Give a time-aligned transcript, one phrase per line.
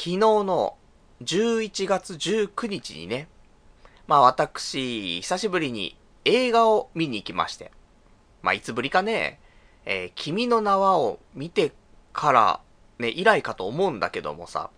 [0.00, 0.78] 昨日の
[1.20, 3.28] 11月19日にね、
[4.06, 5.94] まあ私、久しぶりに
[6.24, 7.70] 映画を見に行きまして。
[8.40, 9.40] まあいつぶりかね、
[9.84, 11.72] えー、君の名はを見て
[12.14, 12.60] から
[12.98, 14.70] ね、以来かと思うんだけどもさ。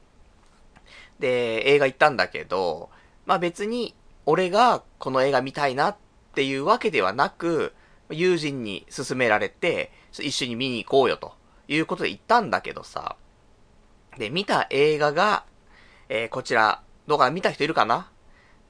[1.21, 2.91] で、映画行ったんだけど、
[3.25, 3.95] まあ別に
[4.27, 5.97] 俺がこの映画見たいなっ
[6.35, 7.75] ていうわけではなく、
[8.11, 11.33] 友人に勧められて、一緒に見に行こうよと
[11.69, 13.15] いうことで行ったんだけどさ。
[14.19, 15.45] で、見た映画が、
[16.09, 18.11] えー、こちら、どうか見た人いるかな？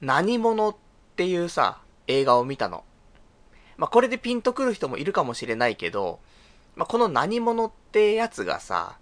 [0.01, 0.75] 何者っ
[1.15, 2.83] ていうさ、映画を見たの。
[3.77, 6.19] まあ、これでピンとくる人もいるかもしれないけど、
[6.75, 8.97] まあ、この何者ってやつがさ、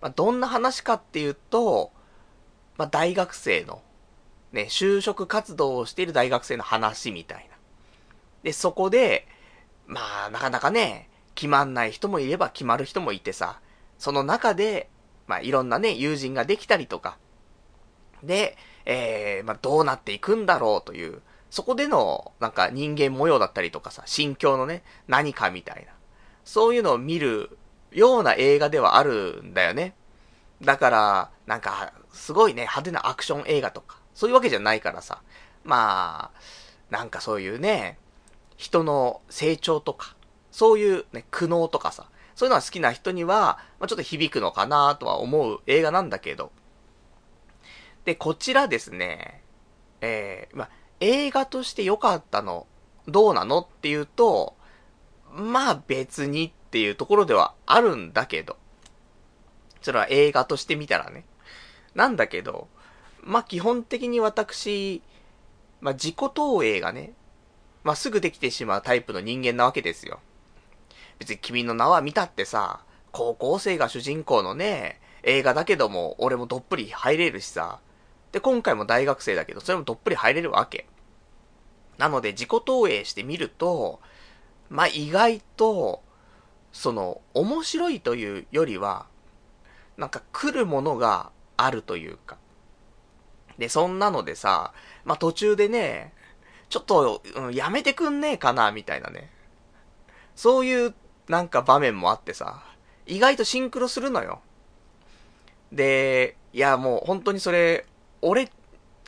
[0.00, 1.92] まあ、どんな話かっていうと、
[2.76, 3.82] まあ、大学生の、
[4.52, 7.56] ね、就職活動をしている大学生の話みたいな。
[8.42, 9.26] で、そこで、
[9.86, 13.60] まあ、なかなかね、決まんない人もいれば決まる人もいてさ、
[13.98, 14.88] その中で、
[15.26, 17.18] まあ、いろんなね、友人ができたりとか、
[18.22, 25.92] で、えー、まあ、どうなっていくんだろうという、そこでの、なんか人間模様だったりとかさ、心境のね、何かみたいな。
[26.44, 27.58] そういうのを見る
[27.90, 29.94] ような映画ではあるんだよね。
[30.62, 35.22] だから、なんか、すごいね、派手なアクション映画とか、そういうわけじゃないからさ。
[35.64, 36.40] まあ、
[36.90, 37.98] なんかそういうね、
[38.56, 40.16] 人の成長とか、
[40.50, 42.06] そういうね、苦悩とかさ、
[42.42, 46.50] そういうのが好きな人には、まあ、ちょっと響くのかなとは思う映画なんだけど。
[48.04, 49.44] で、こちらですね、
[50.00, 52.66] えー、まあ、映画として良かったの、
[53.06, 54.56] どうなのっていうと、
[55.30, 58.56] まあ別にっていうところではあるんだけど。
[59.80, 61.24] それは映画として見たらね。
[61.94, 62.66] なんだけど、
[63.22, 65.00] まあ基本的に私、
[65.80, 67.12] まあ自己投影がね、
[67.84, 70.18] まあすぐできてしまうタイプの人間なわけですよ。
[71.22, 72.80] 別に君の名は見たってさ、
[73.12, 77.78] 高校生が主人公のね、映画だけども、俺もどっぷり入れるしさ。
[78.32, 80.88] で、今回も大学生だけど、それもどっぷり入れるわけ。
[81.96, 84.00] なので、自己投影してみると、
[84.68, 86.02] まあ、意外と、
[86.72, 89.06] その、面白いというよりは、
[89.96, 92.36] なんか来るものがあるというか。
[93.58, 94.72] で、そんなのでさ、
[95.04, 96.14] まあ、途中でね、
[96.68, 99.30] ちょっと、うん、やめてくんねえかな、みたいなね。
[100.34, 100.94] そういう
[101.28, 102.62] なんか場面もあってさ、
[103.06, 104.40] 意外とシンクロするのよ。
[105.70, 107.86] で、いやもう本当にそれ、
[108.20, 108.50] 俺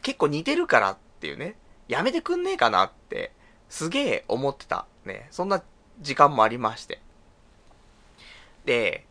[0.02, 1.56] 結構似てるからっていうね、
[1.88, 3.32] やめてくんねえかなって、
[3.68, 4.86] すげえ思ってた。
[5.04, 5.62] ね、そんな
[6.00, 7.00] 時間もありまして。
[8.64, 9.06] で、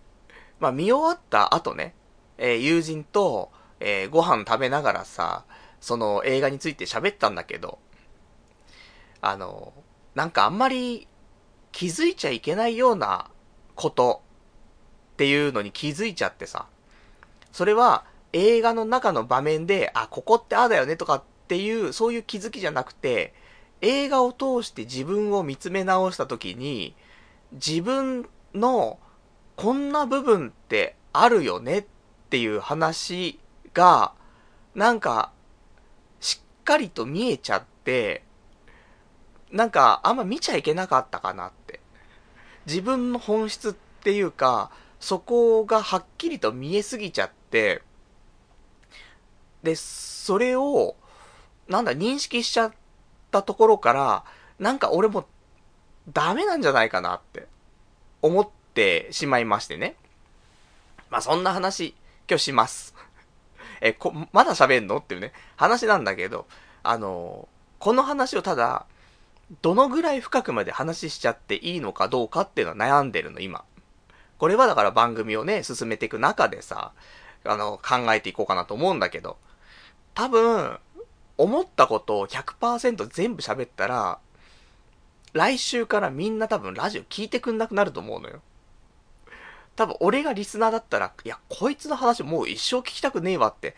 [0.59, 1.93] まあ見終わった後ね、
[2.37, 5.45] えー、友人と、えー、ご飯食べながらさ、
[5.81, 7.77] その映画について喋ったんだけど、
[9.21, 9.73] あの、
[10.15, 11.07] なんかあんまり
[11.73, 13.29] 気づいちゃいけないような
[13.75, 14.21] こと
[15.13, 16.67] っていうのに気づいちゃってさ。
[17.51, 23.33] それは映画の中の場面で、あ、ここってああだよねとかっていう、そういう気づきじゃなくて、
[23.81, 26.95] 映画を通して自分を見つめ直した時に、
[27.51, 28.97] 自分の
[29.55, 31.85] こんな部分ってあるよねっ
[32.29, 33.39] ていう話
[33.73, 34.13] が、
[34.73, 35.31] なんか、
[36.19, 38.23] しっかりと見えちゃって、
[39.51, 41.51] なんか、あんま見ちゃいけなかったかなっ。
[42.65, 47.81] 自分の本質っていうか、そこがはっきりと見えすぎちゃって、
[49.63, 50.95] で、それを、
[51.67, 52.73] なんだ、認識しちゃっ
[53.31, 54.23] たところから、
[54.59, 55.25] なんか俺も
[56.11, 57.47] ダメなんじゃないかなって
[58.21, 59.95] 思ってしまいましてね。
[61.09, 61.95] まあそんな話、
[62.29, 62.93] 今日します。
[63.81, 64.97] え、こ、まだ喋んの？
[64.97, 66.47] っていうね、話なんだけど、
[66.83, 67.47] あの、
[67.79, 68.85] この話をただ、
[69.61, 73.63] どのぐらい深くまで話しちゃっていいのかどうかっていうのは悩んでるの、今。
[74.37, 76.91] これはだから番組をね、進めていく中でさ、
[77.45, 79.37] あの、考えていこうかなと思うんだけど、
[80.13, 80.79] 多分、
[81.37, 84.19] 思ったことを100%全部喋ったら、
[85.33, 88.41] 来週からみんな多分ラジオ聞いてくんなくなると思うのよ。
[89.75, 93.75] 多分俺がリスナーだったら、いや、こいつの話もう一生聞きたくねえわって、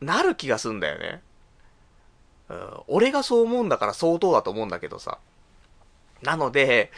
[0.00, 1.22] なる気がすんだよね。
[2.48, 5.18] うん、俺がそう思うんだから相当だと思うんだけどさ。
[6.22, 6.90] なので、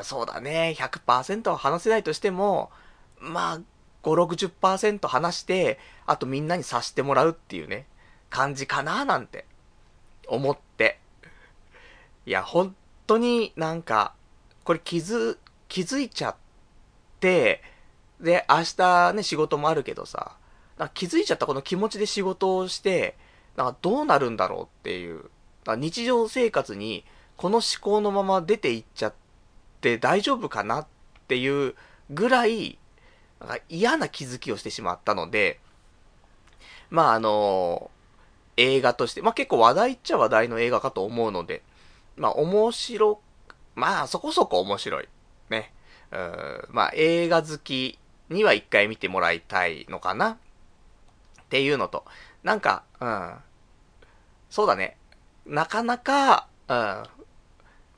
[0.00, 2.70] うそうだね、100%は話せないとしても、
[3.18, 3.60] まあ、
[4.02, 7.86] 5、60%話して、あとみんなに察してもらうっていうね、
[8.30, 9.44] 感じかななんて、
[10.26, 10.98] 思って。
[12.26, 12.74] いや、本
[13.06, 14.14] 当になんか、
[14.64, 15.38] これ気づ、
[15.68, 16.36] 気づいちゃっ
[17.20, 17.62] て、
[18.20, 20.36] で、明日ね、仕事もあるけどさ、
[20.94, 23.16] 気づいちゃったこの気持ちで仕事をして、
[23.56, 25.24] なんかどうなるんだろうっていう。
[25.66, 27.04] 日常生活に
[27.36, 29.14] この思考のまま出ていっちゃっ
[29.80, 30.86] て大丈夫かなっ
[31.28, 31.74] ていう
[32.10, 32.78] ぐらい、
[33.40, 35.60] なんか嫌な気づきをしてしまったので、
[36.90, 37.90] まああの
[38.56, 41.62] 映画として、まあ結構話題っちゃ話題の映画かと思うので、
[42.16, 43.20] まあ面白、
[43.74, 45.08] まあそこそこ面白い。
[45.48, 45.72] ね。
[46.10, 50.36] うん、まあ映画好きには一回見てもらいたいのかなっ
[51.48, 52.04] ていうのと、
[52.42, 53.34] なんか、うん、
[54.50, 54.96] そうだね。
[55.46, 57.02] なかなか、うん、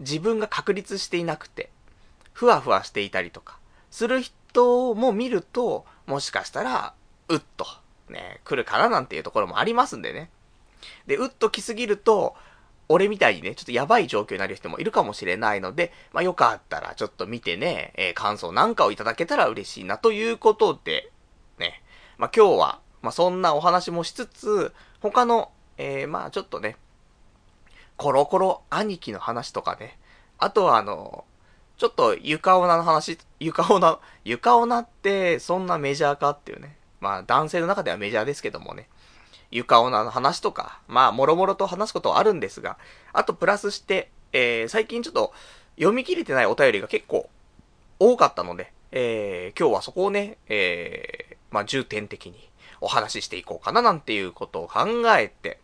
[0.00, 1.70] 自分が確立していなくて、
[2.32, 3.58] ふわふわしていたりとか、
[3.90, 6.94] する人も見ると、もしかしたら、
[7.28, 7.66] うっと、
[8.08, 10.30] ね、来るかななんていうところもありますんでね。
[11.06, 12.34] で、うっと来すぎると、
[12.88, 21.10] 俺みたいにね、ちょっとやばい状況になる人もいるかもしれないので、まあよかったらちょっと見てね、えー、感想なんかをいただけたら嬉しいなということで、
[21.58, 21.82] ね、
[22.18, 26.76] まあ今日は、まあそんなお話もしつつ、他の、えー、まあちょっとね、
[27.98, 29.98] コロコロ兄貴の話とかね、
[30.38, 31.26] あとはあの、
[31.76, 36.78] ちょっと床オナの話、床オナ、床オナってそんなメジャーかっていうね。
[37.00, 38.88] まあ男性の中ではメジャーですけどもね。
[39.50, 42.78] 床オナの話とか、まあ、もろもろと話すことはあるんですが、
[43.12, 45.32] あとプラスして、えー、最近ちょっと
[45.76, 47.28] 読み切れてないお便りが結構
[48.00, 52.48] 多かったので、えー、今日はそこをね、えー、まあ、重点的に
[52.84, 54.86] お話ししていこうかななんていうことを考
[55.16, 55.58] えて、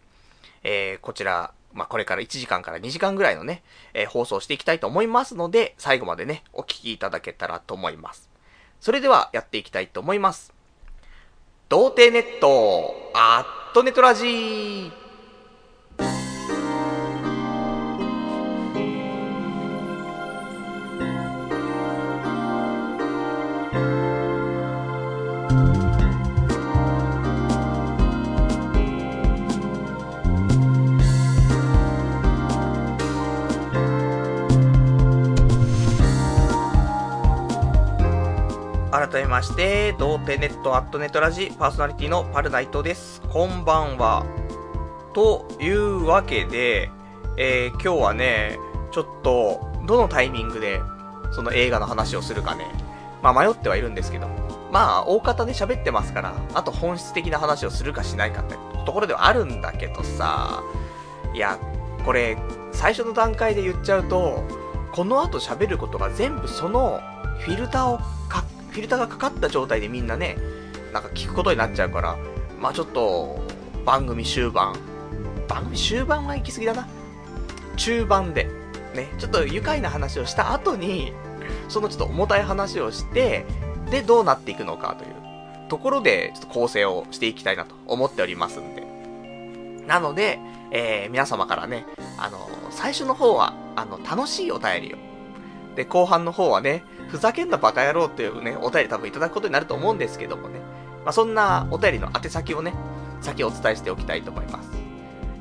[0.62, 3.62] えー、こちら、まあ、これから1時間から2時間ぐらいのね、
[3.94, 8.31] えー、放送していきたいと思いますので、最後までね、お聞きいただけたらと思います。
[8.81, 10.55] それでは、やっていきたいと思います。
[11.69, 15.10] 童貞ネット、アットネトラジー
[39.11, 43.21] 改めまして、童貞ネットアットネットラジパーソナリティのパルナイトです。
[43.23, 44.25] こんばんは。
[45.15, 46.93] というわけで、
[47.37, 48.57] えー、今日はね、
[48.93, 50.81] ちょっと、どのタイミングで、
[51.33, 52.67] その映画の話をするかね、
[53.21, 54.29] まあ迷ってはいるんですけど、
[54.71, 58.55] まあ、大方で喋ってますから、あと本質的な話をするかしないかって
[58.87, 60.63] ところではあるんだけどさ、
[61.35, 61.59] いや、
[62.05, 62.37] これ、
[62.71, 64.45] 最初の段階で言っちゃうと、
[64.93, 67.01] この後喋ることが全部その
[67.41, 67.99] フィルターを
[68.29, 70.37] かフィルターがかかった状態でみんなね、
[70.93, 72.17] なんか聞くことになっちゃうから、
[72.58, 73.40] まあちょっと、
[73.84, 74.75] 番組終盤、
[75.49, 76.88] 番組終盤は行き過ぎだな。
[77.76, 78.44] 中盤で、
[78.94, 81.12] ね、ちょっと愉快な話をした後に、
[81.69, 83.44] そのちょっと重たい話をして、
[83.90, 88.87] で、どうなっていくのかというところで、ちょっと構成をしていきたいなと思っておりますんで。
[89.87, 90.38] なので、
[90.70, 91.87] えー、皆様からね、
[92.19, 92.38] あの
[92.70, 94.96] 最初の方は、あの、楽しいお便りを。
[95.75, 100.61] で、後半の方はね、ふざけんなバカ野郎っていうね、お便り多分いただくことになると思うんですけどもね。
[101.05, 102.75] まあ、そんなお便りの宛先をね、
[103.21, 104.71] 先お伝えしておきたいと思います。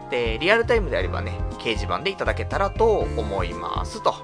[0.10, 4.16] で、リアルタイムであればね、掲示板でいただけたらと思いますと。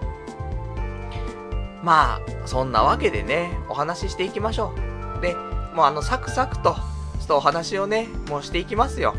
[1.83, 4.73] まあ、そんなわけでね、お話ししていきましょ
[5.17, 5.21] う。
[5.21, 5.35] で、
[5.73, 6.77] もうあの、サクサクと、ちょ
[7.23, 9.15] っとお話をね、もうしていきますよ。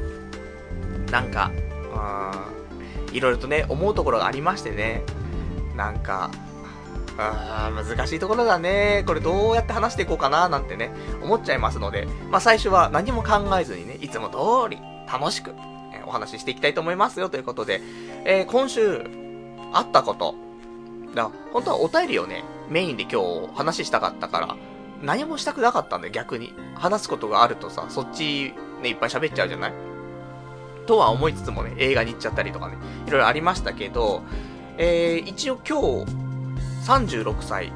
[1.10, 1.50] なんか、
[1.92, 5.02] うーん、いろいろとね、思うところがありましてね、
[5.76, 6.30] なんか、
[7.20, 9.04] あ難しいところだね。
[9.06, 14.36] これどうやって話していこうかななんてね、思っちゃいますので、まあ最初は何も考えずにね、いつも通
[14.70, 14.78] り
[15.10, 15.54] 楽しく、
[15.92, 17.80] えお話ししていきたいと思いますよということで、
[18.24, 19.04] えー、今週、
[19.72, 20.34] あったこと。
[21.14, 24.56] だ本当はお便りをね、メインで今日話したかったから、
[25.02, 26.52] 何もしたくなかったんだよ、逆に。
[26.74, 29.72] 話すことがあるとさ、そっちね、いっぱい喋っちゃうじゃない？
[30.86, 34.22] とは思いつつもね、映画に行っちゃったりとかね、いろいろありましたけど、
[34.78, 36.19] えー、一応今日、
[36.80, 37.72] 36歳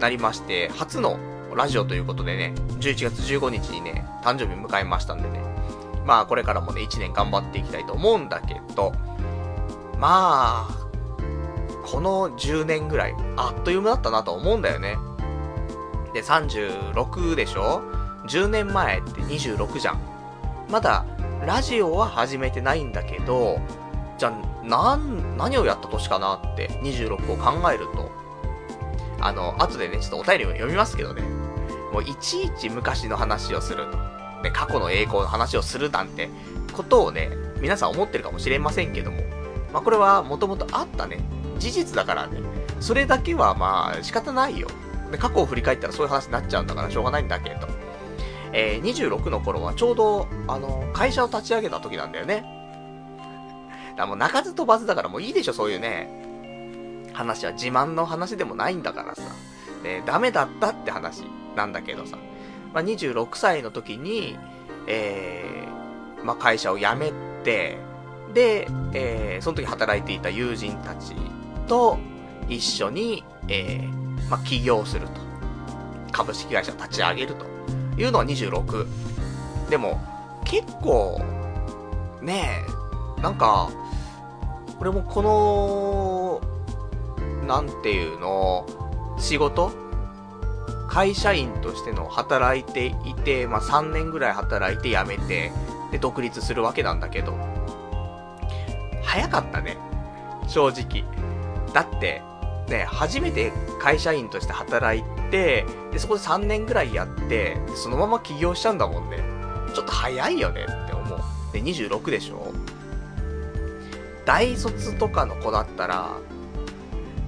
[0.00, 1.18] なりまして、初の
[1.54, 5.40] ラジオということでね、11月15日にね、誕生日迎えましたんでね、
[6.04, 8.92] まあこれからもね、1年頑張っていきたいと思うんだけど、
[9.98, 10.88] まあ、
[11.84, 14.96] この10年ぐらい、あっという間だったなと思うんだよね。
[16.12, 17.82] で、36でしょ
[18.26, 20.00] ?10 年前って26じゃん。
[20.68, 21.04] まだ、
[21.46, 23.60] ラジオは始めてないんだけど、
[24.18, 28.21] じゃあ、なん、何をやった年かなって26を考えると、
[29.22, 31.22] あの、後でね、ちょっとお便りを読みますけどね、
[31.92, 34.12] もういちいち昔の話をすると。
[34.42, 36.28] ね、過去の栄光の話をするなんて
[36.72, 39.22] ことをね、皆さん思ってるかもしれませんけども、
[39.72, 41.20] まあこれはもともとあったね、
[41.58, 42.40] 事実だからね、
[42.80, 44.68] それだけはまあ仕方ないよ。
[45.10, 47.68] で、過去を振り返ったらそういう話になっちゃうんだからしょうがないんだけど、
[48.52, 52.44] えー、26の頃はちょうど、あの、会社を立ち上げた時なんだよね。
[53.96, 56.31] だもう泣かず飛ばずだからもういいでしょ、そういうね、
[57.12, 59.22] 話は自慢の話でもないんだからさ。
[59.82, 61.24] ね、ダメだったって話
[61.56, 62.18] なんだけどさ。
[62.72, 64.38] まあ、26歳の時に、
[64.86, 67.12] えー、まあ、会社を辞め
[67.44, 67.78] て、
[68.32, 71.14] で、えー、その時働いていた友人たち
[71.66, 71.98] と
[72.48, 75.32] 一緒に、えー、まあ、起業すると。
[76.12, 77.46] 株式会社を立ち上げると
[78.00, 78.86] いうのは26。
[79.70, 80.00] でも、
[80.44, 81.20] 結構、
[82.20, 82.64] ね
[83.18, 83.70] え、なんか、
[84.78, 86.51] 俺もこの、
[87.52, 88.66] なんていうの、
[89.18, 89.72] 仕事？
[90.88, 95.52] 会社員としての働いていて、まあ、3年ぐらい働いて辞めて、
[95.90, 97.36] で、独立するわけなんだけど、
[99.02, 99.76] 早かったね。
[100.48, 101.04] 正直。
[101.74, 102.22] だって、
[102.68, 109.18] ね、初めて会社員として働いて、で、そこで3年ぐらいやって、そのまま起業しちゃうんだもんね。
[109.74, 111.20] ちょっと早いよねって思う。
[111.52, 112.50] で、26でしょ？
[114.24, 116.16] 大卒とかの子だったら、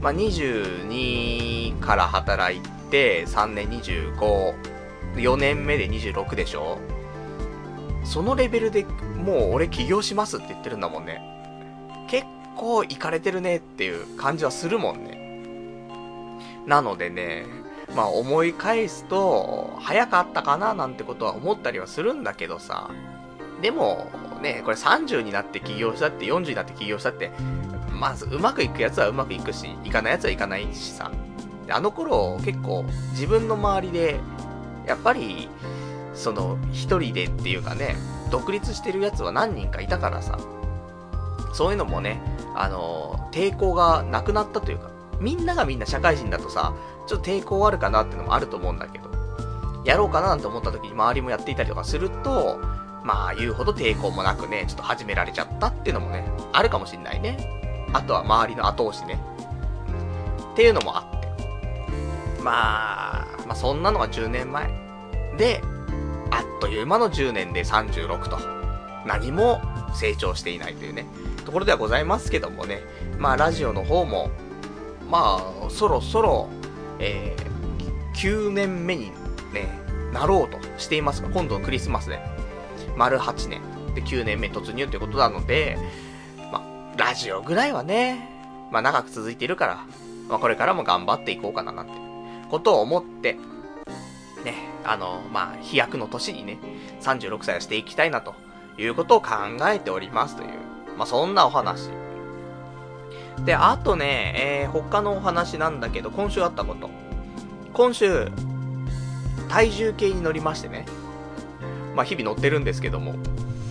[0.05, 4.55] まあ、22から働いて、3年25、
[5.15, 6.79] 4年目で26でしょ？
[8.05, 11.23] そのレベルでもう俺起業しますって言ってるんだもんね。
[12.07, 16.29] 結構いかれてるねっていう感じはするもんね。
[16.67, 17.47] なのでね、
[17.97, 22.91] まあ思い返すと、早かったかななんてことは思ったりはするんだけどさ。
[23.63, 24.11] でも、
[24.43, 27.31] ね、これ30になって起業したって、40になって起業したって、
[27.95, 31.11] まずうまくいくやつはうまくいくし、いかないやつはいかないしさ。
[31.71, 34.21] あの頃結構自分の周りで、
[34.87, 35.49] やっぱり、
[36.15, 37.97] その、一人でっていうかね、
[38.31, 40.39] 独立してるやつは何人かいたからさ、
[41.55, 42.21] そういうのもね、
[42.55, 46.75] あの、抵抗がなくなったというか、みんながみんな社会人だとさ、
[47.07, 49.11] ちょっと抵抗あるかなっていうのもあると思うんだけど、
[49.85, 52.59] やろうかななんて思った時に周りもやっていたりとかすると、
[53.05, 57.64] まあ言うほど抵抗もなくね、ちょっと始められちゃったっていうのもね、あるかもしんないね。
[57.95, 59.19] あとは周りの後押しね。
[60.53, 61.29] っていうのもあって。
[62.43, 64.67] まあ、まあそんなのが10年前。
[65.39, 65.63] で、
[66.31, 68.39] あっという間の10年で36と。
[69.07, 69.61] 何も
[69.95, 71.07] 成長していないというね、
[71.45, 72.83] ところではございますけどもね。
[73.19, 74.31] まあラジオの方も、
[75.09, 76.49] まあ、そろそろ、
[76.99, 79.13] えー、9年目に
[79.53, 79.69] ね、
[80.13, 82.19] なろうとしていますが、今度のクリスマスで、
[82.97, 83.61] 丸8年
[83.95, 85.79] で9年目突入ということなので、
[86.97, 88.29] ラジオぐらいはね、
[88.71, 89.87] まあ長く続いているから、
[90.29, 91.93] まあこれからも頑張っていこうかななんて、
[92.51, 93.35] ことを思って、
[94.45, 96.59] ね、あの、まあ、飛躍の年にね、
[97.01, 98.35] 36歳をしていきたいなと
[98.79, 99.29] いうことを考
[99.67, 100.49] えておりますという、
[100.97, 101.91] まあそんなお話。
[103.45, 106.91] で、あとね、えー、他のお話なんだけど、今週あったこと。
[107.73, 108.29] 今週、
[109.49, 110.87] 体重計に乗りましてね。
[111.97, 113.15] まあ日々乗ってるんですけども。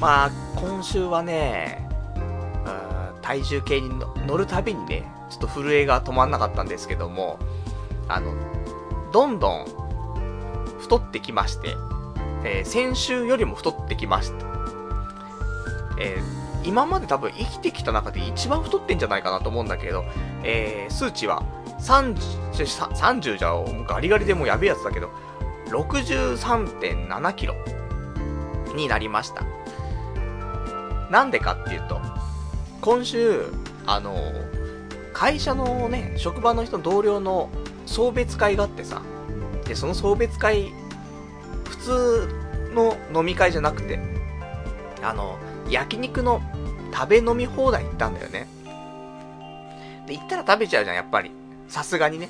[0.01, 1.87] まあ、今週はね、
[3.23, 3.89] 体重計に
[4.27, 7.39] 乗るたびにね、ちょっと震えが止まんなかったんですけども、
[8.07, 8.35] あの、
[9.11, 9.65] どんどん
[10.79, 11.75] 太ってきまして、
[12.43, 14.45] えー、先週よりも太ってきました。
[15.99, 20.05] えー今まで多分生きてきた中で一番太ってんじゃないかなと思うんだけど、
[20.43, 21.43] えー、数値は
[21.79, 22.15] 30、
[22.93, 23.53] 30じゃ、
[23.85, 25.09] ガリガリでもうやべえやつだけど、
[25.67, 27.55] 63.7キロ
[28.75, 29.43] になりました。
[31.09, 31.99] なんでかっていうと、
[32.83, 33.45] 今週、
[33.85, 34.33] あの、
[35.13, 37.49] 会社のね、職場の人、同僚の
[37.85, 39.01] 送別会があってさ、
[39.65, 40.73] で、その送別会、
[41.63, 42.29] 普通
[42.75, 44.01] の飲み会じゃなくて、
[45.01, 46.41] あの、焼肉の
[46.93, 48.49] 食べ飲み放題行ったんだよね。
[50.05, 51.31] で、行ったら食べちゃうじゃん、やっぱり。
[51.69, 52.27] さすがにね。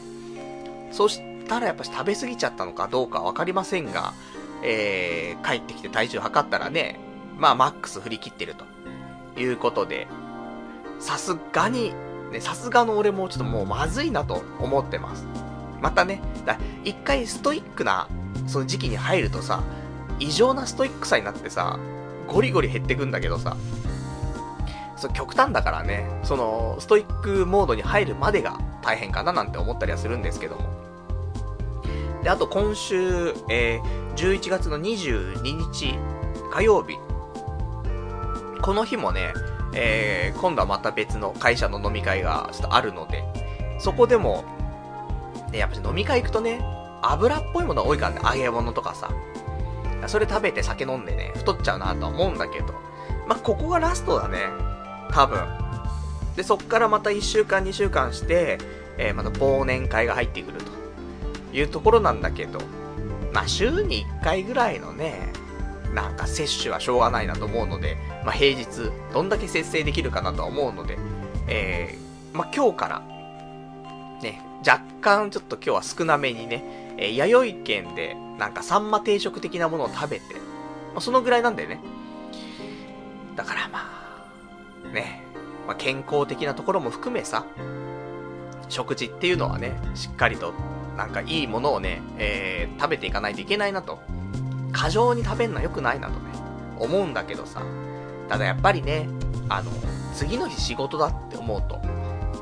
[0.92, 4.14] そしたらやっぱし食べ過ぎちゃったのかどうかわかりませんが、
[4.62, 7.00] えー、帰ってきて体重測ったらね、
[7.40, 8.72] まあマックス振り切ってると。
[9.38, 10.08] いうことで、
[11.04, 11.94] さすがに、
[12.32, 15.28] ね、さすがの俺もちょっともうまずいなと思ってます。
[15.82, 18.08] またね、だ一回ストイックな、
[18.48, 19.62] その時期に入るとさ、
[20.20, 21.78] 異常なストイックさになってさ、
[22.30, 23.58] ゴリゴリ減ってくんだけどさ、
[24.96, 30.62] そ極端だからね、その、ストイックモードに入るまでが大変かななんて思ったりはするんですけども。
[32.24, 35.44] で、あと今週、えー、11月の22
[35.74, 35.96] 日
[36.54, 36.98] 火曜日。
[38.62, 39.34] この日もね、
[39.74, 43.24] えー、今度はまた別の会社の飲み会がちょっとあるので、
[43.80, 44.44] そこでも、
[45.52, 46.64] ね、やっぱ飲み会行くとね、
[47.02, 49.10] 油っぽいものが多いからね、揚げ物とかさ。
[50.08, 52.74] それ食べて酒飲んでね、太っちゃうなとは思うんだけど、
[53.28, 54.40] まあ、ここがラストだね。
[55.12, 55.40] 多分。
[56.36, 58.58] で、そっからまた1週間、2週間して、
[58.98, 62.60] えー、また忘年会が入ってくるというところなんだけど、
[63.32, 65.32] まあ、週に1回ぐらいのね、
[65.94, 70.98] なんか摂取はしょうがないなと思うので、まあ、平日、どんだけ節制できるかなとは思うので、
[71.48, 73.02] えー、まあ、今日から、
[74.22, 81.80] ね、若干ちょっと今日は少なめにね、えー、弥生県で、なんかサンマ定食的なものを食べて、まあ、そのぐらいなんだよね。
[83.36, 83.80] だからま
[84.86, 85.22] あ、ね、
[85.68, 87.46] まあ、健康的なところも含めさ、
[88.70, 90.54] 食事っていうのはね、しっかりと、
[90.98, 94.00] なんかいいものをね、えー、食べていかないといけないなと。
[94.72, 96.32] 過剰に食べるのは良くないなとね、
[96.80, 97.62] 思うんだけどさ。
[98.30, 99.08] ただやっぱりね、
[99.50, 99.72] あの、
[100.14, 101.80] 次の日仕事だって思うと、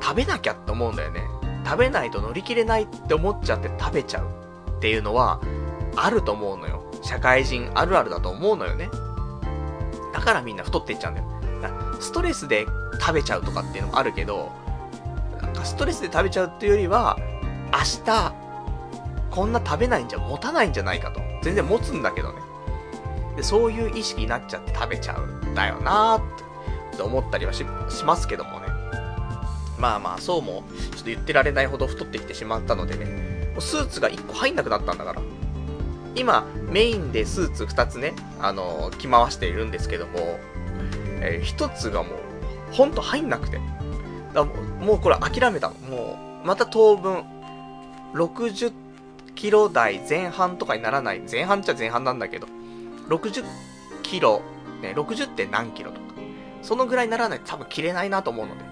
[0.02, 1.22] 食べなきゃって思うんだよね。
[1.64, 4.26] 食べないと乗り切れないって思っちゃって食べちゃう
[4.70, 5.40] っていうのは、
[5.96, 6.82] あると思うのよ。
[7.02, 8.90] 社会人あるあるだと思うのよね。
[10.12, 11.32] だからみんな太っていっちゃうんだよ。
[12.00, 12.66] ストレスで
[13.00, 14.50] 食べちゃうとかっていうのもあるけど、
[15.40, 17.16] なんかストレスで食べちゃうっていうよりは、
[17.72, 18.34] 明日、
[19.30, 21.20] こんな食べないんじゃ持たないんじゃないかと。
[21.42, 22.40] 全然持つんだけどね。
[23.36, 27.64] で、そういう意識になっちゃって食べちゃうんだよなーって思ったりはし
[28.04, 28.66] ますけどもね。
[29.78, 30.62] まあまあ、そうも、
[30.92, 35.22] ちょっと言ってられないほど太ってきてしまったのでね、もうスーツが1個入んなくなったんだから。
[36.14, 40.38] 今、メインでスーツ2つね、あのー、着回しているんですけども、
[41.20, 43.60] えー、1つがもう、ほんと入んなくて。
[44.32, 45.74] だもうもうこれ諦めたの。
[45.90, 47.24] もう、また当分、
[48.14, 48.72] 60
[49.34, 51.22] キロ台前半とかにならない。
[51.30, 52.46] 前半っちゃ前半なんだけど、
[53.08, 53.44] 60
[54.02, 54.42] キロ、
[54.80, 56.06] ね、60って何キロとか、
[56.62, 58.64] そのぐらいにならないと多分着れないなと思うので、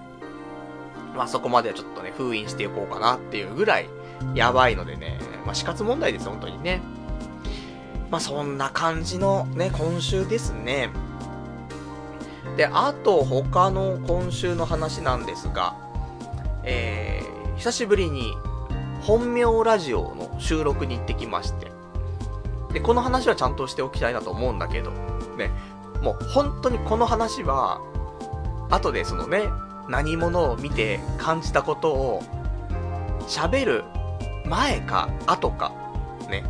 [1.15, 3.89] まあそこまではちょっとね、封印していこうかなっていうぐらい、
[4.35, 6.81] やばいのでね、まあ死活問題です、本当にね。
[8.09, 10.89] まあそんな感じのね、今週ですね。
[12.57, 15.75] で、あと他の今週の話なんですが、
[16.63, 18.33] えー、久しぶりに
[19.01, 21.80] 本名ラジオの収録に行ってきまして。
[22.73, 24.91] で、この話はちゃんとしておきたいなと思うんだけど、
[25.37, 25.51] ね、
[26.01, 27.81] もう本当にこの話は、
[28.69, 29.49] 後でそのね、
[29.89, 32.23] 何者を見て感じたことを
[33.27, 33.83] 喋る
[34.45, 35.73] 前か後か、
[36.29, 36.43] ね。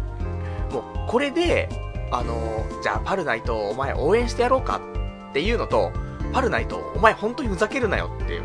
[0.72, 1.70] もうこれで、
[2.12, 4.82] あのじゃあパルナイトお前応援してやろうか
[5.30, 5.92] っていうのと、
[6.34, 8.44] パルナイトお前本当にふざけるなよっていう、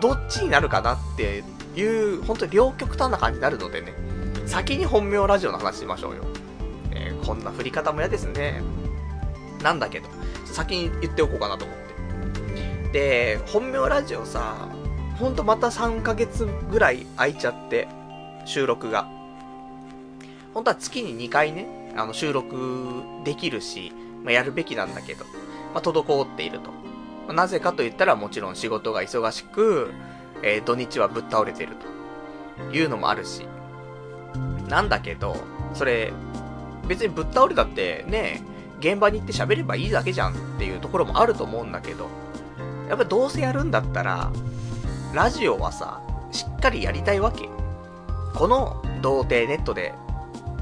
[0.00, 1.42] どっちになるかなって
[1.74, 3.94] いう、本当に両極端な感じになるのでね、
[4.46, 6.24] 先に本名ラジオの話しましょうよ。
[7.26, 8.62] こんな振り方も嫌ですね。
[9.62, 10.08] なんだけど、
[10.44, 11.76] 先に言っておこうかなと思っ
[12.92, 12.92] て。
[12.92, 14.68] で、本名ラジオさ、
[15.18, 17.88] ほんとまた3ヶ月ぐらい空いちゃって、
[18.44, 19.08] 収録が。
[20.54, 25.24] 本当は月に2回ね、あの収録できるし、まあ、やるべきなんだけど、
[25.74, 26.70] まあ、滞っていると。
[26.70, 29.90] まあ、なぜかと言ったらもちろん仕事が忙しく、
[30.42, 31.72] えー、土日はぶっ倒れてる
[32.56, 33.46] というのもあるし。
[34.68, 35.36] なんだけど、
[35.74, 36.12] それ、
[36.86, 38.42] 別にぶっ倒れたってね、
[38.80, 42.08] 現場に行って喋ればいいだけじゃんっていうところもあると思うんだけど、
[42.88, 44.30] やっぱどうせやるんだったら、
[45.14, 47.48] ラジオはさ、しっかりやりたいわけ。
[48.34, 49.94] この童貞ネットで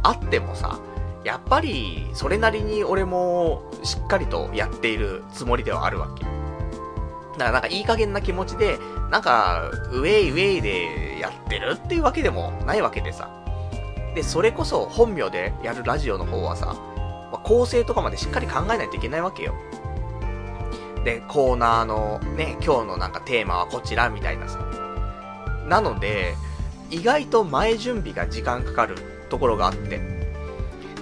[0.02, 0.78] あってもさ、
[1.24, 6.24] やっぱりそれなりに俺もしっかりとやっているつもりではあるわけ。
[6.24, 8.78] だからなんかいい加減な気持ちで、
[9.10, 13.43] なんか、ウェイウェイでやってるっていうわけでもないわけでさ。
[14.14, 19.54] で、それこそ本名でやるラジオの方はさ、まあ、構成とかまでしっかり考えないといけないわけよ。
[21.04, 24.58] で、コーナーのね、今日のなんかテーマはこちらみたいなさ。
[25.68, 26.34] なので、
[26.90, 28.96] 意外と前準備が時間かかる
[29.28, 30.00] ところがあって。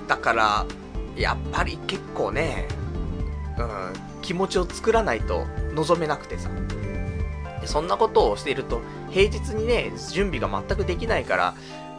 [0.09, 0.67] だから、
[1.17, 2.67] やっぱり結構ね、
[3.59, 6.51] うん、気持ちを作らないと望めなくてさ。
[7.65, 11.55] そんなことをしていると、平日にね、準備が全くできないから、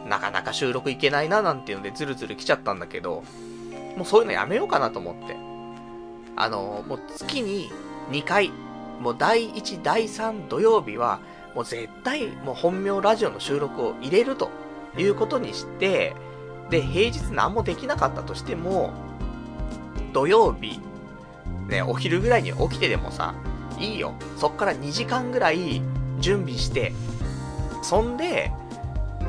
[0.06, 3.22] なかなか収録いけないななんていうのでズルズル来ちゃったんだけど、
[3.96, 5.36] もうそういうのやめようかなと思って。
[6.36, 7.70] あの、もう月に
[8.10, 8.50] 2回、
[9.00, 11.20] もう第1、第3土曜日は、
[11.54, 14.50] もう絶対もう本名ラジオの収録を入れると
[14.98, 16.14] いうことにして、
[16.70, 18.92] で、平日何もできなかったとしても、
[20.12, 20.80] 土曜日、
[21.68, 23.34] ね、お昼ぐらいに起きてでもさ、
[23.78, 24.14] いいよ。
[24.38, 25.82] そっから2時間ぐらい
[26.18, 26.92] 準備して、
[27.82, 28.52] そんで、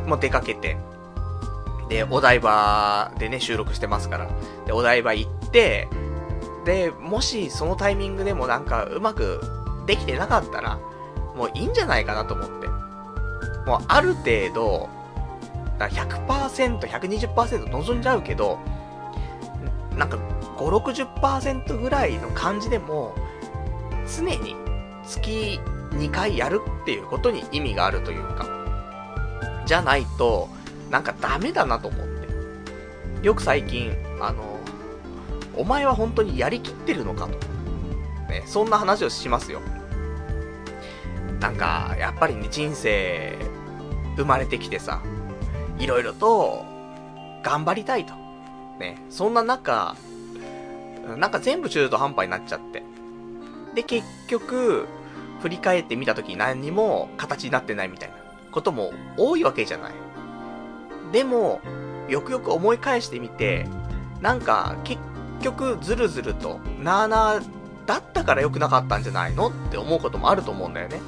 [0.06, 0.78] もう出かけて、
[1.90, 4.28] で、お台場でね、収録してますから。
[4.66, 5.88] で、お台場行って、
[6.66, 9.40] で、もしそのタイミングでもなんかうまく
[9.86, 10.80] できてなかったら、
[11.36, 12.68] もういいんじゃないかなと思って。
[13.66, 14.90] もうある程度、
[15.80, 18.60] 100%、120%望んじゃうけど、
[19.98, 20.18] なんか
[20.58, 23.14] 5、60%ぐらいの感じでも、
[24.18, 24.56] 常に
[25.06, 25.60] 月
[25.92, 28.48] 2回やるっていうことに意味があるというか、
[29.66, 30.50] じゃないと、
[30.90, 32.08] なんかダメだなと思っ
[33.22, 33.26] て。
[33.26, 34.60] よく最近、あの、
[35.56, 37.38] お前は本当にやりきってるのかと。
[38.30, 39.62] ね、そんな話をしますよ。
[41.40, 43.38] なんか、やっぱりね、人生、
[44.16, 45.02] 生まれてきてさ、
[45.80, 46.66] いろいろと、
[47.44, 48.14] 頑張りたいと。
[48.80, 49.96] ね、そんな中、
[51.18, 52.84] なんか全部中途半端になっちゃって。
[53.76, 54.88] で、結局、
[55.42, 58.16] 振り返ってみたとき何にも形になってないみたいな
[58.56, 59.92] ことも多いわけじゃない。
[61.12, 61.60] でも、
[62.08, 63.68] よくよく思い返してみて、
[64.22, 65.02] なんか結
[65.42, 67.44] 局ずるずると、なーなー
[67.86, 71.02] だったから良くなかったんじゃないのって思うこともあると思うんだよね。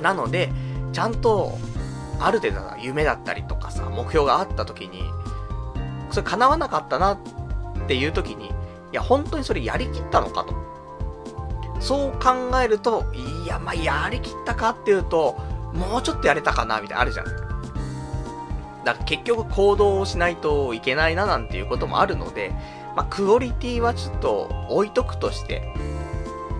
[0.00, 0.50] なので、
[0.94, 1.58] ちゃんと、
[2.18, 5.02] ある程度の夢だったりとかさ、目標があった時に、
[6.10, 7.18] それ叶わなかったなっ
[7.86, 8.50] ていう時に、い
[8.92, 10.54] や、本当にそれやりきったのかと。
[11.80, 17.26] そう考えると、いや、まあ、やりきったかっていうと、もうちょっとやれたかな、みたいなあるじゃん。
[18.84, 22.52] だから結局行動をしないといけないななんていうこともあるので、
[22.96, 25.62] まあ、クオリティはちょっと置いとくとして、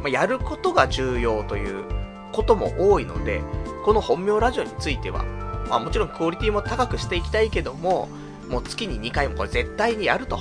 [0.02, 1.84] まあ、やることが重要という
[2.32, 3.42] ことも多いので、
[3.84, 5.24] この本名ラジオについては、
[5.68, 8.08] まあ、もちろんクオリティも高くしていきたいけども、
[8.48, 10.38] もう月に2回もこれ絶対にやると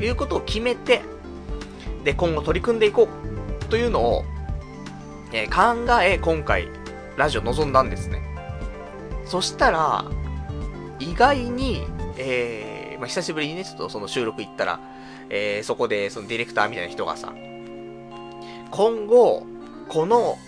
[0.00, 1.02] いうことを決めて、
[2.04, 3.08] で、今後取り組んでいこ
[3.62, 4.24] うというのを、
[5.32, 6.68] えー、考え、今回、
[7.16, 8.22] ラジオ臨んだんですね。
[9.24, 10.04] そしたら、
[10.98, 11.84] 意外に、
[12.16, 14.80] えー、まあ、久しぶりにね、ちょっとその収録行ったら、
[15.28, 17.32] えー、そこでそのディレクターみたいな人がさ、
[18.70, 19.44] 今後、
[19.88, 20.38] この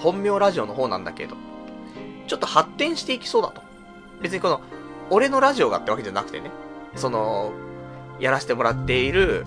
[0.00, 1.36] 本名ラジオの方なんだけど、
[2.26, 3.62] ちょっと発展していきそうだと。
[4.20, 4.60] 別にこの、
[5.10, 6.50] 俺のラジオがってわけじゃなくてね、
[6.96, 7.52] その、
[8.18, 9.46] やらせてもらっている、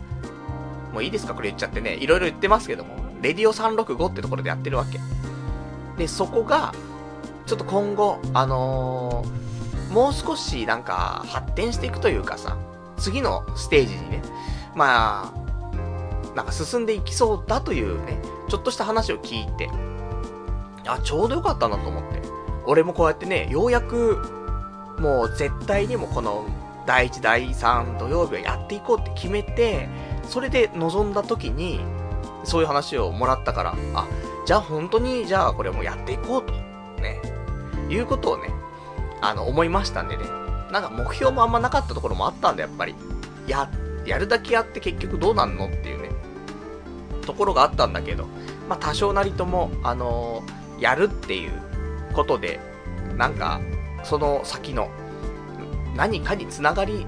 [0.93, 1.33] もういいですか？
[1.33, 4.99] これ言っちゃってね、いろいろ言ってますけども、レディオ365ってところでやってるわけ。
[5.99, 6.73] で、そこが、
[7.45, 12.57] ちょっと今後、あのー、もう少しなんか発展していくというかさ、
[12.97, 14.21] 次のステージにね、
[14.75, 19.69] まあ、なんか進んでいきそうだというね、ちょっとした話を聞いて、
[20.88, 22.21] あ、ちょうどよかったなと思って。
[22.65, 26.45] 俺もこうやってね、ようやく、もう絶対にもこの
[26.85, 29.89] 第1、第3土曜日はやっていこうって決めて、
[30.23, 31.81] それで臨んだ時に、
[32.45, 34.07] そういう話をもらったから、あ、
[34.49, 36.53] じゃあ本当に、じゃあこれもやっていこうと、
[37.03, 37.21] ね、
[37.88, 38.49] いうことをね、
[39.21, 40.23] あの、思いましたんでね。
[40.71, 42.95] なんか目標もあんまなかったところもあったんだ、やっぱり。
[43.45, 43.69] や、
[44.07, 46.09] やるだけやって結局どうなんのっていうね、
[47.21, 48.25] ところがあったんだけど、
[48.67, 51.51] まあ多少なりとも、あのー、やるっていう
[52.15, 52.59] ことで、
[53.17, 53.62] なんか、
[54.03, 54.89] その先の
[55.95, 57.05] 何かにつながり、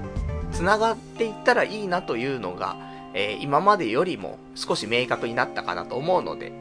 [0.52, 2.76] つながっていったらいいなというのが、
[3.14, 6.52] えー、今までよりも少し明確になったかなと思うので、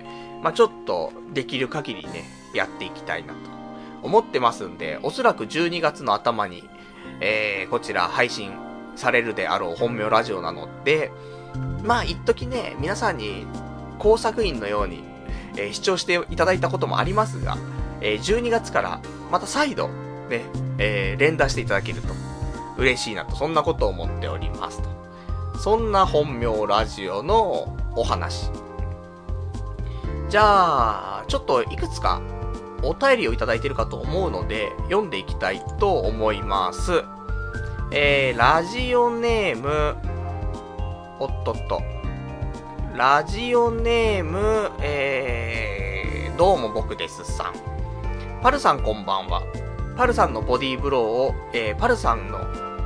[0.42, 2.24] まあ、ちょっとできる限りね、
[2.54, 3.40] やっていきたいなと
[4.04, 6.64] 思ってますんで、おそらく12月の頭に、
[7.20, 8.52] えー、こちら配信
[8.96, 11.12] されるであろう本名ラジオなので、
[11.84, 13.46] まあ、一時ね、皆さんに
[14.00, 15.04] 工作員のように、
[15.58, 17.58] えー、視聴していただいたこともありますが、
[18.02, 19.02] えー、12月から
[19.32, 19.88] また再度、
[20.30, 20.42] ね、
[20.78, 22.14] えー、連打していただけると
[22.78, 24.90] 嬉しいなと、そんなことを思っておりますと。
[25.60, 28.50] そんな本名ラジオのお話。
[30.32, 32.22] じゃあ、ちょっといくつか
[32.84, 37.04] お便りをいただいているかと思うので、読んでいきたいと思います。
[37.92, 39.98] えー、ラジオネーム、
[41.20, 41.82] おっとっと。
[42.96, 47.54] ラジオネーム、えー、どうも僕ですさん。
[48.42, 49.44] パルさんこんばんは。
[49.98, 52.40] パルさんのボディーブローを、えー、パルさんの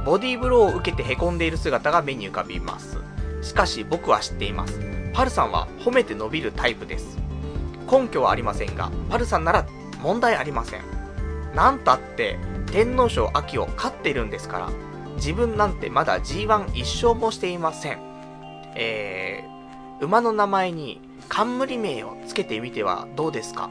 [0.03, 2.97] ボディーブローを受けて凹んでいる姿が目に浮かびます。
[3.43, 4.79] しかし僕は知っています。
[5.13, 7.23] パルさんは褒めて伸びるタイプです。
[7.89, 9.65] 根拠はありませんが、パルさんなら
[10.01, 10.81] 問題ありません。
[11.55, 12.37] なんたって
[12.71, 14.69] 天皇賞秋を勝っているんですから、
[15.15, 17.99] 自分なんてまだ G1 一勝もしていません。
[18.75, 23.69] えー、馬の名前に冠名をつけてみてはどうですか？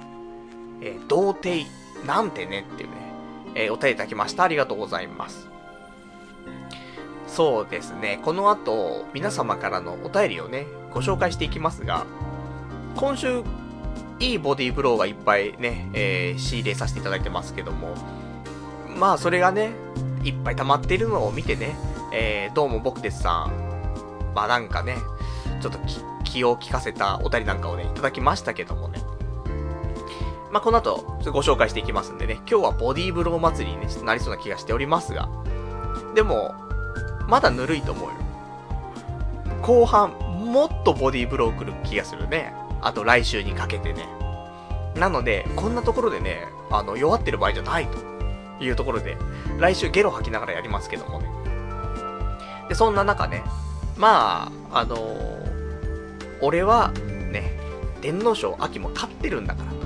[0.81, 1.67] えー、童貞
[2.07, 2.97] なんてねっていうね、
[3.55, 4.45] えー、お便りいただきました。
[4.45, 5.49] ありがとうございます。
[7.27, 12.07] そうですね、この後、皆様からのお便りをね、ご紹介していきますが、
[12.95, 13.43] 今週、
[14.21, 17.95] いいボディーブローがいっぱいね、えー、仕入れさせていただいてますけども、
[18.97, 19.73] まあ、それがね、
[20.23, 21.77] いっぱい溜まっているのを見てね、
[22.13, 24.97] えー、どうも僕ですさん、まあなんかね、
[25.61, 25.79] ちょっと
[26.25, 29.03] 気を利かせたお便りなんかをね、いただきましたけどもね。
[30.51, 35.29] まあこの後、ご紹介していきますんでね、今日はボディーブロー祭りにね、なりそうな気がしておりますが、
[36.15, 36.55] でも、
[37.29, 38.15] まだぬるいと思うよ。
[39.63, 42.55] 後半、もっとボディーブロー来る気がするね。
[42.85, 44.07] あと来週にかけてね。
[44.95, 49.17] なので、こんなところでね、あの、弱ってる場合じゃないというところで、
[49.59, 51.29] 来週ゲロ吐きながらやりますけどもね。
[52.69, 53.43] で、そんな中ね、
[53.97, 56.93] まあ、あのー、俺は、
[57.33, 57.59] ね、
[58.03, 59.79] 天皇賞秋も勝ってるんだからと。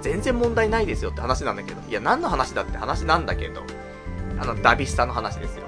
[0.00, 1.80] 全然問題ないですよって話なんだけど。
[1.88, 3.62] いや、何の話だって話なんだけど。
[4.40, 5.64] あの、ダビスタの話ですよ。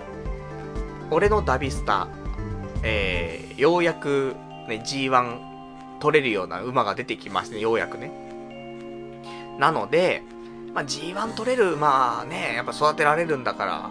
[1.11, 2.09] 俺のダビスタ、
[2.83, 4.35] えー、ようやく、
[4.67, 5.54] ね、G1
[6.05, 8.13] 取れるような馬が出てきましてね、ようやくね。
[9.59, 10.23] なので、
[10.75, 13.91] まあ、G1 取れる、まあね、やっぱ育てられるんだから、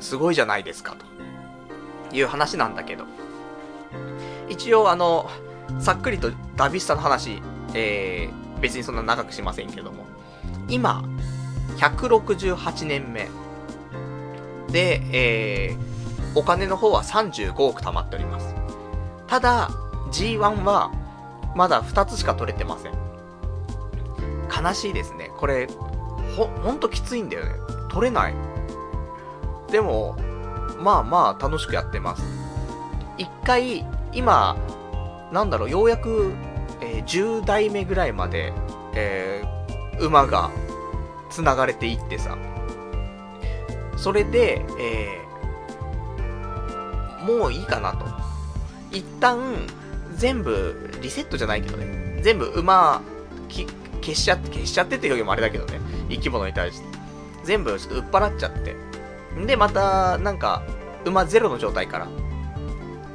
[0.00, 3.04] すごいじゃないですか、という話なんだけど。
[4.48, 5.30] 一応、あの、
[5.78, 7.40] さっくりとダビスタの話、
[7.74, 10.04] えー、別にそんな長くしませんけども、
[10.68, 11.04] 今、
[11.76, 13.28] 168年目。
[14.72, 18.52] で、えー、お金の方は35億貯まっております。
[19.28, 19.70] ただ、
[20.10, 20.90] G1 は、
[21.54, 22.92] まだ2つしか取れてません。
[24.64, 25.30] 悲しいですね。
[25.36, 25.68] これ、
[26.36, 27.52] ほ、ほんときついんだよね。
[27.90, 28.34] 取れない。
[29.70, 30.16] でも、
[30.78, 32.22] まあまあ楽しくやってます。
[33.16, 34.56] 一回、今、
[35.32, 36.32] なんだろう、ようやく、
[36.80, 38.52] えー、10代目ぐらいまで、
[38.94, 40.50] えー、馬が
[41.30, 42.36] 繋がれていってさ、
[43.96, 48.06] それで、えー、もういいかなと。
[48.90, 49.66] 一旦、
[50.18, 53.00] 全部、リセットじゃないけどね、全部馬、
[53.48, 53.66] き、
[54.00, 56.86] 消しちゃって、消しちゃってって表現もあれだけどね、生き物に対して。
[57.44, 58.76] 全部、ちょっと売っ払っちゃって。
[59.46, 60.62] で、また、なんか、
[61.04, 62.06] 馬ゼロの状態から、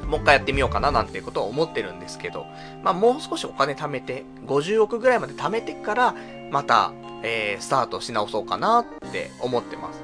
[0.08, 2.46] もう一回やってみようかななんていうことを思ってるんですけど、
[2.84, 6.16] まあもう少しお金貯めて、50億ぐらいまで貯めてから、
[6.52, 10.02] また、えー、スタートし直そうかなって思ってます。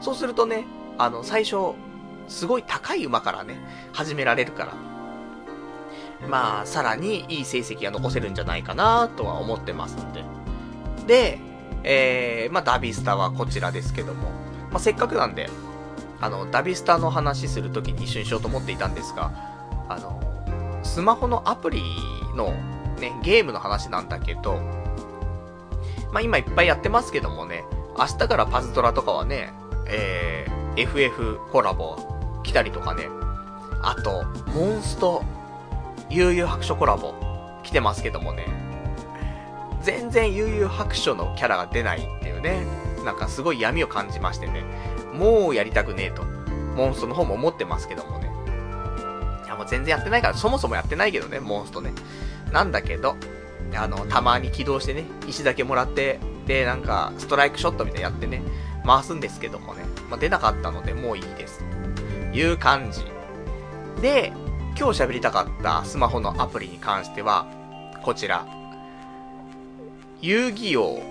[0.00, 0.64] そうするとね、
[0.96, 1.74] あの、最初、
[2.28, 3.58] すごい高い馬からね、
[3.92, 4.74] 始められるから、
[6.26, 10.24] まあ、さらにいい成績が残せるんじゃないかなとは思ってますんで。
[11.06, 11.38] で、
[11.84, 14.30] えー、まあ、ダビスタはこちらですけども、
[14.70, 15.48] まあ、せっかくなんで、
[16.20, 19.30] あの、ダビスタの話するときに一緒にしようと思っていたんですが、
[19.88, 20.20] あの、
[20.82, 21.82] スマホのアプリ
[22.34, 22.52] の
[22.98, 24.56] ね、ゲームの話なんだけど、
[26.12, 27.64] まあ、今いっぱいやってますけどもね、
[27.96, 29.52] 明日からパズドラとかはね、
[29.86, 31.96] えー、FF コラボ
[32.42, 33.08] 来たりとかね、
[33.82, 35.17] あと、モンスト、
[36.10, 37.14] 悠々白書コラボ
[37.62, 38.46] 来てますけどもね、
[39.82, 42.66] 全然悠々白書のキャラが出ないっていうね、
[43.04, 44.64] なんかすごい闇を感じましてね、
[45.14, 46.24] もうやりたくねえと、
[46.76, 48.30] モンストの方も思ってますけどもね。
[49.44, 51.92] いやもう全然やってないから、そもそもやってないけどね、モンストね。
[52.52, 53.16] なんだけど、
[53.74, 58.42] あの、たまに起動してね、石だけもらって、で、なんか、ストライクショットみたいなやってね、
[58.86, 59.84] 回すんですけどもね。
[60.08, 61.62] まあ、出なかったので、もういいです。
[62.32, 63.04] いう感じ。
[64.00, 64.32] で、
[64.78, 67.48] 今日喋りたかったスマホのアプリに関しては、
[68.04, 68.46] こちら。
[70.20, 71.02] 遊戯王、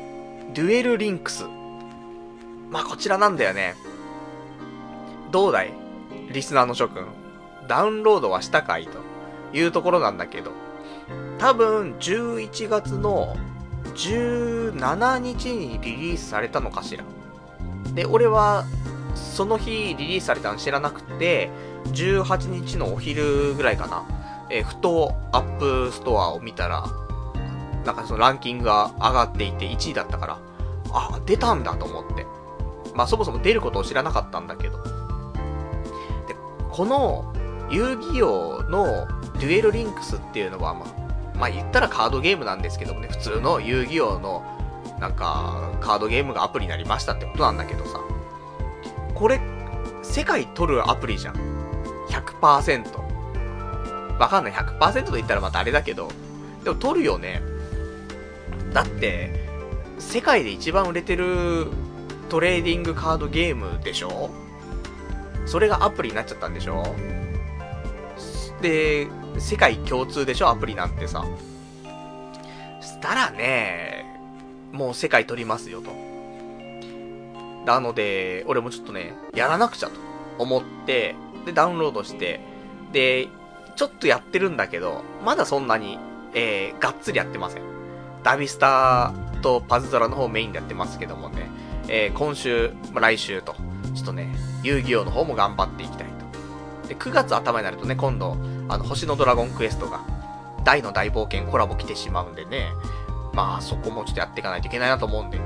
[0.53, 1.43] デュエルリンクス。
[2.71, 3.75] まあ、こちらなんだよね。
[5.33, 5.73] どうだい？
[6.31, 7.07] リスナーの諸君。
[7.67, 8.87] ダウンロードはしたかい？
[8.87, 8.99] と
[9.53, 10.53] いうところなんだけど。
[11.37, 13.35] 多分、11月の
[13.95, 17.03] 17日にリリースされたのかしら。
[17.93, 18.63] で、俺は、
[19.13, 21.49] その日リリースされたの知らなくて、
[21.93, 24.03] 18日のお昼ぐらいかな。
[24.49, 26.85] えー、ふと App Store を見たら、
[27.85, 30.39] なんかそのランキングが上がっていて1位だったから、
[30.91, 32.25] あ、出たんだと思って。
[32.93, 34.77] まあそもそも出ることを知らなかったんだけど。
[36.27, 36.35] で、
[36.71, 37.33] この
[37.69, 39.07] 遊戯王の
[39.39, 44.43] デュエルリンクスっていうのは、まあ、まあ言ったらカードゲームなんですけどもね、普通の遊戯王の、
[44.99, 47.99] なんか、カードゲームがアプリになりましたってことなんだけどさ。
[49.13, 49.39] これ、
[50.01, 51.56] 世界取るアプリじゃん。
[52.09, 54.19] 100%。
[54.19, 54.53] わかんない。
[54.53, 56.09] 100%と言ったらまたあれだけど、
[56.63, 57.41] でも取るよね。
[58.73, 59.47] だって、
[59.99, 61.67] 世界で一番売れてる
[62.29, 64.29] トレーディングカードゲームでしょ？
[65.45, 66.83] それがアプリになっちゃったんでしょ？
[68.61, 69.07] で、
[69.39, 70.49] 世界共通でしょ？
[70.49, 71.25] アプリなんてさ。
[72.81, 74.05] したらね、
[74.71, 75.91] もう世界取りますよと。
[77.65, 79.93] なので、俺もちょっとね、やらなくちゃと
[80.37, 81.15] 思って、
[81.47, 82.41] で、ダウンロードして、
[82.91, 83.29] で、
[83.75, 85.97] ちょっとやってるんだけど、まだそんなに、
[86.33, 87.63] えー、がっつりやってません。
[88.23, 91.49] ダビスタとパズドラの方メインでやってますけどもね、
[91.87, 93.55] えー、今週ま、来週と、
[93.95, 96.07] ちょっとね、遊戯王の方も頑張っていきたい
[96.83, 96.87] と。
[96.89, 100.01] で、9月頭になるとね、今度、あの、星のドラゴンクエストが、
[100.63, 102.67] 大の大冒険コラボ来てしまうんでね、
[103.33, 105.39] まあ、そこもちょっとやっていかないといけないなと思うんで、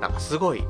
[0.00, 0.64] なんかすごい、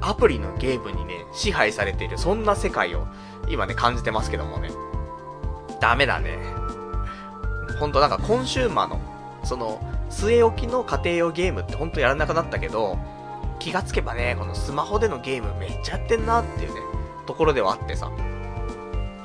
[0.00, 3.06] アプリのゲームにね、支配されている、そんな世界を、
[3.48, 4.70] 今ね、感じてますけどもね。
[5.80, 6.38] ダメだね。
[7.78, 9.00] ほんとなんかコンシューマーの
[9.44, 12.98] その、据え置きの家庭用ゲームってほんとやらなくなったけど、
[13.58, 16.80] 気がつけばね、このスマホでのゲームめっちゃやってんなっていうね、
[17.26, 18.10] ところではあってさ。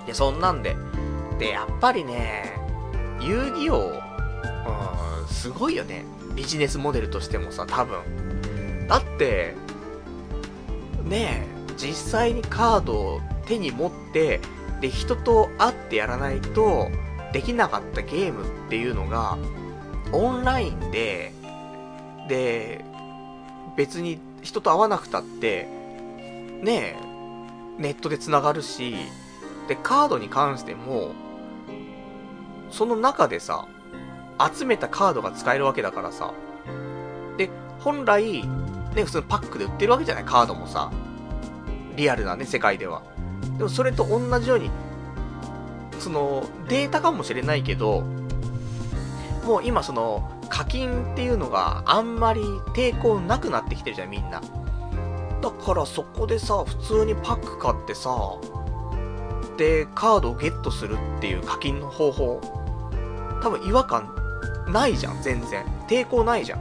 [0.05, 0.75] で、そんなんで。
[1.39, 2.53] で、やっぱりね、
[3.19, 4.01] 遊戯王、
[5.21, 6.05] うん、すごいよね。
[6.35, 8.87] ビジネスモデルとしてもさ、多分。
[8.87, 9.55] だって、
[11.03, 14.39] ねえ、実際にカードを手に持って、
[14.81, 16.89] で、人と会ってやらないと、
[17.33, 19.37] できなかったゲームっていうのが、
[20.11, 21.33] オンラインで、
[22.27, 22.85] で、
[23.75, 25.67] 別に人と会わなくたって、
[26.61, 26.95] ねえ、
[27.77, 28.95] ネットで繋がるし、
[29.67, 31.11] で、カードに関しても、
[32.71, 33.67] その中でさ、
[34.53, 36.33] 集めたカードが使えるわけだからさ。
[37.37, 38.47] で、本来、
[38.95, 40.91] ね、普通のパックで売ってるわけじゃないカードもさ。
[41.95, 43.01] リアルなね、世界では。
[43.57, 44.69] でもそれと同じように、
[45.99, 48.03] その、データかもしれないけど、
[49.45, 52.41] もう今その、課金っていうのがあんまり
[52.75, 54.41] 抵抗なくなってきてるじゃん、みんな。
[55.41, 58.09] だからそこでさ、普通にパック買ってさ、
[59.57, 62.41] で、カードをゲットするっていう課金の方法、
[63.41, 64.13] 多分違和感
[64.67, 65.65] ないじゃん、全然。
[65.87, 66.59] 抵抗ないじゃん。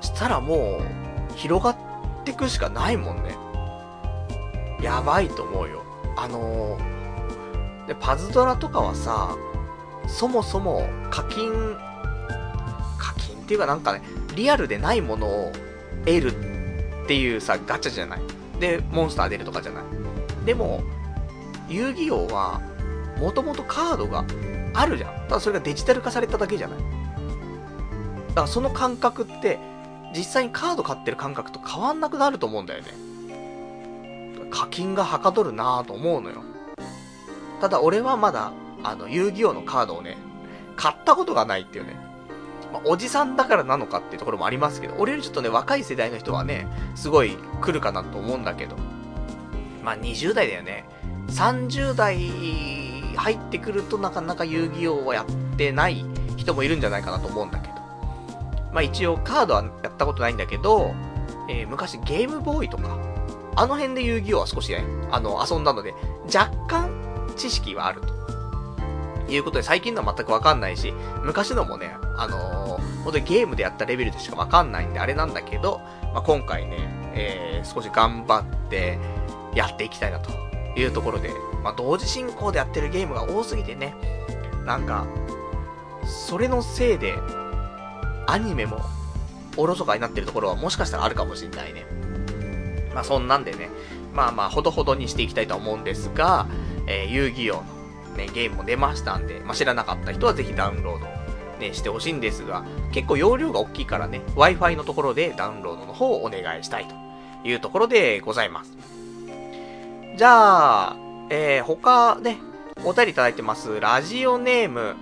[0.00, 1.76] したらもう、広がっ
[2.24, 3.36] てくしかないもんね。
[4.84, 5.82] やばいと思うよ。
[6.14, 9.34] あのー、で、パズドラとかはさ、
[10.06, 11.50] そもそも課金、
[12.98, 14.02] 課金っていうかなんかね、
[14.36, 15.52] リアルでないものを
[16.04, 18.20] 得るっていうさ、ガチャじゃない。
[18.60, 19.84] で、モンスター出るとかじゃない。
[20.44, 20.82] でも、
[21.66, 22.60] 遊戯王は、
[23.18, 24.26] もともとカードが
[24.74, 25.28] あるじゃん。
[25.28, 26.78] ただそれがデジタル化されただけじゃない。
[26.78, 29.58] だからその感覚って、
[30.14, 33.03] 実際にカード買ってる感覚と変わんなくなると思うんだよね。
[34.54, 36.44] 課金がはかどるなぁと思うのよ。
[37.60, 38.52] ただ俺はまだ、
[38.84, 40.16] あの、遊戯王のカードをね、
[40.76, 41.96] 買ったことがないっていうね。
[42.72, 48.76] まあ、おじさんだからなのかっていうところもありますけど、俺よりちょっとね、若い世代の人はね、すごい来るかなと思うんだけど。
[49.82, 50.84] まあ、20代だよね。
[51.30, 52.16] 30代
[53.16, 56.04] 入ってくるとなかなか遊戯王をやってない
[56.36, 57.74] 人もいるんじゃないかなと思うんだけど。
[58.72, 60.94] まあ一応カードはやったことないんだけど、
[61.48, 63.13] えー、昔ゲームボーイとか、
[63.56, 65.94] あの辺で遊戯王は少しね、あの、遊んだので、
[66.34, 66.90] 若干
[67.36, 68.14] 知識はあると。
[69.28, 75.80] いうことで、最近のは全くわかんないし、昔のもね、あのー、本当にゲームでやったレベルでしかわかんないんで、あれなんだけど、
[76.12, 76.76] まあ、今回ね、
[77.14, 78.98] えー、少し頑張って
[79.54, 80.30] やっていきたいなと
[80.78, 81.30] いうところで、
[81.62, 83.94] まあ、同時進行でやってるゲームが多すぎてね、
[84.66, 85.06] なんか、
[86.04, 87.14] それのせいで、
[88.26, 88.80] アニメも、
[89.56, 91.86] おろそかになってるところはもしかしたらあるかもしんないね。
[92.94, 93.70] まあ、そんなんでね、
[94.14, 96.46] まあまあ、ほどほどにしていきたいと思うんですが、
[96.86, 97.62] えー、遊戯王の
[98.16, 101.06] ね、ゲームも出ましたんで、まあ、知らなかった人はぜひダウンロード、
[101.58, 106.94] ね、してほしいんですが、結構容量が大きいからね、Wi-Fi のところでダウンロードの方をお願いしたいと
[107.48, 108.72] いうところでございます。
[110.16, 110.96] じゃあ、
[111.30, 112.38] えー、他ね、
[112.84, 113.80] お便りいただいてます。
[113.80, 114.94] ラジオネーム、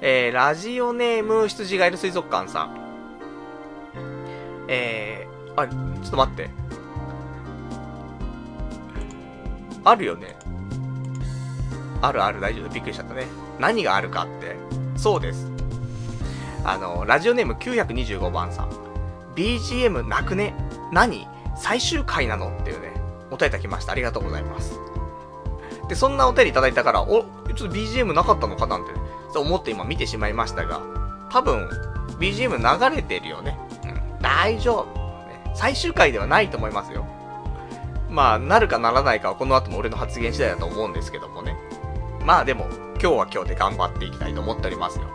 [0.00, 2.88] えー、ラジオネーム、羊ガエル水族館さん。
[4.68, 5.27] え、
[5.62, 6.50] あ、ちょっと待って。
[9.84, 10.36] あるよね。
[12.00, 12.68] あるある、大丈夫。
[12.72, 13.26] びっくりしちゃったね。
[13.58, 14.56] 何があるかって。
[14.96, 15.50] そうです。
[16.64, 18.70] あの、ラジオネーム925番さん。
[19.34, 20.54] BGM なくね？
[20.92, 21.26] 何？
[21.56, 22.56] 最終回なの？
[22.60, 22.92] っていうね。
[23.30, 23.92] お便りいただきました。
[23.92, 24.78] ありがとうございます。
[25.88, 28.78] で、そんなお便りいただいたから、お、ちょっと BGM なかったのかな？
[28.78, 28.98] んてね、
[29.32, 30.82] そう思って今見てしまいましたが、
[31.30, 31.68] 多分、
[32.18, 32.58] BGM
[32.90, 33.58] 流れてるよね。
[33.84, 35.07] うん、大丈夫。
[35.58, 37.04] 最終回ではないと思いますよ。
[38.08, 41.56] まあ、なるかならないかはこの後の俺の発言次第だと思うんですけどもね。
[42.24, 45.06] まあでも、今日は今日で頑張っていきたいと思っておりますよ。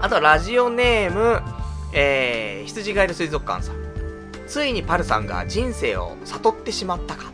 [0.00, 1.42] あとは、ラジオネーム、
[1.92, 3.76] えー、羊ガエル水族館さん。
[4.46, 7.24] ついにパルさんが人生を悟ってしまったか。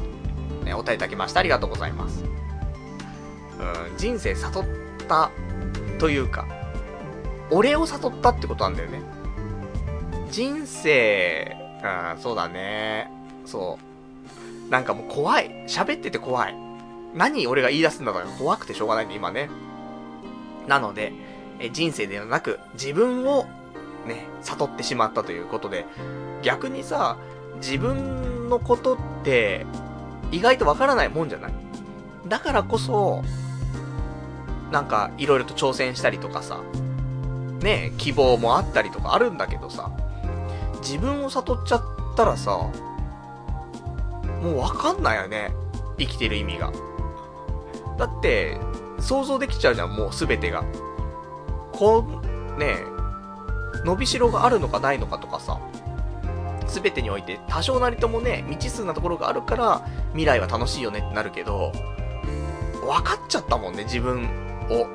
[0.65, 1.39] ね、お答えいただきました。
[1.39, 2.25] ありがとうございます。
[3.61, 4.65] うん、人生悟っ
[5.07, 5.31] た
[6.01, 6.45] というか、
[7.53, 9.12] 俺を悟ったってことなんだよね。
[10.33, 11.57] 人生、
[12.15, 13.11] うん、そうだね。
[13.45, 13.79] そ
[14.67, 14.71] う。
[14.71, 15.67] なんかもう怖い。
[15.69, 16.55] 喋ってて怖い。
[17.15, 19.51] 何俺が言い出すんだろう怖くてしょうがないんで、今ね。
[20.67, 21.13] なので、
[21.59, 23.45] え人生ではなく、自分を、
[24.07, 25.85] ね、悟ってしまったということで、
[26.43, 27.19] 逆にさ、
[27.57, 29.67] 自分のことって、
[30.31, 31.53] 意外とわからないもんじゃない？
[32.27, 33.23] だからこそ、
[34.71, 36.63] なんか、いろいろと挑戦したりとかさ、
[37.61, 39.91] ね希望もあったりとかあるんだけどさ、
[40.83, 41.83] 自分を悟っちゃっ
[42.17, 42.51] たらさ、
[44.43, 45.55] もうわかんないよね。
[45.99, 46.73] 生きてる意味が。
[47.97, 48.59] だって、
[48.99, 50.65] 想像できちゃうじゃん、もうすべてが。
[51.73, 52.05] こ
[52.57, 52.77] う、ね、
[53.85, 55.59] 伸びしろがあるのかないのかとかさ、
[56.67, 61.73] すべてにおいて多少なりともね、未知数なところがあるから未来は楽しいよねってなるけど、
[62.81, 64.29] 分かっちゃったもんね、自分
[64.71, 64.87] を。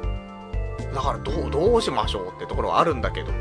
[0.93, 3.31] だからどう、どうしましょうってところはあるんだけど。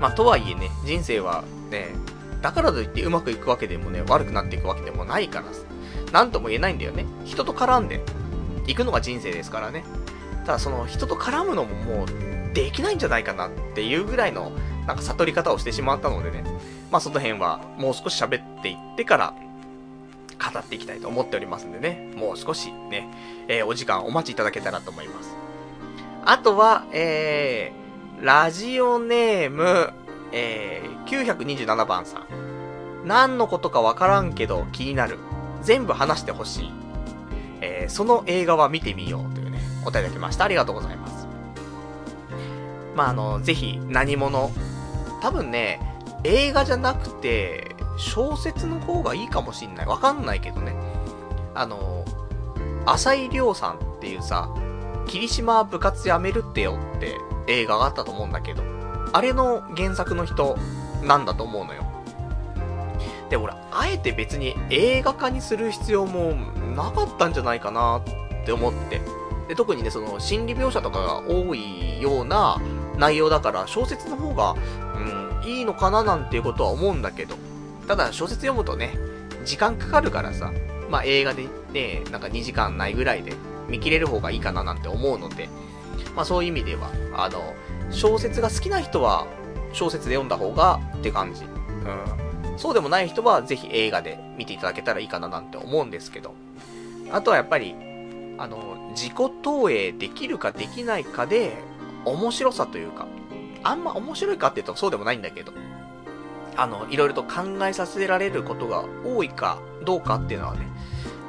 [0.00, 1.88] まあ、とはいえね、人生はね、
[2.42, 5.60] だからといってうまくいくわけでもね、悪くなっていくわけでもないからさ。
[6.12, 7.04] なんとも言えないんだよね。
[7.24, 8.00] 人と絡んで、
[8.66, 9.84] 行くのが人生ですからね。
[10.44, 14.52] ただその人と絡むのももう、できないんじゃないかなっていうぐらいの、
[14.86, 16.44] なんか悟り方をしてしまったのでね。
[16.90, 19.34] まあその辺はもう少し喋っていってから、
[20.38, 22.12] 語っていきたいと思っておりますんでね。
[22.16, 23.08] もう少しね、
[23.48, 25.34] えー、お時間お待ちいただけたらと思います。
[26.24, 27.85] あとは、えー、
[28.20, 29.92] ラジオネーム、
[30.32, 32.26] えー、927番さん。
[33.04, 35.18] 何のことかわからんけど気になる。
[35.62, 36.72] 全部話してほしい。
[37.60, 40.44] えー、その映画は見てみようというね、お答えいただきました。
[40.44, 41.26] ありがとうございます。
[42.94, 44.50] まあ、あの、ぜひ、何者。
[45.20, 45.80] 多分ね、
[46.24, 49.86] 映画じゃなくて、小説の方がいいかもしんない。
[49.86, 50.74] わかんないけどね。
[51.54, 52.04] あの、
[52.86, 54.48] 浅井亮さんっていうさ、
[55.06, 57.16] 霧島部活やめるってよって
[57.48, 58.62] 映画があったと思うんだけど、
[59.12, 60.56] あれの原作の人
[61.02, 61.84] なんだと思うのよ。
[63.30, 66.34] で、俺、あえて別に映画化にする必要も
[66.74, 69.00] なかったんじゃないかなって思って。
[69.48, 72.60] で、特にね、その心理描写とかが多いような
[72.96, 74.54] 内容だから小説の方が、
[75.42, 77.36] うん、いいのかななんていうことは思うんだけど。
[77.86, 78.94] ただ小説読むとね、
[79.44, 80.52] 時間かかるからさ、
[80.90, 83.32] まあ映画でね、なんか2時間ないぐらいで
[83.68, 85.48] 見切れる方がいいかななんて思うので、
[86.14, 87.54] まあそういう意味では、あの、
[87.90, 89.26] 小説が好きな人は
[89.72, 91.44] 小説で読んだ方がって感じ。
[91.44, 92.58] うん。
[92.58, 96.34] そうでもない人はぜひ映画で見ていただけたらいいかななんて思うんですけど。
[97.12, 97.74] あとはやっぱり、
[98.38, 101.56] あの、自己投影できるかできないかで、
[102.04, 103.06] 面白さというか、
[103.62, 105.52] あんま面白いかって言うとそうでもないんだけど、
[106.56, 110.66] あの、いろいろと考えさせられることが多いかどうかっていうのはね、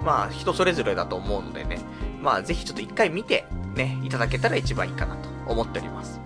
[0.04, 1.80] まあ人それぞれだと思うのでね、
[2.22, 3.46] まあぜひちょっと一回見て
[3.78, 6.20] ね、いただけたら一番いいかなと思っております。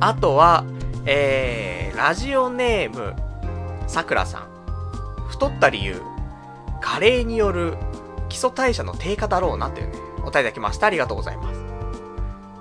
[0.00, 0.64] あとは、
[1.06, 3.14] えー、ラジオネーム、
[3.86, 4.54] さくらさん。
[5.28, 6.00] 太った理由、
[6.80, 7.76] 加齢による
[8.28, 10.86] 基礎代謝の低下だろうなっていうね、お答えいただきました。
[10.86, 11.60] ありがとうございます。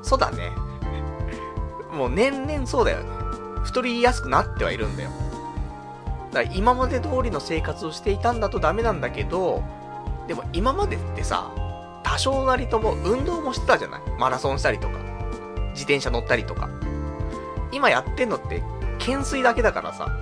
[0.02, 0.52] そうだね。
[1.94, 3.06] もう年々そうだよね。
[3.64, 5.10] 太りやすくなってはいるんだよ。
[6.32, 9.64] だから今まで通りの生活をしていたんだとダメなんだけど、
[10.28, 11.52] でも今までってさ、
[12.04, 14.02] 多少なりとも運動もしてたじゃない？
[14.20, 15.00] マラソンしたりとか、
[15.72, 16.70] 自転車乗ったりとか。
[17.72, 18.62] 今やってんのって、
[19.00, 20.16] 懸垂だけだからさ、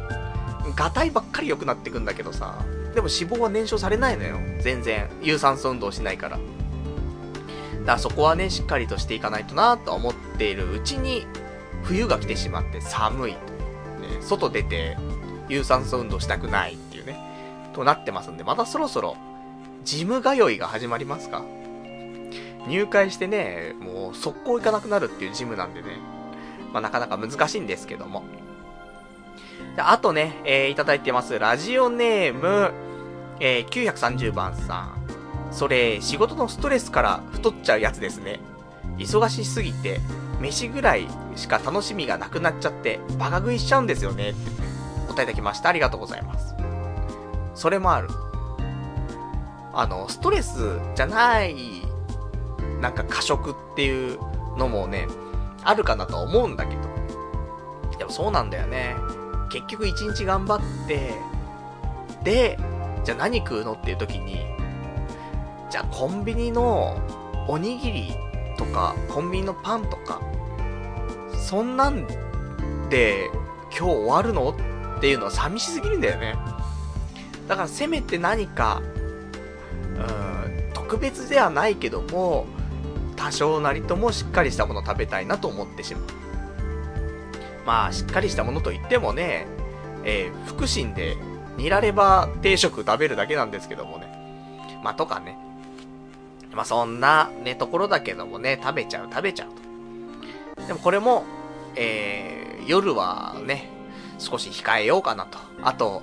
[0.76, 2.64] ガタイばっかり良くなってくんだけどさ、
[2.96, 4.38] でも脂肪は燃焼されないのよ。
[4.62, 5.10] 全然。
[5.22, 6.38] 有酸素運動しないから。
[6.38, 11.26] だからそこはね、しっかりとしていかないとなと思っているうちに、
[11.84, 13.40] 冬が来てしまって寒いと。
[14.02, 14.98] ね、外出て、
[15.50, 17.18] 有酸素運動したくないっていうね、
[17.74, 19.18] となってますんで、またそろそろ、
[19.84, 21.44] ジム通いが始まりますか？
[22.68, 25.98] 入会してね、もう速攻行かなくなるっていうジムなんでね、
[26.72, 28.24] まあなかなか難しいんですけども。
[29.78, 31.38] あとね、えー、いただいてます。
[31.40, 32.72] ラジオネーム、
[33.40, 35.02] えー、930番さん。
[35.52, 38.40] それ、仕事のストレスから太っちゃうやつですね。
[38.98, 40.00] 忙しすぎて、
[40.40, 44.52] 飯ぐらいしか楽しみがなくなっちゃって、バカ食いしちゃうんですよね、って、
[45.08, 45.70] 答えいただきました。
[45.70, 46.56] ありがとうございます。
[47.56, 48.10] それもある。
[49.74, 51.81] あの、ストレスじゃない、
[52.80, 54.20] なんか過食っていう
[54.58, 55.08] のもね、
[55.64, 56.82] あるかなとは思うんだけど。
[57.98, 58.96] でもそうなんだよね。
[59.52, 61.14] 結局一日頑張って、
[62.24, 62.58] で、
[63.04, 64.46] じゃあ何食うのっていう時に、
[65.70, 66.98] じゃあコンビニの
[67.48, 68.14] おにぎり
[68.58, 70.22] とか、コンビニのパンとか、
[71.38, 72.08] そんなん
[72.90, 73.30] で
[73.78, 74.56] 今日終わるの
[74.98, 76.36] っていうのは寂しすぎるんだよね。
[77.48, 78.82] だからせめて何か、
[79.98, 80.61] うん、
[80.92, 82.46] 特別ではないけども、
[83.16, 86.04] 多少なりともしっかりしたもの食べたいなと思ってしまう。
[87.66, 89.48] まあ、しっかりしたものといってもね、
[90.04, 91.16] えー、福神で
[91.56, 94.08] 煮られば定食食べるだけなんですけどもね。
[94.84, 95.38] まあ、とかね。
[96.52, 100.68] まあ、そんなね、ところだけどもね、食べちゃう、食べちゃうと。
[100.68, 101.24] でもこれも、
[101.78, 103.70] えー、夜はね、
[104.18, 105.40] 少し控えようかなと。
[105.62, 106.02] あと、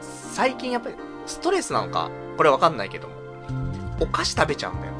[0.00, 0.94] 最近やっぱり
[1.26, 3.21] ストレスなのか、これわかんないけども、
[4.02, 4.92] お菓子食べちゃうんだよ。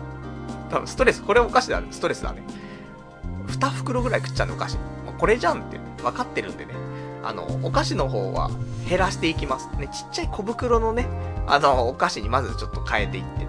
[0.71, 2.43] 多分ストレス、これお菓子だ、ねストレスだね。
[3.49, 4.79] 2袋ぐらい食っちゃうのお菓子。
[5.19, 6.75] これじゃんって分かってるんでね。
[7.23, 8.51] あの、お菓子の方は
[8.89, 9.69] 減らしていきます。
[9.79, 11.07] ね、ちっちゃい小袋のね、
[11.47, 13.47] あの、お菓子にまずちょっと変えていって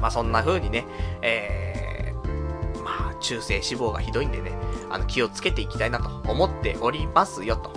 [0.00, 0.86] まあそんな風にね、
[1.22, 4.52] えー、まあ中性脂肪がひどいんでね、
[4.90, 7.72] あの、気をつけていきたいなと思っておりますよと。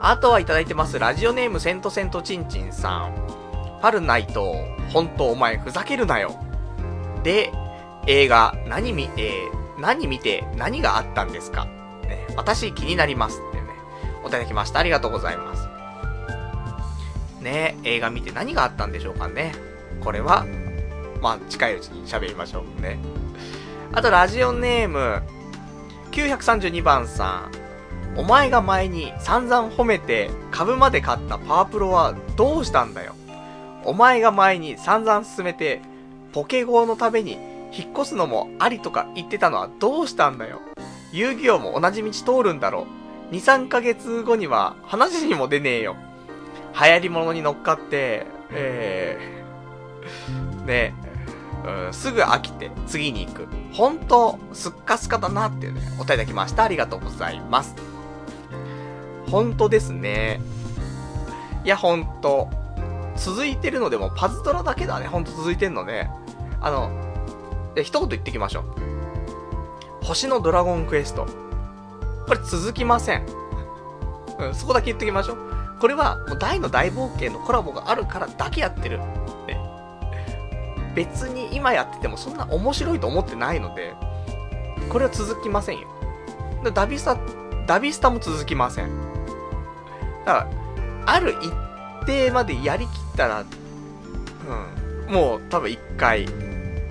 [0.00, 0.98] あとはいただいてます。
[0.98, 3.41] ラジオネームセントセントチンチンさん。
[3.82, 4.54] パルナイト、
[4.92, 6.36] 本当お前ふざけるなよ。
[7.24, 7.52] で、
[8.06, 11.64] 映画、何見、えー、何見て何があったんですか、
[12.04, 13.66] ね、私気になりますってね、
[14.22, 14.78] おいただきました。
[14.78, 15.68] ありがとうございます。
[17.42, 19.52] ね映画見て何があったんでしょうかね。
[20.00, 20.46] これは、
[21.20, 23.00] まあ、近いうちに喋りましょうね。
[23.90, 25.24] あと、ラジオネーム、
[26.12, 27.50] 932番さ
[28.14, 28.20] ん。
[28.20, 33.16] お前が前に散々褒めて株まで買ったパワプロはどうしたんだよ。
[33.84, 35.80] お前が前に散々進めて
[36.32, 37.32] ポケゴーのために
[37.72, 40.60] 引っ越すのもありとか言ってたのはどうしたんだよ。
[41.12, 42.86] 遊戯王も同じ道通るんだろ
[43.30, 43.34] う。
[43.34, 45.96] 2、3ヶ月後には話にも出ねえよ。
[46.78, 50.94] 流行り物に乗っかって、えー、ね、
[51.64, 53.46] うん、すぐ飽きて次に行く。
[53.72, 56.64] 本当すっかすかだなっていうね、お答えいただきました。
[56.64, 57.74] ありがとうございます。
[59.30, 60.40] 本当ですね。
[61.64, 62.50] いや、本当
[63.16, 66.10] 続いてるのでもパズドラだけだね、ほんと続いてんのね。
[66.60, 66.90] あの、
[67.74, 68.64] で、一言言ってきましょう。
[70.04, 71.26] 星のドラゴンクエスト。
[72.26, 73.26] これ続きません。
[74.38, 75.38] うん、そこだけ言ってきましょう。
[75.80, 78.98] これは、もう大の大冒険のコラボがあるからだけやってる。
[78.98, 79.60] ね
[80.94, 83.94] 別に今やっててもそんな面白いと思ってないので、
[84.88, 85.88] これは続きませんよ。
[86.74, 87.18] ダビスタ、
[87.66, 88.90] ダビスタも続きません。
[90.24, 90.48] だから、
[91.06, 91.52] ある一
[92.04, 93.44] 定までやりきったら、
[95.08, 96.26] うん、もう多分一回、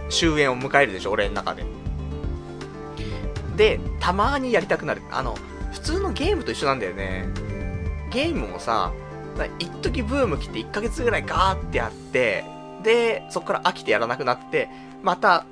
[0.09, 1.63] 終焉を迎えるでしょ、俺の中で。
[3.55, 5.01] で、たまにやりたくなる。
[5.11, 5.37] あの、
[5.71, 7.27] 普通のゲームと一緒なんだよね。
[8.11, 8.91] ゲームもさ、
[9.59, 12.43] 一時ブーム来て1ヶ月ぐらいガーってやって、
[12.83, 14.69] で、そっから飽きてやらなくなって、
[15.01, 15.45] また、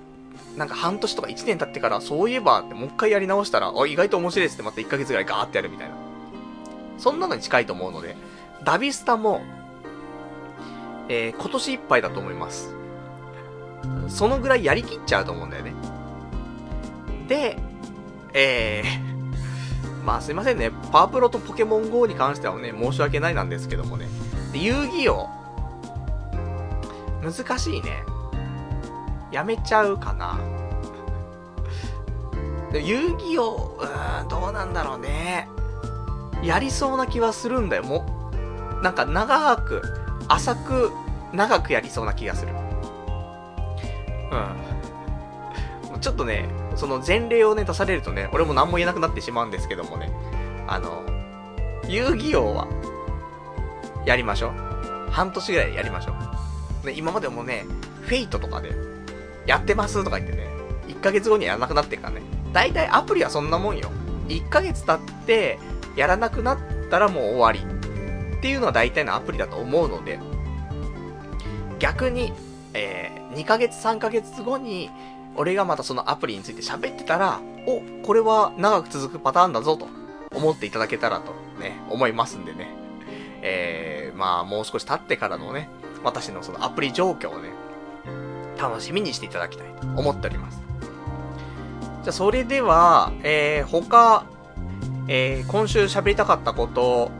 [0.57, 5.95] なんか半年とか1年経ってから、そういえばってもう一回やり直したら、あ、意外と面白いですってまた1ヶ月ぐらいガーってやるみたいな。
[6.97, 8.17] そんなのに近いと思うので、
[8.63, 9.41] ダビスタも、
[11.07, 12.73] えー、今年いっぱいだと思います。
[14.07, 15.73] そのぐらいやりきっちゃうと思うんだよね。
[17.27, 17.57] で、
[18.33, 20.71] えー、 まあすいませんね。
[20.91, 24.07] パワプロとポケモン GO に関してはね、申し訳ないなんですけどもね。
[24.51, 25.29] で、遊戯王。
[27.21, 28.03] 難しいね。
[29.31, 30.37] やめちゃうかな。
[32.71, 35.47] で遊戯王、うーん、どうなんだろうね。
[36.43, 37.83] やりそうな気はするんだよ。
[37.83, 38.18] も、
[38.81, 39.81] なんか長く、
[40.27, 40.91] 浅く、
[41.33, 42.53] 長くやりそうな気がする。
[44.31, 45.99] うん。
[45.99, 50.11] ちょっとね、その前例をね、出されるとね、俺も何も言えなくなってしまうんですけどもね。
[50.67, 51.03] あの、
[51.87, 52.67] 遊戯王は、
[54.05, 55.11] やりましょう。
[55.11, 56.13] 半年ぐらいやりましょ
[56.83, 56.87] う。
[56.87, 57.65] ね、今までもね、
[58.01, 58.73] フェイトとかで、
[59.45, 60.47] やってますとか言ってね、
[60.87, 62.21] 1ヶ月後にやらなくなってるからね。
[62.53, 63.89] だいたいアプリはそんなもんよ。
[64.27, 65.59] 1ヶ月経って、
[65.95, 66.57] やらなくなっ
[66.89, 67.78] たらもう終わり。
[68.39, 70.17] っていうのは大体のアプリだと思うので、
[71.77, 72.31] 逆に、
[72.73, 74.89] えー、2ヶ月3ヶ月後に、
[75.35, 79.87] 俺がまたそのアプリについて喋ってたら、お、これは長く続くパターンだぞと
[80.33, 82.69] 思っていただけたらとね、思いますんでね。
[83.41, 85.69] えー、まあもう少し経ってからのね、
[86.03, 87.49] 私のそのアプリ状況をね、
[88.57, 90.61] 楽しみにしていただきたいと思っております。
[92.03, 94.23] じゃあ、それでは、えー、他、
[95.09, 97.11] えー、今週喋りたかったこと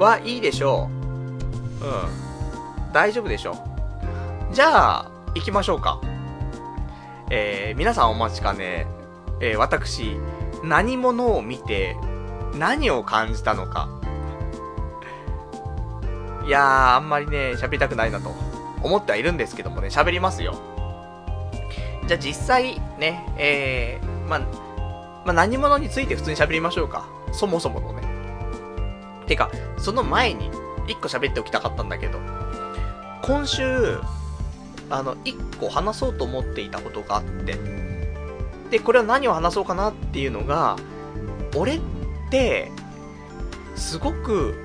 [0.00, 0.88] はいいでしょ
[1.82, 1.84] う。
[1.84, 1.88] う
[2.88, 2.92] ん。
[2.92, 4.54] 大丈夫でしょう。
[4.54, 6.00] じゃあ、行きましょうか。
[7.30, 8.86] えー、皆さんお待ちかね、
[9.40, 10.16] えー、私、
[10.64, 11.98] 何者を見て、
[12.58, 13.90] 何を感じたのか、
[16.46, 18.34] いやー、あんまりね、喋りたくないなと
[18.82, 20.54] 思ってはいるんですけどもね、喋りますよ。
[22.08, 24.40] じゃあ実際ね、えー、ま、
[25.26, 27.06] ま、何者について普通に喋りましょうか。
[27.32, 28.09] そもそものね。
[29.30, 30.50] てか、その前に、
[30.88, 32.18] 一個喋っておきたかったんだけど、
[33.22, 34.00] 今週、
[34.90, 37.56] あの、一個話そうと思っていたことがあって、
[38.70, 40.76] で、これは何を話そうかなっていうのが、
[41.54, 41.80] 俺っ
[42.28, 42.72] て、
[43.76, 44.56] すごく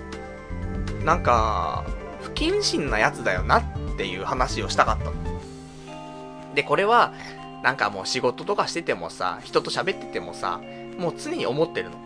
[1.04, 1.86] なんか、
[2.22, 3.64] 不謹慎なやつだよなっ
[3.96, 5.14] ていう話をしたかったの。
[6.56, 7.14] で、これは、
[7.62, 10.60] なんかもう仕事とかしててもさ、人と喋っててもさ、
[10.98, 11.98] もう常に思ってるの。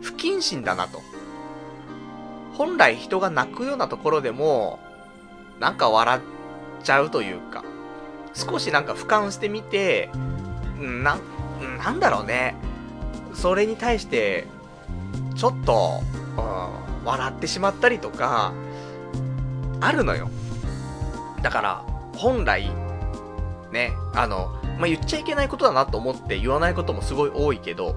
[0.00, 1.02] 不謹慎だなと。
[2.54, 4.78] 本来人が泣くようなところでも、
[5.60, 6.20] なんか笑っ
[6.82, 7.64] ちゃうというか、
[8.34, 10.10] 少しなんか俯瞰してみて、
[10.78, 11.18] な、
[11.78, 12.54] なんだろうね。
[13.34, 14.46] それに対して、
[15.34, 16.00] ちょっと、
[16.36, 18.52] うん、笑ってしまったりとか、
[19.80, 20.28] あるのよ。
[21.42, 21.84] だから、
[22.16, 22.70] 本来、
[23.72, 27.96] ね、あの、まあ、言っちゃいけないことだなと思って言わないこともすごい多いけど、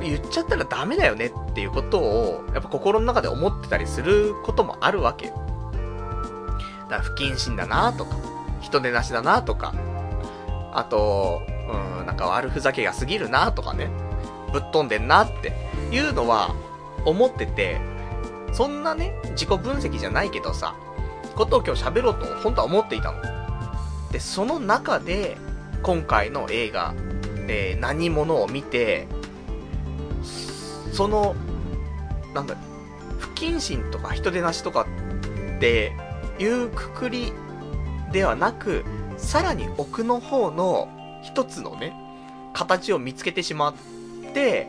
[0.00, 5.26] 言っちゃったらダメだよねっていうことを、やっぱ心の中で思ってたりすることもあるわけ。
[5.26, 5.38] だか
[6.90, 8.16] ら不謹慎だなとか、
[8.60, 9.74] 人手なしだなとか、
[10.72, 11.42] あと、
[11.98, 13.90] うん、なんか悪ふざけが過ぎるなとかね、
[14.52, 15.52] ぶっ飛んでんなって
[15.90, 16.54] いうのは
[17.04, 17.80] 思ってて、
[18.52, 20.74] そんなね、自己分析じゃないけどさ、
[21.34, 23.20] ことを今日喋ろうと本当は思っていたの。
[24.10, 25.38] で、その中で、
[25.82, 26.94] 今回の映画、
[27.48, 29.08] えー、何者を見て、
[30.92, 31.34] その、
[32.34, 32.56] なんだ、
[33.18, 34.86] 不謹慎とか人手なしとか
[35.56, 35.92] って
[36.38, 37.32] いうくくり
[38.12, 38.84] ではなく、
[39.16, 40.88] さらに奥の方の
[41.22, 41.94] 一つのね、
[42.52, 43.74] 形を見つけてしまっ
[44.34, 44.68] て、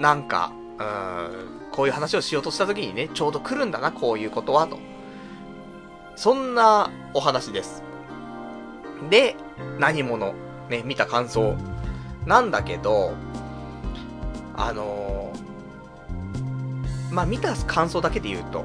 [0.00, 4.78] なんか、うーん、こういう話をしようとした時にね、ちょうど来るんだな、こういうことは、と。
[6.16, 7.82] そんなお話です。
[9.10, 9.36] で、
[9.78, 10.34] 何者、
[10.70, 11.56] ね、見た感想
[12.26, 13.12] なんだけど、
[14.56, 18.64] あのー、まあ、見た感想だけで言うと、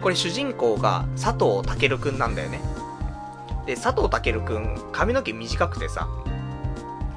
[0.00, 2.60] これ主人公が佐藤健くんなんだよね。
[3.66, 6.08] で、佐藤健くん、髪の毛短くてさ、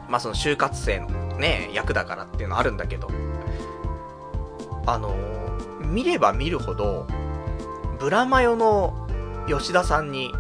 [0.10, 1.08] まあ、その就活生の
[1.38, 3.10] ね、役だからっていうのあるんだけど、
[4.86, 7.08] あのー、見れば見るほど、
[8.00, 9.08] ブラマヨの
[9.48, 10.34] 吉田さんに、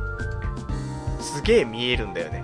[1.19, 2.43] すげえ見えるんだよね。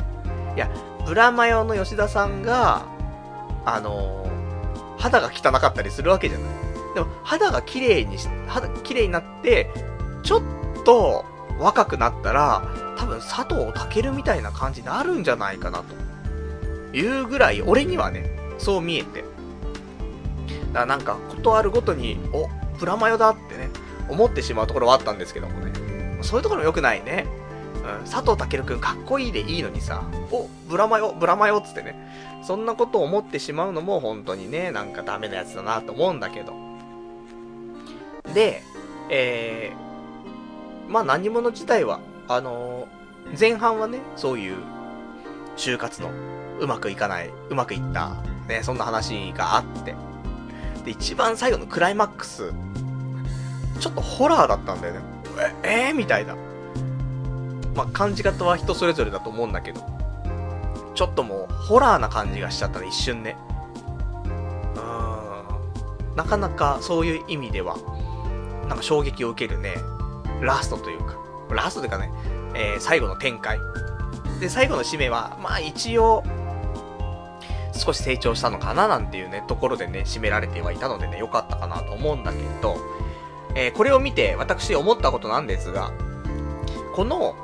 [0.55, 0.69] いや、
[1.05, 2.85] ブラマヨの吉田さんが、
[3.65, 4.25] あの、
[4.97, 6.49] 肌が汚かったりするわけじゃない。
[6.95, 9.69] でも、肌が綺麗にし、肌、綺麗になって、
[10.23, 10.41] ちょっ
[10.83, 11.25] と
[11.59, 12.63] 若くなったら、
[12.97, 15.85] 多分佐藤健みたいな感じになるんじゃないかなと。
[16.97, 19.21] いうぐらい、俺にはね、そう見えて。
[19.21, 23.69] だからなんか、ことあるごとに、お、プラマヨだってね、
[24.09, 25.73] 思ってしまうところはあったんですけどもね。
[26.21, 27.25] そういうところも良くないね。
[28.01, 31.95] うん、佐藤健くんかっこいいでいいのにさ、お、ブラマヨ、ブラマヨっつってね。
[32.45, 36.53] そんなことを思ってしまうのも本当にね、なんかダメなやつだなと思うんだけど。
[38.35, 38.61] で、
[39.09, 44.57] えー、まあ何者自体は、あのー、前半はね、そういう、
[45.57, 46.11] 就活の、
[46.59, 48.15] うまくいかない、うまくいった、
[48.47, 49.95] ね、そんな話があって。
[50.85, 52.53] で、一番最後のクライマックス、
[53.79, 54.99] ちょっとホラーだったんだよね。
[55.63, 56.35] え、えー、みたいな。
[57.75, 60.04] まあ、感じ方は人それぞれだと思うんだけど。
[60.95, 63.37] ちょっともう、ホラーな感じがしちゃったね、一瞬ね。
[64.75, 66.15] うーん。
[66.15, 67.77] なかなかそういう意味では、
[68.67, 69.75] なんか衝撃を受けるね、
[70.41, 71.17] ラストというか、
[71.49, 72.11] ラストというかね、
[72.55, 73.59] えー、最後の展開。
[74.39, 76.23] で、最後の締めは、まあ一応、
[77.73, 82.77] 少し成長したのかななんていうね、ところでね、締められてはいたのでね、良かったかなと思うんだけど、
[83.55, 85.91] えー、これを見て私思ったことなんですが、
[86.95, 87.35] この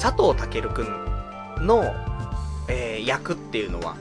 [0.00, 1.84] 佐藤健くんの、
[2.68, 3.96] えー、役っていうのは、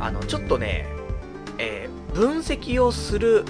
[0.00, 0.86] あの、ちょっとね、
[1.58, 3.44] えー、分析をする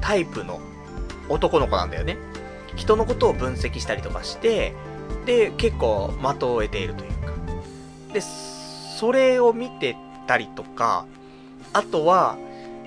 [0.00, 0.60] タイプの
[1.28, 2.16] 男の子なんだよね。
[2.76, 4.74] 人のことを分析したりとかして、
[5.26, 7.32] で、結構的を得ているというか。
[8.12, 11.06] で、それを見てたりとか、
[11.72, 12.36] あとは、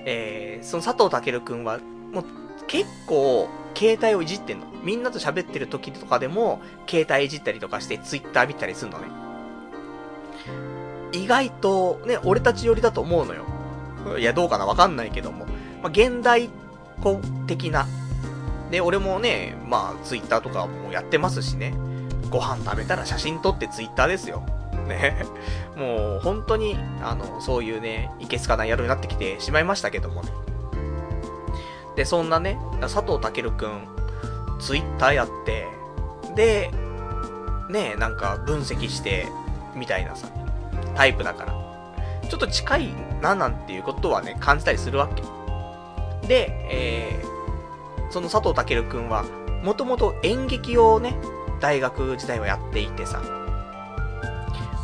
[0.04, 1.78] えー、その佐藤健くんは、
[2.12, 2.24] もう
[2.66, 4.66] 結構、携帯をいじってんの。
[4.84, 9.06] みんなと喋ってる時とかでも、携帯いじったりとかして、ツイッター見たりするのね。
[11.12, 13.44] 意外と、ね、俺たち寄りだと思うのよ。
[14.18, 15.46] いや、どうかなわかんないけども。
[15.82, 16.50] まあ、現代
[17.02, 17.86] 子的な。
[18.70, 21.74] で、俺もね、まあ、ツイッターとかもやってますしね。
[22.30, 24.44] ご飯食べたら写真撮ってツイッターですよ。
[24.88, 25.24] ね。
[25.76, 30.30] もう、本当に、あの、そういうね、いけすかない野郎になってきてしまいましたけどもね。
[31.96, 33.93] で、そんなね、佐藤健くん、
[34.64, 35.68] ツイッターやって、
[36.34, 36.70] で、
[37.68, 39.26] ねなんか分析して、
[39.76, 40.26] みたいなさ、
[40.94, 45.22] タイプだから、ちょっと近いななんていうことはね、感じたりするわけ。
[46.26, 49.24] で、えー、その佐藤健くんは、
[49.62, 51.14] もともと演劇をね、
[51.60, 53.22] 大学時代はやっていてさ、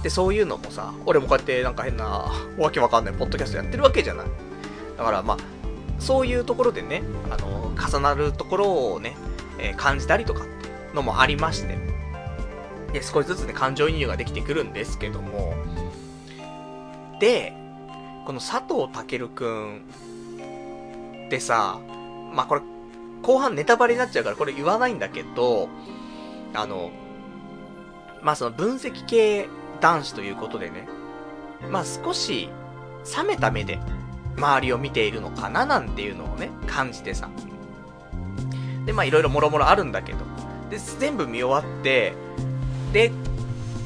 [0.02, 4.26] で、そういうのもさ、俺もこうやってなんか変な、わけわかんないポッドキャストやってるわけじゃない。
[4.98, 5.36] だからまあ、
[5.98, 9.16] そういうところでね、あの、重なるところをね、
[9.62, 11.78] え、感じたりとかってのもありまして、
[12.92, 15.54] で、少しずつね、感情移入ができてくるんですけども、
[17.20, 17.52] で、
[18.26, 19.82] この佐藤健くん
[21.26, 21.78] ってさ、
[22.32, 22.62] まあ、これ、
[23.22, 25.68] 後半ネタバレになっちゃうからこれ言わないんだけど、
[26.54, 26.90] あの、
[28.22, 29.48] まあ、その分析系
[29.80, 30.88] 男子ということでね、
[31.70, 32.48] まあ、少し
[33.16, 33.78] 冷めた目で
[34.36, 37.30] 周りを見ているのかななんていうのをね、感じてさ。
[38.90, 40.18] で、まあいろいろもろもろあるんだけど。
[40.68, 42.12] で、全部見終わって、
[42.92, 43.12] で、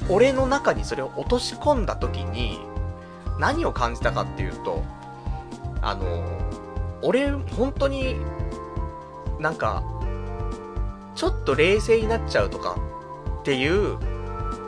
[0.08, 2.58] 俺の中にそれを落とし込んだ時に、
[3.38, 4.82] 何を感じたかっていうと、
[5.82, 6.24] あの、
[7.02, 8.16] 俺、本当に、
[9.38, 9.82] なんか、
[11.14, 12.78] ちょっと冷静になっちゃうとか
[13.40, 13.98] っていう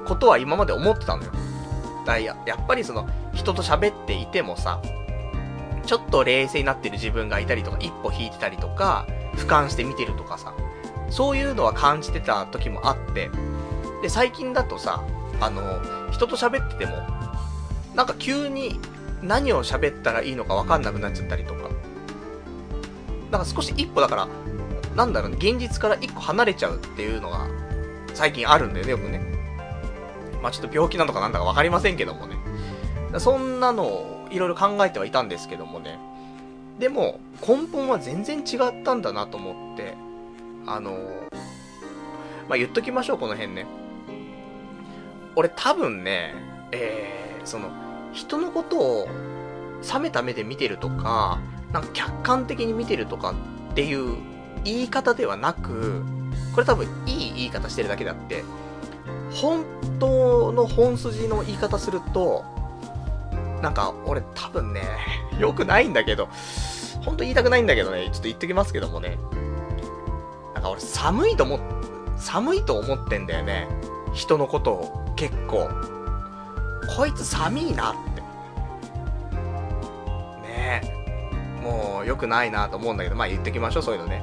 [0.07, 1.33] ことは今まで思ってたのよ。
[2.05, 4.83] だややっぱりその、人と喋っていてもさ、
[5.87, 9.07] ちょっと冷静になってる自分がいたりとか、一歩引いてたりとか、
[9.37, 10.55] 俯瞰して見てるとかさ、
[11.11, 13.31] そういうのは感じてた時もあって、
[14.03, 15.05] で、最近だとさ、
[15.41, 15.63] あの、
[16.11, 16.97] 人と喋ってても、
[17.95, 18.81] なんか急に
[19.23, 21.69] 何を喋ったらいいのかわかんなくなっちゃったりとか、
[23.31, 24.29] なんか少し一歩だから、
[24.95, 27.47] なんだろうね、現実から一個離れちゃうっていうのが、
[28.15, 29.21] 最近あるんだよね、よくね。
[30.43, 32.37] まあちょっと病気なのかなんだかわかりませんけどもね。
[33.19, 35.99] そんなのをいろいろ考えてはいたんですけどもね。
[36.79, 39.95] でも、根本は全然違ったんだなと思って、
[40.67, 40.93] あの
[42.49, 43.67] まあ言っときましょう、この辺ね。
[45.35, 46.35] 俺多分ね、
[46.73, 47.71] えー、その、
[48.13, 49.09] 人のことを
[49.93, 51.39] 冷めた目で見てるとか、
[51.73, 53.35] なんか客観的に見てるとか
[53.73, 54.17] っていう
[54.65, 56.03] 言い方ではなく、
[56.55, 58.45] これ多分いい言い方してるだけであって、
[59.31, 59.65] 本
[59.99, 62.45] 当の本筋の言い方すると、
[63.67, 64.83] なんか俺多分ね、
[65.41, 66.29] 良くないんだけど、
[67.05, 69.19] ほんと言いたくないんだけどね、ちょっと言ってきますけどもね。
[70.55, 71.59] なんか俺寒いと思、
[72.17, 73.67] 寒いと思ってんだよね。
[74.13, 75.69] 人のことを結構。
[76.97, 78.21] こいつ寒いなって。
[80.47, 81.61] ねえ。
[81.61, 84.23] もう良くないなと思うんだけど、まあ言ってきましょう、そういうのね。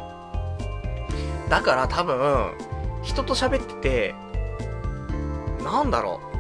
[1.50, 2.54] だから多分、
[3.02, 4.16] 人と喋ってて、
[5.66, 6.33] なんだろう。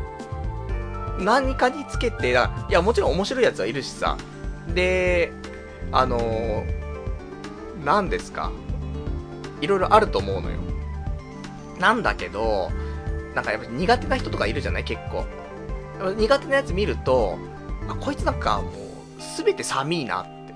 [1.19, 4.17] 何かにつけて、いや、もちろん面白いやつはいるしさ。
[4.73, 5.31] で、
[5.91, 6.65] あのー、
[7.83, 8.51] 何ですか？
[9.61, 10.57] いろいろあると思うのよ。
[11.79, 12.71] なんだけど、
[13.35, 14.83] なんかやっぱ苦手な人とかいるじゃない？
[14.83, 15.25] 結構。
[16.17, 17.37] 苦手なやつ見ると、
[17.89, 20.53] あ、こいつなんかもう、すべて寒いなって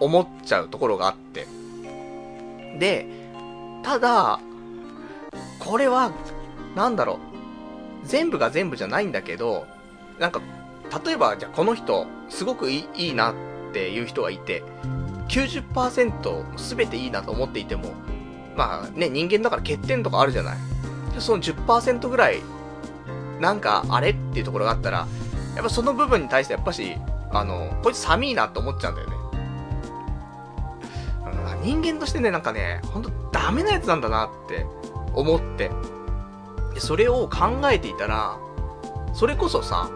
[0.00, 1.46] 思っちゃうところがあって。
[2.78, 3.06] で、
[3.82, 4.40] ただ、
[5.58, 6.12] これは、
[6.74, 7.27] なんだろう、
[8.08, 9.66] 全部が全部じゃないんだけど、
[10.18, 10.40] なんか、
[11.04, 13.34] 例えば、じゃあこの人、すごくいいなっ
[13.72, 14.64] ていう人がいて、
[15.28, 17.92] 90%全ていいなと思っていても、
[18.56, 20.56] まあね、人間だから欠点とかあるじゃない。
[21.18, 22.40] その10%ぐらい、
[23.40, 25.06] なんか、あれっていうところがあったら、
[25.54, 26.96] やっぱその部分に対してやっぱし、
[27.30, 29.16] あの、こいつ寒いなって思っちゃうんだよね。
[31.62, 34.64] 人間としてね、なんかね、ほんとダメなやつなんだなって
[35.14, 35.70] 思って。
[36.74, 38.38] で、それを考えていたら、
[39.14, 39.90] それこそさ、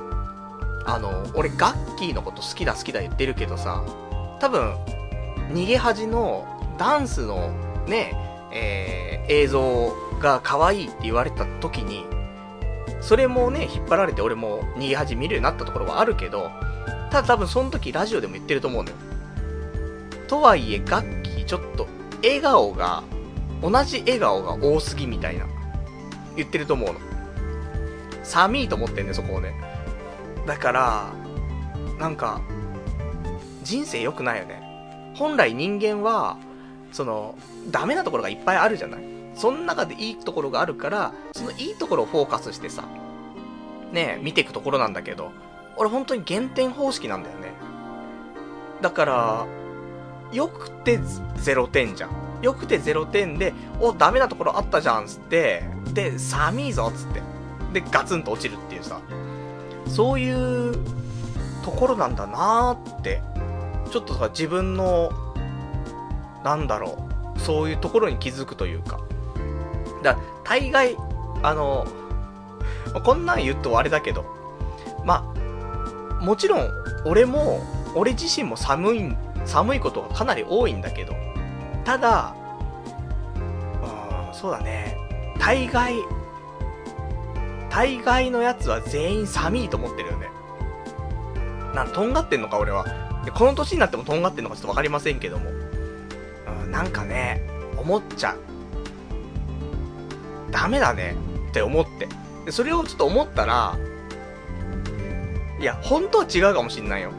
[0.84, 3.84] あの、俺ガッキーのこと好きだ好きだ言ってるけどさ、
[4.40, 4.74] 多分、
[5.52, 6.46] 逃げ恥の
[6.78, 7.50] ダンスの
[7.86, 8.16] ね、
[8.52, 12.04] えー、映像が可愛いって言われた時に、
[13.00, 16.50] それもね、引っ張られて俺も逃げ恥見るようになったところはあるけど、
[17.10, 18.96] ただ多分その時ラジオでも言ってると思うのよ。
[20.28, 21.86] とはいえ、ガッキーちょっと
[22.22, 23.02] 笑顔が、
[23.60, 25.46] 同じ笑顔が多すぎみたいな、
[26.36, 27.00] 言ってると思うの。
[28.22, 29.54] 寒いと思ってんね、そこをね。
[30.46, 31.12] だから、
[31.98, 32.40] なんか、
[33.62, 35.12] 人生良くないよね。
[35.16, 36.36] 本来人間は、
[36.92, 37.36] その、
[37.70, 39.02] ダメなところがいっぱいあるじゃない
[39.34, 42.84] その中でいいところがあるから、そのいいところをフォーカスしてさ、
[43.92, 45.32] ね見ていくところなんだけど、
[45.76, 47.52] 俺本当に減点方式なんだよね。
[48.80, 49.46] だから、
[50.32, 52.10] 良くて0点じゃん。
[52.43, 55.64] 良くて0点で、お、ダメなところあったじゃんっ、つって、
[55.95, 57.22] で、寒いぞっ、つって。
[57.72, 59.01] で、ガツンと落ちるっていうさ、
[59.86, 60.74] そういう
[61.64, 63.22] ところなんだなーって、
[63.90, 65.11] ちょっとさ、自分の、
[66.45, 69.01] なんだろう、そういうところに気づくというか。
[70.03, 70.97] だか大概、
[71.43, 71.86] あの、
[73.05, 74.24] こんなん言うとあれだけど、
[75.05, 75.32] ま
[76.20, 76.68] あ、もちろん、
[77.05, 77.61] 俺も、
[77.95, 81.14] 俺自身も寒い、寒いことがかなり多いんだけど、
[81.84, 82.34] ただ、
[83.34, 84.96] うん、そうだね、
[85.38, 85.94] 大概、
[87.70, 90.28] 大概のやつは全員寒いと思ってるよね。
[91.74, 92.84] なん、とんがってんのか、俺は。
[93.24, 95.50] で、この年になってもとんがってんのかちょっとわかりませんけども。
[96.64, 98.38] うん、なんかね、思っちゃう。
[100.50, 101.16] ダメだね
[101.48, 102.08] って思って。
[102.44, 103.76] で、それをちょっと思ったら、
[105.58, 107.12] いや、本当は違うかもしんないよ。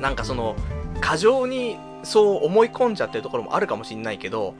[0.00, 0.56] なんかその、
[1.00, 4.54] 過剰にそう思い込んじゃってるところもあるかもしんないけど、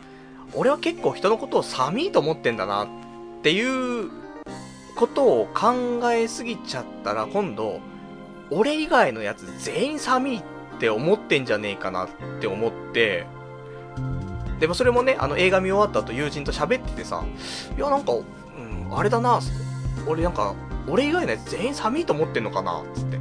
[0.55, 2.89] 俺は結構人のことを寒いと思ってんだなっ
[3.43, 4.11] ていう
[4.97, 7.81] ことを考えすぎちゃったら今度、
[8.51, 10.43] 俺以外のやつ全員寒いっ
[10.79, 12.09] て思ってんじゃねえかなっ
[12.41, 13.27] て思って、
[14.61, 17.25] でもそれもね、あの映画見終わった後友人と喋っててさ、
[17.77, 18.21] いやなんか、う
[18.61, 19.41] ん、あれだな、
[20.07, 20.55] 俺なんか、
[20.89, 23.19] 俺以外のやつ全員寒いと思ってんのかなつって。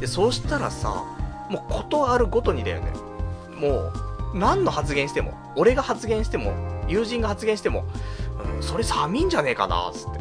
[0.00, 1.04] で、そうしたらさ、
[1.48, 2.92] もうことあるごとにだよね。
[3.62, 3.92] も
[4.34, 6.52] う、何の発言しても、俺が発言しても、
[6.88, 7.84] 友人が発言しても、
[8.56, 10.20] うん、それ寒いんじゃねえかなつって。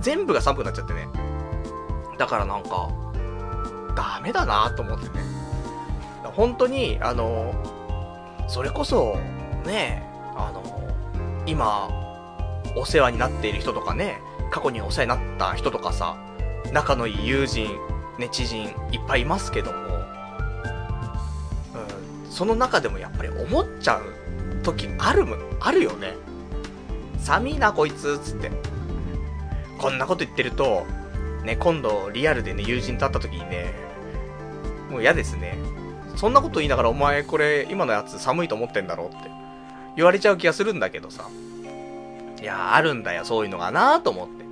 [0.00, 1.08] 全部が寒くなっちゃってね。
[2.18, 2.88] だからなんか、
[3.94, 5.22] ダメだなと思ってね。
[6.24, 7.54] 本当に、あの、
[8.48, 9.16] それこそ、
[9.66, 10.02] ね、
[10.34, 10.62] あの、
[11.46, 11.90] 今、
[12.76, 14.20] お世話になっている人とかね、
[14.50, 16.16] 過去にお世話になった人とかさ、
[16.72, 17.68] 仲のいい友人、
[18.18, 20.21] ね、知人、いっぱいいますけども、
[22.32, 26.14] その中でもやっぱり思っちゃう時あるも、あるよね。
[27.18, 28.50] 寒いな、こいつ、つって。
[29.78, 30.86] こんなこと言ってると、
[31.44, 33.74] ね、今度、リアルでね、友人と会った時にね、
[34.90, 35.58] もう嫌ですね。
[36.16, 39.30] そんなこと言いながら、お前、これ、今のやつ寒いと思ってんだろって
[39.96, 41.28] 言われちゃう気がするんだけどさ。
[42.40, 44.42] いや、あるんだよ、そういうのがなと思って。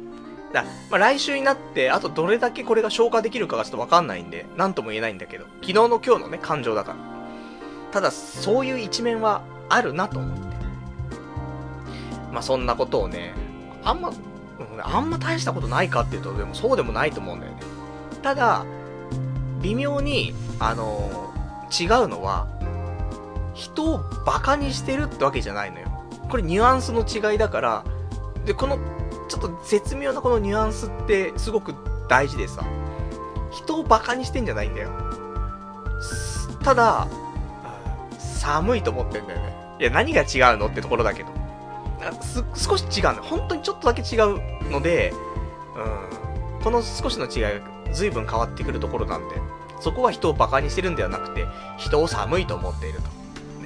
[0.52, 7.19] だまあ、来週になって、あとどれだけこれが消化できるかがちょっとわかんないんで、なんとも言えないんだけど、昨日の今日のね、感情だから。
[7.92, 10.56] ただ、そういう一面はあるなと思って。
[12.32, 13.34] まあ、そんなことをね、
[13.82, 14.12] あんま、
[14.82, 17.60] あんま大したことないかっていうと、でもそうでもないと思うんだよね。
[18.22, 18.64] ただ、
[19.62, 22.46] 微妙に、あのー、違うのは、
[23.54, 25.88] 人をバカにしてるってわけじゃないのよ。
[26.28, 27.84] これニュアンスの違いだから、
[28.44, 28.78] で、この、
[29.28, 31.74] ちょっと絶妙なこのニュアンスってすごく
[32.08, 32.64] 大事でさ、
[33.50, 34.90] 人をバカにしてんじゃないんだよ。
[36.62, 37.08] ただ、
[38.40, 39.54] 寒いと思ってんだよね。
[39.78, 41.28] いや、何が違うのってところだけど。
[42.22, 43.22] す、少し違うの。
[43.22, 45.12] 本当にちょっとだけ違うので、
[45.76, 49.36] うん、この少しの違いが随分変わってくるところなんで、
[49.80, 53.08] そこは人を馬鹿にしてるんではなくて、人を寒いと思っていると。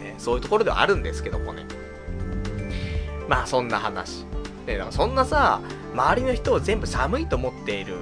[0.00, 1.66] ね、そういうところではあるんですけどもね。
[3.28, 4.26] まあ、そんな話。
[4.66, 5.60] で、だからそんなさ、
[5.94, 7.94] 周りの人を全部寒いと思っている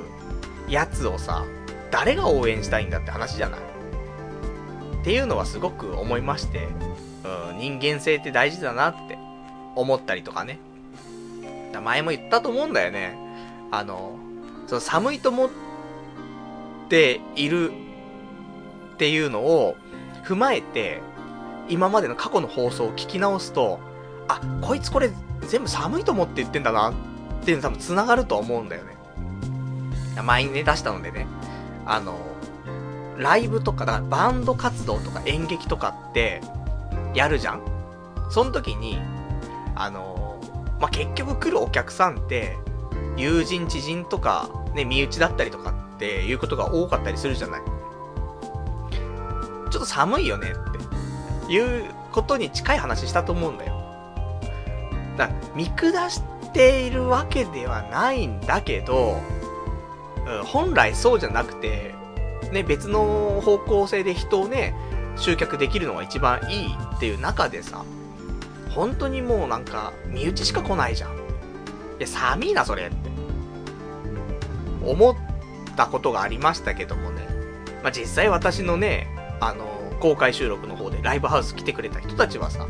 [0.68, 1.44] やつをさ、
[1.90, 3.60] 誰が応援したいんだって話じゃない？
[5.02, 6.68] っていうのはすごく思いまして、
[7.50, 9.18] うん、人間性って大事だなって
[9.74, 10.60] 思ったりとかね。
[11.82, 13.16] 前も言ったと思うんだよね。
[13.72, 14.16] あの、
[14.68, 15.50] その寒いと思っ
[16.88, 17.72] ている
[18.94, 19.74] っていうのを
[20.24, 21.00] 踏まえて、
[21.68, 23.80] 今までの過去の放送を聞き直すと、
[24.28, 25.10] あ、こいつこれ
[25.48, 26.94] 全部寒いと思って言ってんだなっ
[27.44, 28.96] ていうの多分繋がると思うんだよね。
[30.22, 31.26] 前にね、出したのでね、
[31.86, 32.31] あの、
[33.22, 36.40] ライブとか、だからバンド活動とか演劇とかって、
[37.14, 37.62] やるじゃん？
[38.30, 38.98] その時に、
[39.74, 40.40] あの
[40.80, 42.56] まあ、結局来るお客さんって、
[43.16, 47.62] 友人、知人とか、ね、身内だったりとかっていうことが多かったりするじゃない？
[49.70, 53.80] ちょっと寒いよねっていうことに近い話したと思うんだよ。
[55.16, 59.20] だ見下しているわけではないんだけど、
[60.26, 61.94] うん、本来そうじゃなくて、
[62.52, 64.74] ね、別の方向性で人をね、
[65.16, 67.84] 集客できるのが一番いいっていう中でさ、
[68.70, 71.10] 本当にもうなんか、身内しか来ないじゃん。
[71.12, 71.14] い
[72.00, 72.96] や、寒いな、それって。
[74.84, 75.14] 思っ
[75.76, 77.26] たことがありましたけどもね。
[77.82, 79.08] まあ、実際私のね、
[79.40, 79.66] あの、
[80.00, 82.66] 公開収録の方でライブハウス来てくれた人たちはさ、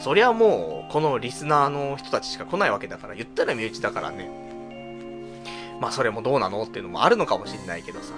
[0.00, 4.30] そりゃもう、このリスナーの人たちしか来ないわけだから、言ったら身内だからね。
[5.80, 8.12] まあ、それもどうなのっていうのもあるのかもしれないけどさ。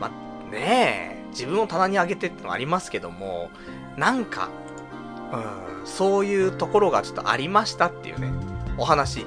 [0.00, 3.50] まあ、ねえ、自分を棚に上げてってのありますけども、
[3.96, 4.48] なんか、
[5.32, 8.30] うん、そういうところがちょっとありましたっていうね、
[8.76, 9.26] お話。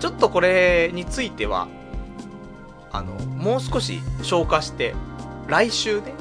[0.00, 1.68] ちょっとこれについては、
[2.90, 4.94] あの、もう少し消化して、
[5.46, 6.14] 来週ね、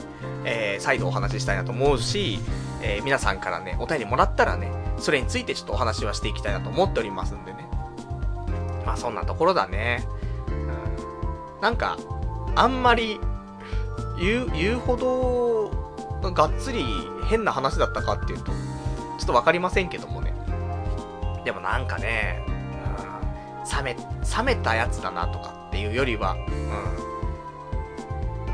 [0.44, 2.40] えー、再度お話ししたいなと思うし、
[2.82, 7.68] えー、皆さんからね、お便りもらったらね、それについてちょっとお話はしていきたいなと思っておりますんでね。
[8.86, 10.08] まあそんなところだね。
[10.48, 11.98] うん、なんか、
[12.56, 13.20] あんまり、
[14.20, 16.86] 言う、言うほど、がっつり
[17.28, 18.54] 変な話だったかっていうと、ちょ
[19.24, 20.34] っとわかりませんけどもね。
[21.46, 26.52] でもなんかね、うん、冷め、冷めたやつだなとかっていうよりは、う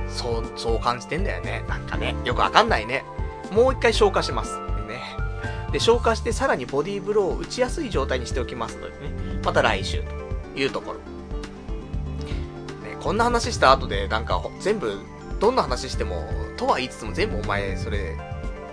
[0.07, 1.63] ん、そう、そう感じてんだよね。
[1.67, 3.03] なんかね、よくわかんないね。
[3.51, 4.59] もう一回消化します。
[4.87, 5.01] ね。
[5.71, 10.99] で、消化してさらにボディーブローを打ちやすい状態にしておきますのでね、また来週というところ。
[10.99, 14.99] ね、こんな話した後で、なんか全部、
[15.45, 16.27] どんな話しても、
[16.57, 18.17] とは言いつつも全部お前、それ、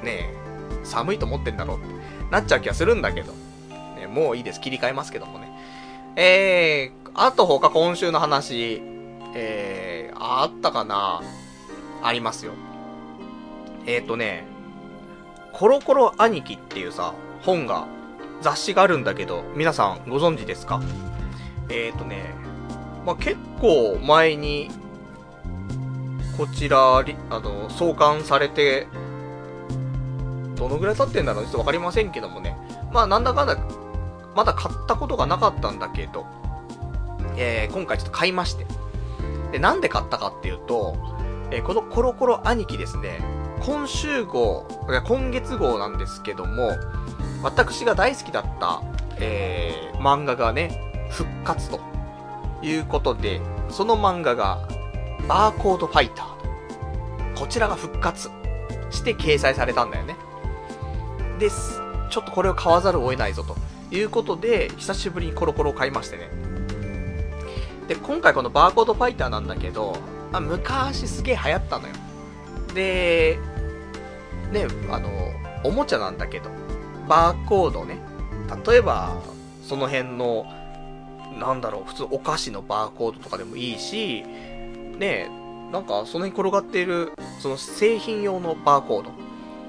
[0.02, 0.32] ね
[0.84, 1.84] 寒いと思ってんだろって
[2.30, 3.34] なっちゃう気がするんだけど。
[4.00, 4.60] ね、もういいです。
[4.60, 5.52] 切り替えますけどもね。
[6.16, 8.80] えー、あと他今週の話、
[9.34, 11.20] えー、あったかな？
[12.02, 12.52] ありますよ。
[13.84, 14.46] えっ、ー、とね、
[15.52, 17.12] コロコロ兄貴っていうさ、
[17.42, 17.86] 本が、
[18.40, 20.80] 雑誌があるんだけど、皆さんご存知ですか？
[21.68, 22.32] えっ、ー、とね、
[23.04, 24.70] まあ、結構前に、
[26.36, 28.86] こちら、あの、創刊されて、
[30.56, 32.56] どのぐらい経ってんだろうちょっとわかりませんけどもね。
[32.92, 33.56] まあ、なんだかんだ、
[34.34, 36.26] まだ買ったことがなかったんだけど、
[37.36, 38.66] えー、今回ちょっと買いまして。
[39.50, 40.96] で、なんで買ったかっていうと、
[41.50, 43.20] えー、このコロコロ兄貴ですね、
[43.60, 44.66] 今週号、
[45.06, 46.70] 今月号なんですけども、
[47.42, 48.82] 私が大好きだった、
[49.18, 51.80] えー、漫画がね、復活と
[52.62, 54.66] いうことで、その漫画が、
[55.28, 57.40] バーコードファイターと。
[57.40, 58.28] こちらが復活
[58.90, 60.16] して掲載されたんだよね。
[61.38, 61.80] です。
[62.10, 63.56] ちょっとこれを買わざるを得ないぞと
[63.90, 66.28] いうことで、久しぶりにコロコロを買いましてね。
[67.88, 69.96] で、今回このバーコードファイターなんだけど、
[70.32, 71.94] あ昔すげえ流行ったのよ。
[72.74, 73.38] で、
[74.50, 75.08] ね、あの、
[75.64, 76.50] おもちゃなんだけど、
[77.08, 77.98] バーコードね、
[78.66, 79.16] 例えば、
[79.66, 80.46] その辺の、
[81.38, 84.24] なんだろう、普通お菓子のバーコードとかでもいいし、
[84.98, 85.30] ね、
[85.72, 89.10] なんかその辺転がっている、その製品用のバーコード。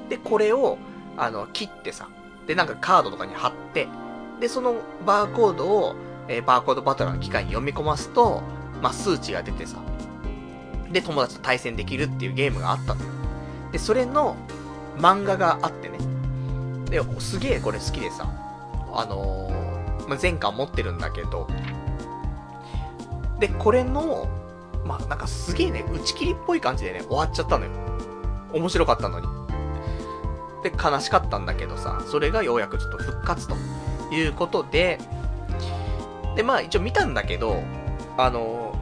[0.09, 0.77] で、これを、
[1.17, 2.09] あの、切ってさ、
[2.47, 3.87] で、なんかカードとかに貼って、
[4.39, 5.95] で、そのバーコードを、
[6.27, 8.41] えー、バーコードバトラーの機械に読み込ますと、
[8.81, 9.77] まあ、数値が出てさ、
[10.91, 13.09] で、友達と対戦できるっていうゲームがあったのよ。
[13.71, 14.35] で、それの
[14.97, 15.97] 漫画があってね。
[16.89, 18.29] で、すげえこれ好きでさ、
[18.93, 21.47] あのー、まあ、前巻持ってるんだけど、
[23.39, 24.27] で、これの、
[24.85, 27.71] まあ、なんかすげえね、打ち切りっぽい感じでね、終わっちゃったのよ。
[28.53, 29.27] 面白かったのに。
[30.63, 33.55] で、悲しかったんだけどさ、それがようやくちょっと復活と
[34.11, 34.99] いうことで、
[36.35, 37.63] で、まあ一応見たんだけど、
[38.17, 38.73] あの、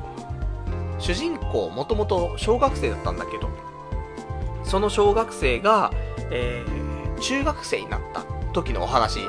[0.99, 3.49] 主人公もともと小学生だったんだけど、
[4.63, 5.91] その小学生が、
[6.31, 8.23] えー、中学生になった
[8.53, 9.19] 時のお話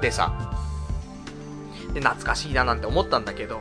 [0.00, 0.52] でさ、
[1.92, 3.60] で、懐かしいななんて思ったんだけど、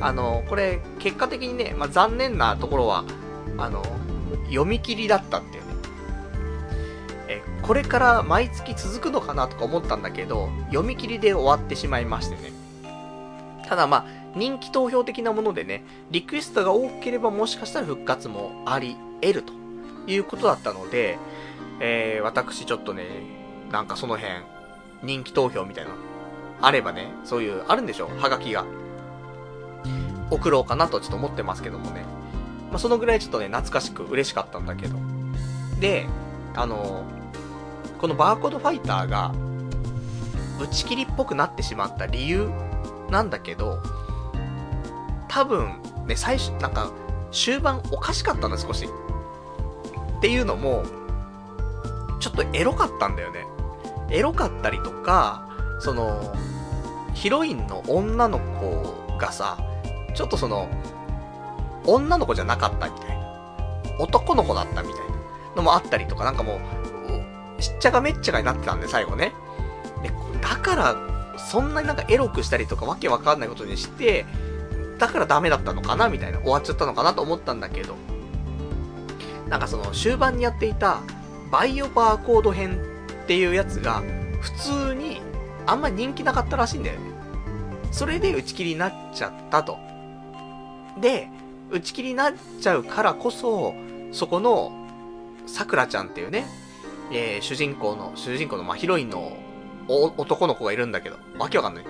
[0.00, 3.04] あの、これ、結果的にね、まあ、残念なところは、
[3.56, 3.82] あの、
[4.46, 5.68] 読み切りだったっていうね。
[7.28, 12.52] え、これから毎月続くのかなとか思ったんだけど、読み切りで終わってしまいましてね。
[13.68, 19.52] ただまあ、人気投票的なものでね、リクエストが多ければもしかしたら復活もあり得ると
[20.06, 21.18] いうことだったので、
[21.80, 23.04] えー、私ちょっとね、
[23.72, 24.32] なんかその辺、
[25.02, 25.90] 人気投票みたいな、
[26.60, 28.08] あればね、そういう、あるんでしょ？
[28.18, 28.64] はがきが。
[30.30, 32.04] 送ろうかなとちょっと思ってますけどもね。
[32.70, 34.96] まあ、そのぐらいちょっとね、懐かしく嬉しかったんだけど。
[35.80, 36.06] で、
[36.54, 37.04] あの、
[38.00, 39.32] このバーコードファイターが、
[40.60, 42.50] 打ち切りっぽくなってしまった理由
[43.10, 43.80] なんだけど、
[45.28, 46.90] 多分、ね、最初、なんか、
[47.30, 48.88] 終盤おかしかったんだ、少し。
[50.18, 50.84] っていうのも、
[52.20, 53.46] ちょっとエロかったんだよね。
[54.10, 55.48] エロかったりとか、
[55.80, 56.34] その、
[57.14, 59.58] ヒロインの女の子がさ、
[60.18, 60.68] ちょっとその、
[61.86, 63.18] 女の子じゃなかったみたいな。
[64.00, 65.16] 男の子だったみたいな
[65.54, 66.58] のもあったりとか、なんかも
[67.58, 69.32] う、しっちゃかめっちゃかになってたんで、最後ね。
[70.02, 70.10] で、
[70.40, 70.96] だから、
[71.38, 74.26] そんなになんかエロくしたりとかわけわかんないことにして、
[74.98, 77.94] だからダメだったのかなみたいな、終わっちゃったのかなと思ったんだけど、
[79.48, 80.98] なんかその終盤にやっていた
[81.52, 82.80] バイオバーコード編
[83.22, 84.02] っていうやつが
[84.40, 84.50] 普
[84.88, 85.22] 通に
[85.64, 87.06] あんま人気なかったらしいんだよね。
[87.92, 89.87] それで打ち切りになっちゃったと。
[91.00, 91.28] で、
[91.70, 93.74] 打ち切りになっちゃうからこそ、
[94.12, 94.72] そこの、
[95.46, 96.46] さくらちゃんっていうね、
[97.12, 99.36] えー、主人公の、主人公の、まあ、ヒロインの
[99.88, 101.84] 男の子がいるんだけど、わけわかんない。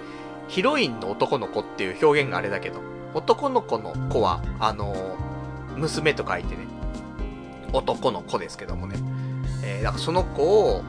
[0.49, 2.81] ヒロインの男の子っていう表現があれだけど、
[3.15, 6.67] 男の子の子は、あのー、娘と書いてね、
[7.73, 8.97] 男の子ですけどもね。
[9.65, 10.83] えー、だからその子を、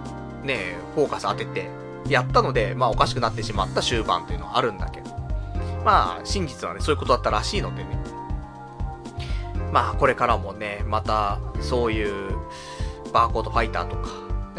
[0.44, 1.70] ね、フォーカス当てて、
[2.08, 5.19] やったので、まあおかしくなってしまった終盤っていうのはあるんだけど。
[5.90, 7.98] まあ、真実はね、そういうことだったらしいのでね。
[9.74, 12.38] まあ、これからもね、また、そういう、
[13.12, 14.10] バーコードファイターとか、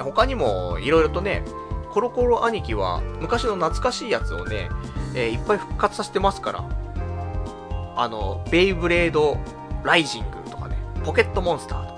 [0.02, 1.44] 他にも、いろいろとね、
[1.92, 4.70] コロコロ兄貴は、昔の懐かしいやつをね、
[5.14, 6.64] えー、いっぱい復活させてますから。
[7.96, 9.38] あの、ベイブレード
[9.84, 11.94] ライジングとかね、ポケットモンスターと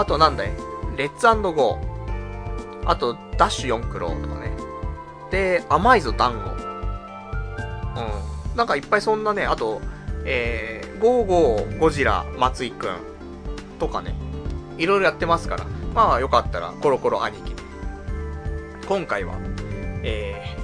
[0.00, 0.52] あとなんだい
[0.96, 2.88] レッツゴー。
[2.88, 4.50] あと、ダッシュ4クローとかね。
[5.30, 6.50] で、甘いぞ団子。
[8.00, 8.31] うん。
[8.56, 9.80] なんかいっぱいそんなね、あと、
[10.24, 12.96] えー、ゴーゴーゴジラ松井くん
[13.78, 14.14] とかね。
[14.78, 15.66] いろいろやってますから。
[15.94, 17.62] まあよかったら、コロコロ兄貴で。
[18.86, 19.34] 今回は、
[20.02, 20.56] え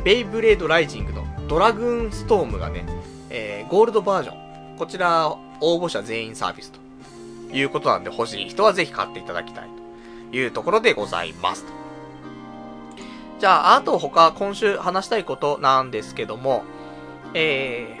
[0.00, 2.86] ー、ベイブレードライジングのドラグーンストームがね、
[3.30, 4.76] えー、ゴールドバージョン。
[4.78, 5.30] こちら、
[5.60, 6.80] 応募者全員サービスと
[7.54, 9.68] いうことなんで欲しい人はぜひ買っていただきたい
[10.30, 11.64] というところでございます。
[13.38, 16.64] じゃあ、あと他今週話したいことなんですけども、
[17.34, 17.98] え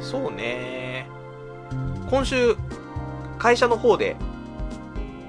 [0.00, 1.08] そうね。
[2.10, 2.56] 今週、
[3.38, 4.16] 会社の方で、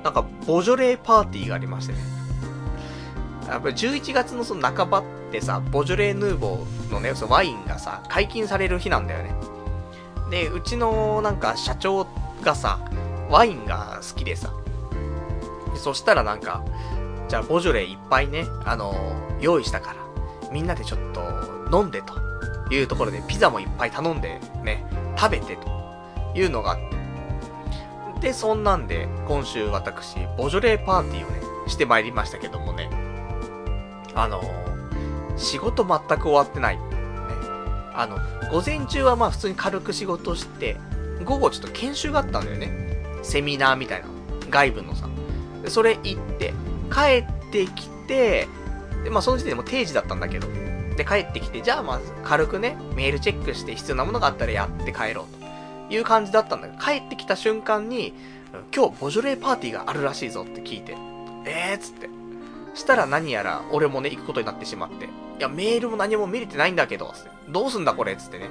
[0.03, 1.99] なんか、ボジョレーパーティーがありましてね。
[3.47, 9.35] やっぱり11月のその半ばってさ、ボジョレーヌーボーのね、そのワインがさ、解禁される日なんだよね。
[10.29, 12.07] で、うちのなんか社長
[12.43, 12.79] がさ、
[13.29, 14.51] ワインが好きでさ。
[15.75, 16.63] そしたらなんか、
[17.29, 18.93] じゃあボジョレーいっぱいね、あの、
[19.39, 22.26] 用意したから、みんなでちょっと飲んでと
[22.75, 24.83] いうところで、ピザもいっぱい頼んでね、
[25.17, 25.67] 食べてと
[26.35, 26.97] いうのがあって。
[28.21, 32.89] で、そんなんで、今週私、ボジョレーパーティーをね、してまいりましたけどもね、
[34.15, 34.41] あの、
[35.37, 36.77] 仕事全く終わってない。
[36.77, 36.83] ね。
[37.93, 38.17] あの、
[38.51, 40.77] 午前中はまあ普通に軽く仕事して、
[41.23, 43.03] 午後ちょっと研修があったんだよね。
[43.23, 44.07] セミナーみたいな。
[44.49, 45.09] 外部のさ。
[45.67, 46.53] それ行って、
[46.91, 48.47] 帰ってきて、
[49.03, 50.47] で、まあその時点でも定時だったんだけど、
[50.97, 58.13] で、帰ってきて、じゃあまず軽くね、メールチェックして必要なものがあったらやって帰ろうという感じだったんだけど、帰ってきた瞬間に、
[58.75, 60.97] 今日ボジョレーパーティーがあるらしいぞって聞いて、
[61.45, 62.09] えーっつって。
[62.73, 68.49] したら何やら俺もね、行くことになってしまって、いや、メールも何も見れてないんだけど、つって、どうすんだこれつってね。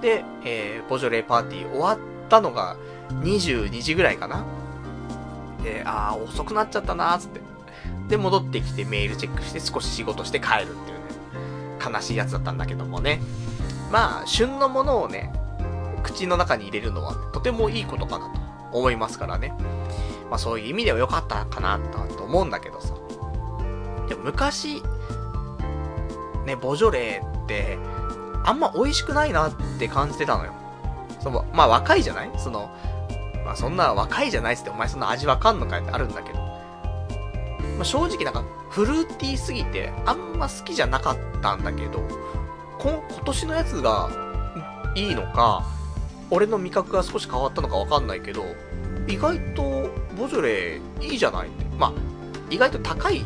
[0.00, 1.98] で、えー、ボジョレーパーティー終わっ
[2.28, 2.76] たのが
[3.22, 4.44] 22時ぐらいかな。
[5.62, 7.40] で、あー、遅くなっちゃったなーつって。
[8.08, 10.95] で、戻ってきてメールチェックして少し仕事して帰るっていう、
[11.90, 13.20] 悲しいやつだったんだけどもね。
[13.90, 15.32] まあ、旬のものをね、
[16.02, 19.52] 口の中に入れるのはとてもいいことかなと思いますからね。
[20.30, 22.94] まあそういう意味では良かったかなと思うんだけどさ。
[24.08, 24.82] でも昔、
[26.44, 27.78] ね、ボジョレーって、
[28.44, 30.52] あんま美味しくないなって感じてたのよ。
[31.20, 32.30] その、まあ若いじゃない？
[32.38, 32.70] その、
[33.44, 36.38] まあそんな若いじゃないっつってお前そんな味わかんのかってあるんだけど。
[37.76, 42.02] まあ正直なんかフルーティーすぎてあんま好きじゃなかったんだけど、
[42.78, 44.10] 今年のやつが
[44.94, 45.64] いいのか、
[46.30, 48.44] 俺の味覚が少し変わったのかわかんないけど、
[49.06, 51.48] 意外とボジョレーいいじゃない？
[51.48, 51.64] って。
[51.78, 51.92] まあ、
[52.50, 53.22] 意外と高い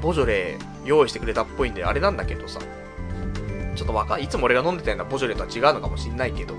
[0.00, 2.60] ボジョレー用意してくれたっぽいんであれなんだけどさ。
[3.74, 6.54] ちょっとわかいつも俺が飲んでたようなボジョレーとは違うのかもしんないけど。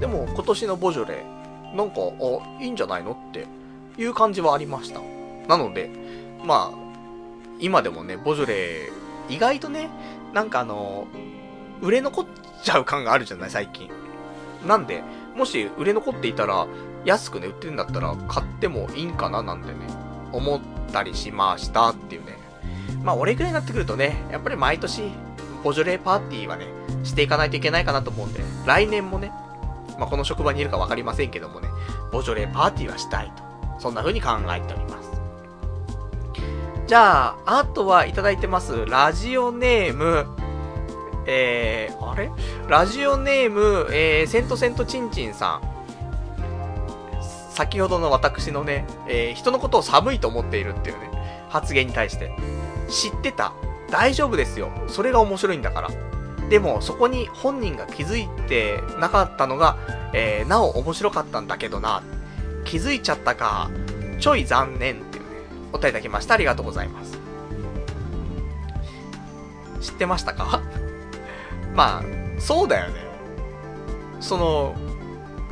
[0.00, 3.12] でも今年のボジョレー、なんか、あ、いいんじゃないの？
[3.12, 3.46] って
[3.96, 5.00] いう感じはありました。
[5.46, 5.88] なので、
[6.46, 6.78] まあ、
[7.58, 9.90] 今でもね、ボジョレー、意外とね、
[10.32, 11.08] なんかあの、
[11.82, 12.26] 売れ残っ
[12.62, 13.90] ちゃう感があるじゃない、最近。
[14.64, 15.02] なんで、
[15.34, 16.66] もし売れ残っていたら、
[17.04, 19.74] 安くね、売ってるんだったら、買ってもいいんかななんてね、
[20.32, 20.60] 思っ
[20.92, 22.38] たりしましたっていうね。
[23.02, 25.02] まあ、俺ぐらいになってくるとね、やっぱり毎年、
[25.64, 26.66] ボジョレーパーティーはね、
[27.02, 29.32] していかないといけないかなと思うんで、来年もね、
[29.98, 31.68] まあ、この職場にいるかわかりませんけどもね、
[32.12, 33.42] ボジョレーパーティーはしたいと。
[33.80, 35.05] そんな風に考えております。
[36.86, 38.86] じゃあ、あとはいただいてます。
[38.86, 40.24] ラジオネーム、
[41.26, 42.30] えー、あれ？
[42.68, 45.76] ラジオネーム、えー、セントセントチンチンさん。
[47.50, 51.10] 先ほどの私のね、えー、人のことを寒いと思っているっていうね、
[51.48, 52.30] 発言に対して。
[52.88, 53.52] 知ってた？
[53.90, 54.70] 大丈夫ですよ。
[54.86, 55.90] それが面白いんだから。
[56.48, 59.76] でも、そこに本人が気づいてなかったのが、
[60.12, 62.04] えー、なお面白かったんだけどな。
[62.64, 63.70] 気づいちゃったか。
[64.20, 65.02] ちょい残念、
[65.78, 66.34] 答えいただきました。
[66.34, 67.18] ありがとうございます。
[69.80, 70.60] 知ってましたか？
[71.74, 72.02] まあ、
[72.40, 73.00] そうだよね。
[74.20, 74.74] その、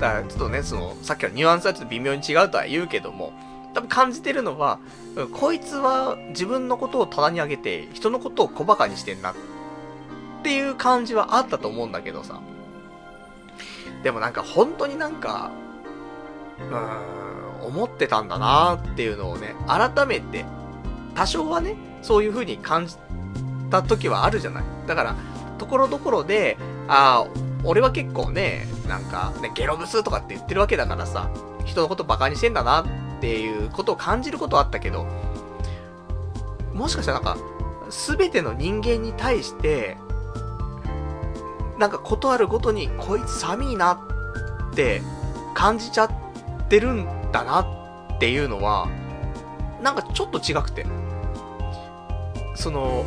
[0.01, 3.32] だからちょっとね、その、さっきのニュアンスはちょっと微妙に違うとは言うけども、
[3.74, 4.78] 多分感じてるのは、
[5.32, 9.32] こいつは自分のことを棚に上げて、人のことを小馬鹿にしてんな。
[9.32, 9.34] っ
[10.42, 12.40] ていう感じはあったと思うんだけどさ。
[14.02, 15.51] でもなんか本当になんか、
[16.59, 17.23] うーん、
[17.64, 20.44] 思ってたんだなっていうのをね、改めて、
[21.14, 22.96] 多少はね、そういう風に感じ
[23.70, 24.64] た時はあるじゃない。
[24.86, 25.16] だから、
[25.58, 26.56] ところどころで、
[26.88, 27.26] ああ、
[27.64, 31.30] 俺は結構ね、なんか、ね、ゲロブスとかって言ってるわけだからさ、
[31.64, 32.86] 人のことバカにしてんだなっ
[33.20, 35.06] ていうことを感じることはあったけど、
[36.74, 37.44] もしかしたらなんか、
[37.90, 39.96] すべての人間に対して、
[41.78, 43.92] なんかことあるごとに、こいつ寒いな
[44.72, 45.02] って
[45.54, 46.10] 感じちゃっ
[46.68, 47.61] てるんだな
[48.15, 48.89] っていうのは、
[49.82, 50.86] なんかちょっと違くて。
[52.55, 53.05] その、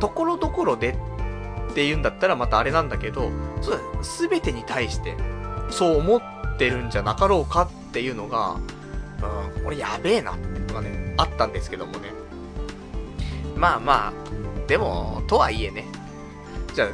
[0.00, 0.98] ところどころで
[1.70, 3.30] って言うんだったらまたあれなんだけど、
[3.60, 5.14] そうすべてに対して、
[5.70, 6.22] そう思っ
[6.56, 8.56] てるんじゃなかろうかっていうのが、
[9.58, 12.12] うん、俺やべえなってのがね、あったんですけどもね。
[13.54, 14.12] まあまあ、
[14.66, 15.84] でも、とはいえね。
[16.74, 16.88] じゃあ、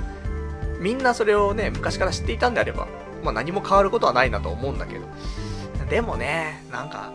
[0.81, 2.89] みんなそれをね、昔から知っていたんであれば、
[3.23, 5.07] まあ何も変わることはないなと思うんだけど。
[5.89, 7.13] でもね、なんか、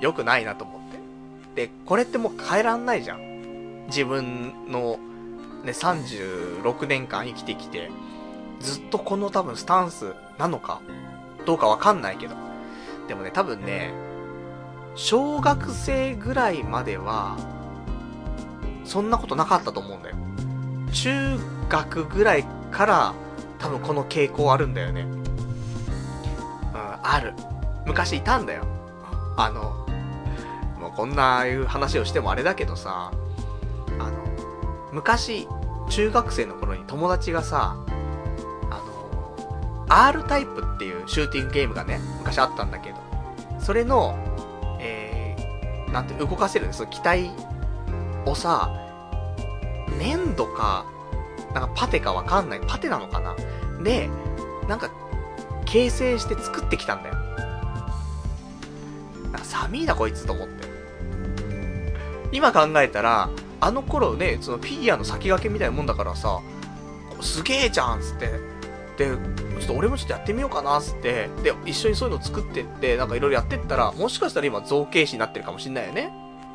[0.00, 1.66] 良くないなと思って。
[1.66, 3.86] で、これってもう変えらんないじゃん。
[3.86, 4.98] 自分の、
[5.64, 7.90] ね、36年間生きてきて、
[8.60, 10.80] ずっとこの多分スタンスなのか、
[11.46, 12.34] どうかわかんないけど。
[13.08, 13.92] でもね、多分ね、
[14.94, 17.36] 小学生ぐらいまでは、
[18.84, 20.16] そんなことなかったと思うんだよ。
[20.92, 21.38] 中
[21.68, 23.14] 学ぐらいから
[23.58, 25.06] 多分この傾向あるんだよね。
[27.02, 27.34] ある。
[27.86, 28.64] 昔いたんだよ。
[29.36, 29.86] あの、
[30.80, 33.12] もうこんないう話をしてもあれだけどさ、
[33.98, 34.12] あの、
[34.92, 35.46] 昔、
[35.90, 37.76] 中学生の頃に友達がさ、
[38.70, 38.82] あ
[39.86, 42.96] の、R タイプっていうシューティングゲームがね、昔あったんだけど、
[43.60, 44.16] それの、
[44.80, 47.30] えー、なんて動かせるんです機体
[48.26, 48.70] をさ、
[49.98, 50.84] 粘土か、
[51.54, 52.60] なんかパテかわかんない。
[52.66, 53.34] パテなのかな
[53.82, 54.08] で、
[54.68, 54.90] なんか、
[55.70, 57.14] 形成して作ってきたんだよ。
[59.24, 60.68] なんか寒いなこいつと思って。
[62.32, 63.30] 今考えたら、
[63.60, 66.40] あの頃ね、そのフィギュアの先駆けみたいなもんだからさ、
[67.20, 68.26] すげえじゃんつって。
[68.96, 71.28] で、ちょっと俺もちょっとやってみようかなつって。
[71.42, 76.12] で、一緒にそういうの作ってって、なんかいろいろやってったら、もしかしたら今造形師になってるかもしんないよね。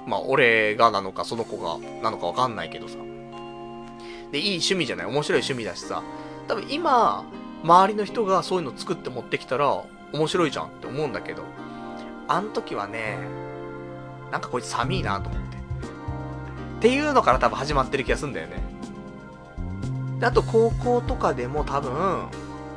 [0.08, 2.96] まあ、俺がなのか、その子がなのかわかんないけどさ。
[4.32, 5.06] で、いい趣味じゃない？
[5.08, 6.02] 面白い趣味だしさ。
[6.48, 7.24] 多分今、
[7.64, 11.44] 周りの人がそういうの作って持ってきたら、面白いじゃんって思うんだけど、
[12.28, 13.18] あん時はね、
[14.32, 15.58] なんかこいつ寒いなと思って。
[15.58, 18.62] っていうのから多分始まってる気がするんだよね。
[20.20, 22.28] で、あと高校とかでも多分、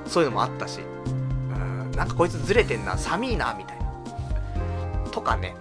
[0.07, 5.11] そういうのもあったし、うん、なんかこいつずれてんな、寒いな、みたいな。
[5.11, 5.57] とかね。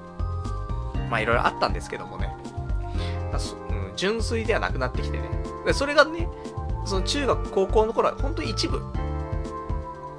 [1.10, 2.36] まあいろいろあったんですけどもね。
[3.34, 5.30] うん、純粋ではなくなってきてね。
[5.74, 6.28] それがね、
[6.86, 8.82] その中学、高校の頃は本当に一部、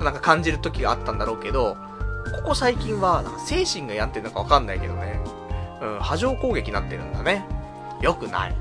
[0.00, 1.76] なんか感じる時があったんだろうけど、
[2.34, 5.20] ここ最近は、なんか精神が病んでるのかわかんないけどね、
[5.80, 7.44] うん、波状攻撃になってるんだね。
[8.02, 8.56] よくない。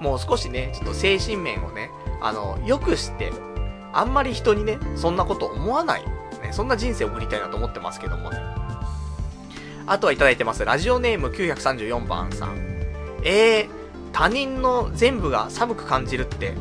[0.00, 3.32] もう少しね、ちょっと精神面をね、あの、よくして、
[3.92, 6.02] あんまり人にね、そんなこと思わない、
[6.42, 8.38] ね、そんな人生を送りたいなと思ってますけどもね。
[9.86, 10.64] あとはいただいてます。
[10.64, 12.56] ラジオネーム934番さん。
[13.24, 13.68] えー、
[14.12, 16.54] 他人の全部が寒く感じるって、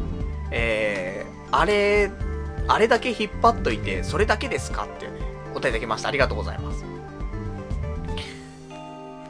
[0.51, 2.11] えー、あれ、
[2.73, 4.85] あれだけ引っ張っといて、それだけですか？
[4.85, 5.14] ってね、
[5.52, 6.07] お答えいただきました。
[6.07, 6.85] ありがとうございます。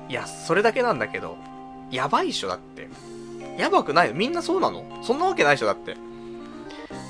[0.08, 1.38] いや、それだけなんだけど、
[1.90, 2.88] やばいっしょ、だって。
[3.58, 4.10] やばくない？
[4.10, 4.86] のみんなそうなの？
[5.04, 5.98] そんなわけないっしょ、だって。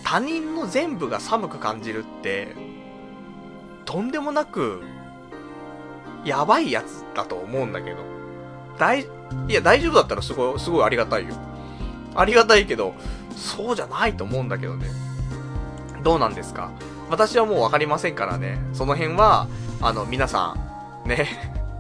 [0.06, 2.56] 他人の全部が寒く感じるって、
[3.84, 4.82] とんでもなく、
[6.24, 7.98] やばいやつだと思うんだけど。
[8.80, 9.06] 大、い
[9.50, 11.36] や、大丈夫だったらすごい、すごいありがたいよ。
[12.16, 12.94] ありがたいけど、
[13.36, 14.88] そうじゃないと思うんだけどね。
[16.04, 16.70] どうなんですか？
[17.10, 18.58] 私はもうわかりませんからね。
[18.74, 19.48] その辺は、
[19.82, 20.56] あの、皆さ
[21.06, 21.28] ん、ね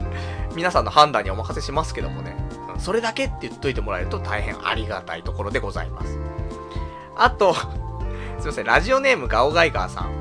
[0.56, 2.35] 皆さんの判断にお任せしますけどもね。
[2.77, 6.18] それだけって言っといてもらえると大変ありがたいところでございます。
[7.15, 7.53] あと、
[8.39, 10.11] すいません、ラジオネームガオガイガーさん。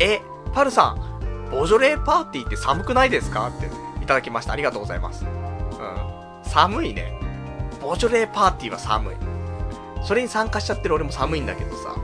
[0.00, 0.20] え、
[0.52, 3.48] パルさん、ボジョレーパーティーって寒くないですか？
[3.48, 4.52] って、ね、いただきました。
[4.52, 5.24] ありがとうございます。
[5.24, 5.32] うん
[6.50, 7.18] 寒いね。
[7.80, 9.16] ボジョレーパーティーは寒い。
[10.02, 11.94] それに参加しちゃってる俺も寒いんだけどさ。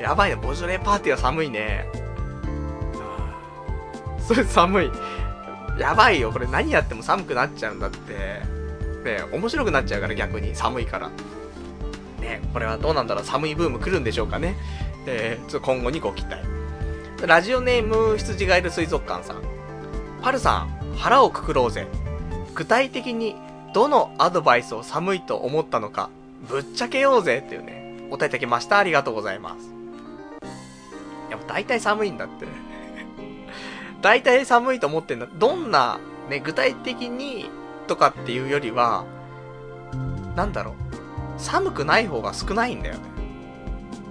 [0.00, 1.86] やばいね、ボジョレーパーティーは寒いね。
[4.26, 4.90] それ寒い。
[5.78, 8.42] やばいよ、これ何やっても寒くなっちゃうんだって。
[9.04, 11.10] ね面白くなっちゃうから逆に、寒いから。
[12.20, 14.56] ねこれはどうなんだろう、寒いブーム来るんでしょうかね。
[15.06, 16.36] えー、ちょっと今後にご期待。
[17.26, 19.42] ラジオネーム、羊がいる水族館さん。
[20.22, 21.86] パルさん、腹をくくろうぜ。
[22.54, 23.36] 具体的に
[23.74, 26.10] どのアドバイスを寒いと思ったのか、
[26.48, 28.78] ぶっちゃけようぜっていうね、お答えいただきました。
[28.78, 29.73] ありがとうございます。
[31.30, 32.46] やっぱ大体寒いんだって。
[34.02, 35.26] 大体寒いと思ってんだ。
[35.34, 35.98] どんな、
[36.28, 37.50] ね、具体的に
[37.86, 39.04] とかっていうよりは、
[40.36, 40.74] なんだろう。
[41.36, 43.00] 寒くない方が少ないんだよね。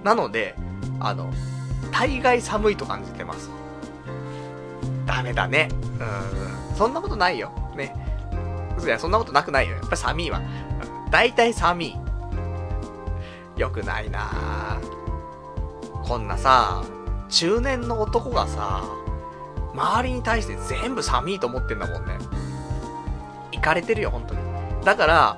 [0.02, 0.54] なので、
[1.00, 1.32] あの、
[1.92, 3.50] 大概寒いと感じてます。
[5.06, 5.68] ダメだね。
[6.00, 6.76] うん。
[6.76, 7.52] そんなことないよ。
[7.76, 7.94] ね。
[8.84, 9.76] いや、そんなことなくないよ。
[9.76, 10.40] やっぱり寒いわ。
[11.10, 11.96] 大体寒い。
[13.56, 14.80] よくないな
[16.02, 16.82] こんなさ、
[17.34, 18.84] 中年の男がさ、
[19.74, 22.16] 周りに対して全部寒いと思ってんだもんね。
[23.50, 24.40] 行かれてるよ、本当に。
[24.84, 25.36] だから、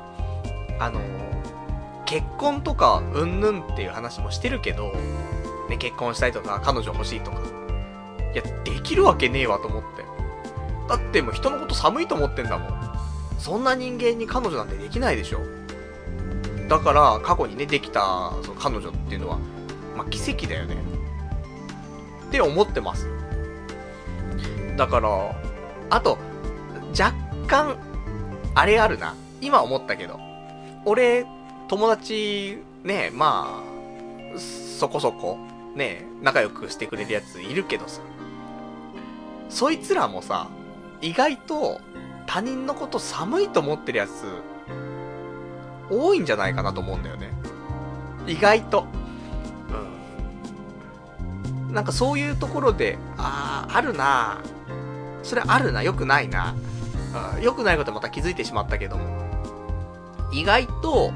[0.79, 1.01] あの、
[2.05, 4.93] 結婚とか、うんぬんっていう話もしてるけど、
[5.71, 7.41] ね、結婚したいとか、彼女欲しいとか。
[8.35, 10.05] いや、できるわけねえわと思って。
[10.91, 12.99] だってもう人のこと寒いと思ってんだもん。
[13.39, 15.41] そんな人間に彼女なんてできないでしょ。
[16.69, 19.39] だから、過去にね、できた、その彼女っていうのは、
[19.97, 20.96] まあ、奇跡だよね。
[22.29, 23.09] って思ってます。
[24.77, 25.35] だから、
[25.91, 26.19] あと、
[26.91, 27.15] 若
[27.47, 27.77] 干、
[28.55, 29.15] あれあるな。
[29.41, 30.19] 今思ったけど。
[30.85, 31.27] 俺、
[31.69, 33.63] 友達、ね、ま
[34.35, 35.39] あ、そこそこ、
[35.75, 38.01] ね、仲良くしてくれるやついるけどさ、
[39.49, 40.49] そいつらもさ、
[41.01, 41.81] 意外と
[42.27, 44.25] 他人のこと寒いと思ってるやつ、
[45.91, 47.31] 多いんじゃないかなと思うんだよね。
[48.27, 48.87] 意外と。
[51.77, 54.39] なんかそういうところで、ああ、あるな
[55.23, 56.55] それあるな、良くないな。
[57.37, 59.05] うん、良くないことまた気づいてしまったけども。
[60.33, 61.13] 意外と、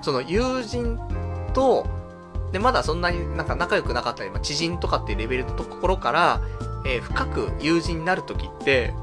[0.00, 0.98] その友人
[1.52, 1.86] と、
[2.52, 6.40] で、まだそんなになんか仲良くなかったり、まあ、知人とかっていうレベルのところから、
[6.86, 8.94] えー、深く友人になるときって、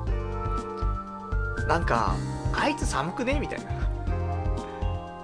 [1.68, 2.16] なんか、
[2.56, 3.40] あいつ寒くね？
[3.40, 3.66] みたいな。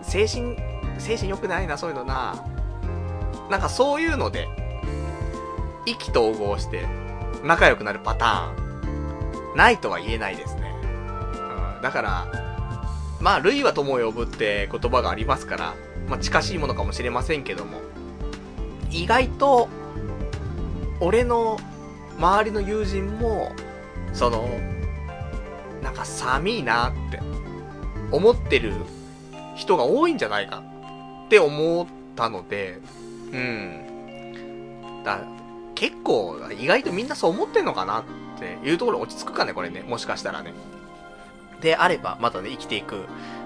[0.04, 0.56] 精神、
[1.00, 2.36] 精神良くないな、そういうのな。
[3.50, 4.48] なんかそういうので、
[5.86, 6.86] 意気投合して
[7.44, 10.74] 仲良くなるパターン、ないとは言えないですね。
[11.78, 12.28] うん、だから、
[13.22, 15.74] まあ、類は友を呼ぶって言葉がありますから、
[16.10, 17.82] まあ、近しいものかもしれませんけども、
[18.92, 19.70] 意外と、
[21.00, 21.60] 俺の
[22.18, 23.52] 周りの友人も、
[24.14, 24.48] その、
[25.84, 27.20] なんか寒いなって
[28.12, 28.74] 思ってる
[29.56, 30.64] 人が多いんじゃないか
[31.26, 32.80] って思ったので、
[33.32, 35.04] うん。
[35.04, 35.20] だ
[35.76, 38.04] 結構、意外とみんなそう思ってんのかなっ
[38.40, 39.82] ていうところ落ち着くかね、これね。
[39.82, 40.54] もしかしたらね。
[41.62, 43.06] であれば、またね、生きていく、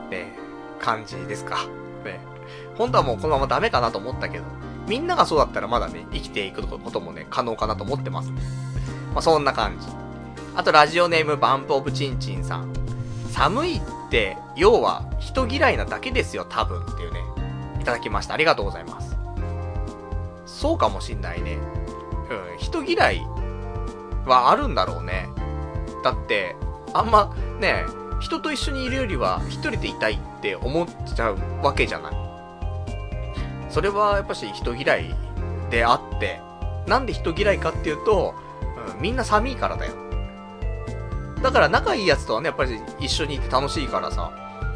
[0.10, 0.35] ね、
[0.80, 1.65] 感じですか。
[2.06, 2.19] ね。
[2.76, 4.43] 本当はもうこのままダメかなと思ったけど、
[4.88, 8.41] みんながそうだったらまだね、生きていくこともね、可能かなと思ってます、ね。
[9.14, 9.88] まあ、そんな感じ。
[10.56, 12.73] あと、ラジオネーム、バンプオブチンチンさん。
[13.31, 16.81] 寒いって、要は、人嫌いなだけですよ、多分。
[16.81, 17.23] っていうね。
[17.80, 18.34] いただきました。
[18.34, 19.15] ありがとうございます。
[20.45, 21.57] そうかもしんないね。
[22.30, 23.22] うん、人嫌い
[24.26, 25.30] はあるんだろうね。
[26.03, 26.56] だって、
[26.93, 27.85] あんま、ね、
[28.19, 32.14] 人と一緒にいるよりは、一人でいたいって思っちゃうわけじゃない。
[33.69, 35.15] それはやっぱし人嫌い
[35.69, 36.41] であって、
[36.88, 38.34] なんで人嫌いかっていうと、
[38.95, 39.93] うん、みんな寒いからだよ。
[41.41, 44.31] だから仲いいやつとはね、やっぱり一緒にいて楽しいからさ、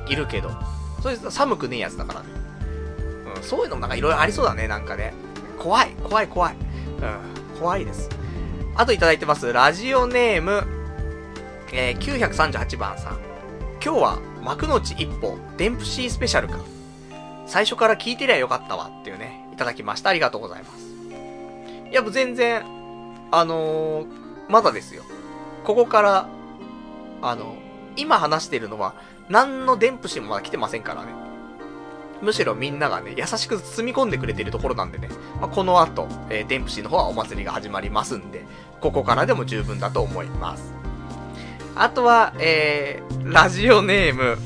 [0.07, 0.51] いるけど、
[1.01, 2.27] それ寒くねえやつだからね。
[3.35, 5.13] うん、そういうのもなんか色々ありそうだね、なんかね。
[5.57, 6.55] 怖い、怖い、怖い。
[6.55, 7.32] うん、
[7.63, 8.09] 怖いです。
[8.75, 9.53] あといただいてます。
[9.53, 10.65] ラジオネーム、
[11.71, 13.19] えー、938番さん。
[13.81, 16.59] 今日は幕の内一歩、デンプシースペシャルか。
[17.47, 20.09] 最初から聞いてりゃよかったわっていうね、いただきました。
[20.09, 21.89] ありがとうございます。
[21.89, 22.63] いや、もう全然、
[23.31, 24.07] あのー、
[24.49, 25.03] まだですよ。
[25.63, 26.27] ここから、
[27.21, 27.55] あの、
[27.95, 28.93] 今話してるのは、
[29.29, 31.22] 何のデンプシーもまだ来てませんからね。
[32.23, 35.09] むしろみんながね、優しく包み込んでくれてるところなんでね、
[35.39, 38.45] まあ、この後、えー、デンプシーの方はお祭りが始まりますんで、
[38.81, 40.73] ここからでも十分だと思います。
[41.75, 44.37] あとは、えー、ラジオネーム、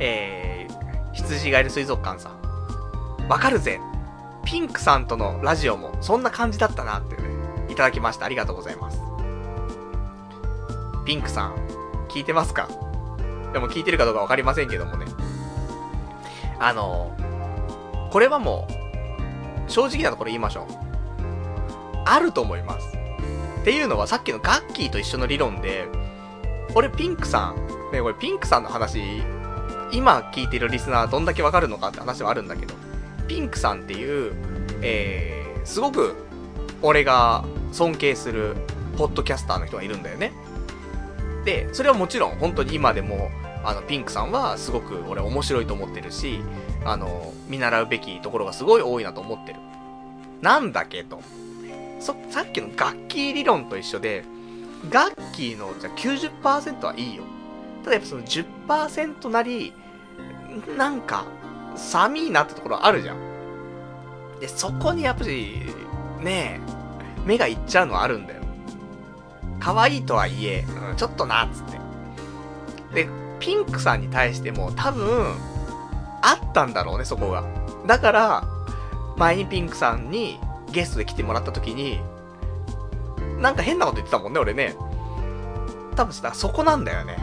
[0.00, 3.28] えー、羊がいる水族館さん。
[3.28, 3.80] わかるぜ。
[4.44, 7.22] ピンクさんとのラジオもそんな感じだったなってね、
[7.68, 8.26] いただきました。
[8.26, 9.00] ありがとうございます。
[11.04, 11.54] ピンクさん、
[12.08, 12.68] 聞いてますか？
[13.52, 15.06] でも聞いてるかどうかわかりませんけどもね。
[16.62, 17.16] あの、
[18.12, 18.68] これはも
[19.68, 20.66] う、正直なところ言いましょう。
[22.04, 22.96] あると思います。
[23.60, 25.88] っていうのはさっきのガッキーと一緒の理論で、
[26.74, 29.00] 俺ピンクさん、ね、これピンクさんの話、
[29.92, 32.74] 今聞いてるリスナーどんだけわかるのかって話はあるんだけど、
[33.26, 34.32] ピンクさんっていう、
[34.82, 36.14] えー、すごく
[36.80, 38.54] 俺が尊敬する
[38.96, 40.32] ポッドキャスターの人がいるんだよね。
[41.44, 43.30] で、それはもちろん本当に今でも、
[43.64, 46.40] あの、ピンクさんはすごく俺面白いと思ってるし、
[46.84, 49.58] あの、見習うべきところがすごい多いなと思ってる。
[50.40, 51.20] なんだけど、
[52.00, 54.24] そ、さっきの楽器理論と一緒で、
[54.90, 57.22] 楽器のじゃ90%はいいよ。
[57.84, 59.72] ただやっぱその10%なり、
[60.76, 61.24] なんか、
[61.76, 63.16] 寒いなってところあるじゃん。
[64.40, 65.62] で、そこにやっぱり、
[66.20, 68.42] ねえ、目がいっちゃうのはあるんだよ。
[69.60, 71.78] 可愛いとはいえ、うん、ちょっとな、っつって。
[73.04, 73.08] で、
[73.42, 75.34] ピンクさんに対しても多分、
[76.22, 77.42] あったんだろうね、そこが。
[77.88, 78.44] だから、
[79.16, 80.38] 前にピンクさんに
[80.70, 82.00] ゲストで来てもらった時に、
[83.40, 84.76] なんか変なこと言ってたもんね、俺ね。
[85.96, 87.16] 多分さ、そこなんだよね。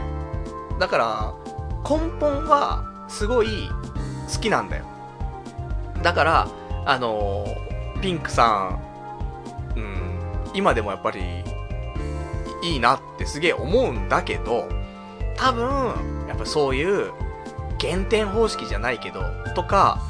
[0.78, 1.34] だから、
[1.88, 3.70] 根本は、すごい、
[4.30, 4.84] 好きなんだよ。
[6.02, 6.48] だから、
[6.84, 8.78] あのー、ピンクさ
[9.74, 10.20] ん、うん、
[10.52, 11.20] 今でもやっぱり、
[12.62, 14.68] いいなってすげえ思うんだけど、
[15.40, 17.10] 多分、やっぱそういう
[17.78, 19.22] 減点方式じゃないけど、
[19.56, 20.02] とか、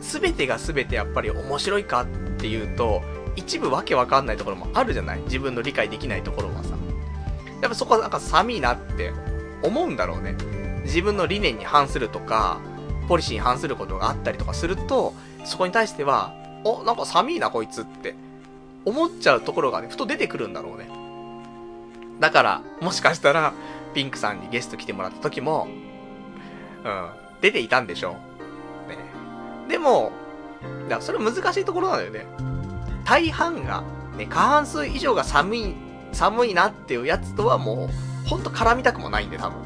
[0.00, 2.06] すべてがすべてやっぱり面白いかっ
[2.38, 3.02] ていうと、
[3.36, 5.20] 一部わけわかんないところもあるじゃない？
[5.20, 6.76] 自分の理解できないところはさ。
[7.62, 9.12] やっぱそこはなんか寒いなって
[9.62, 10.36] 思うんだろうね。
[10.84, 12.58] 自分の理念に反するとか、
[13.08, 16.34] ポリシーに反することがあったりとかすると、そこに対しては、
[16.64, 18.14] お、なんか寒いなこいつって
[18.84, 20.88] 思っちゃうところがね、ふと出てくるんだろうね。
[22.20, 23.52] だから、もしかしたら、
[23.94, 25.68] ピンクさんにゲスト来てもらった時も、
[26.84, 27.10] うん、
[27.40, 28.16] 出ていたんでしょ
[28.86, 28.88] う。
[28.88, 28.98] ね。
[29.68, 30.12] でも、
[30.88, 32.26] だそれ難しいところなんだよね。
[33.04, 33.84] 大半が、
[34.16, 35.74] ね、過半数以上が寒い、
[36.12, 37.88] 寒いなっていうやつとはも
[38.24, 39.58] う、ほんと絡みたくもないんで、多分。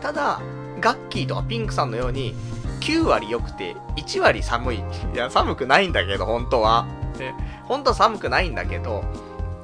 [0.00, 0.40] ただ、
[0.80, 2.34] ガッキーとかピンクさんのように、
[2.80, 4.78] 9割良くて、1割寒い。
[4.78, 4.82] い
[5.16, 6.86] や、寒くないんだけど、本当は。
[7.18, 7.34] ね、
[7.64, 9.04] 本当は寒くないんだけど、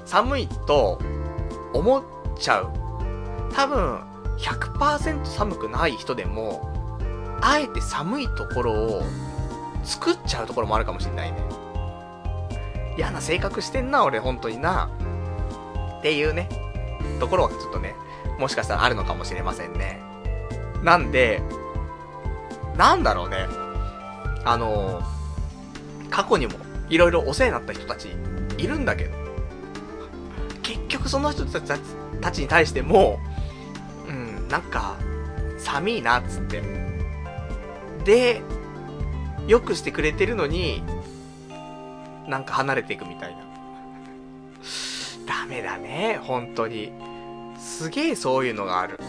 [0.05, 1.01] 寒いと、
[1.73, 2.03] 思っ
[2.39, 2.86] ちゃう。
[3.57, 4.01] 多分、
[4.37, 7.01] 100%寒くない人でも、
[7.41, 9.03] あえて寒いところを
[9.83, 11.39] 作っちゃうところもあるかもしんないね。
[12.99, 14.91] 嫌な性格してんな、俺、本当にな。
[15.99, 16.51] っていうね、
[17.19, 17.95] ところはちょっとね、
[18.39, 20.03] もしかしたらあるのかもしれませんね。
[20.83, 21.41] なんで、
[22.77, 23.47] なんだろうね。
[24.45, 25.03] あの
[26.09, 26.53] 過去にも
[26.89, 28.15] いろいろお世話になった人たち
[28.59, 29.17] いるんだけど、
[30.63, 31.81] 結局その人たち
[32.21, 33.19] たちに対しても、
[34.49, 34.97] なんか、
[35.59, 36.63] 寒いな、っつって。
[38.05, 38.43] で、
[39.47, 40.83] よくしてくれてるのに、
[42.29, 43.39] なんか離れていくみたいな。
[45.27, 46.93] ダメだね、本当に。
[47.59, 49.01] すげえそういうのがある。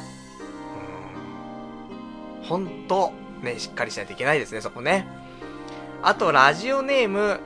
[2.42, 2.48] うん。
[2.48, 5.08] ほんと、ね、しっかりしないといけないですね、そこね。
[6.02, 7.40] あと、ラジオネーム、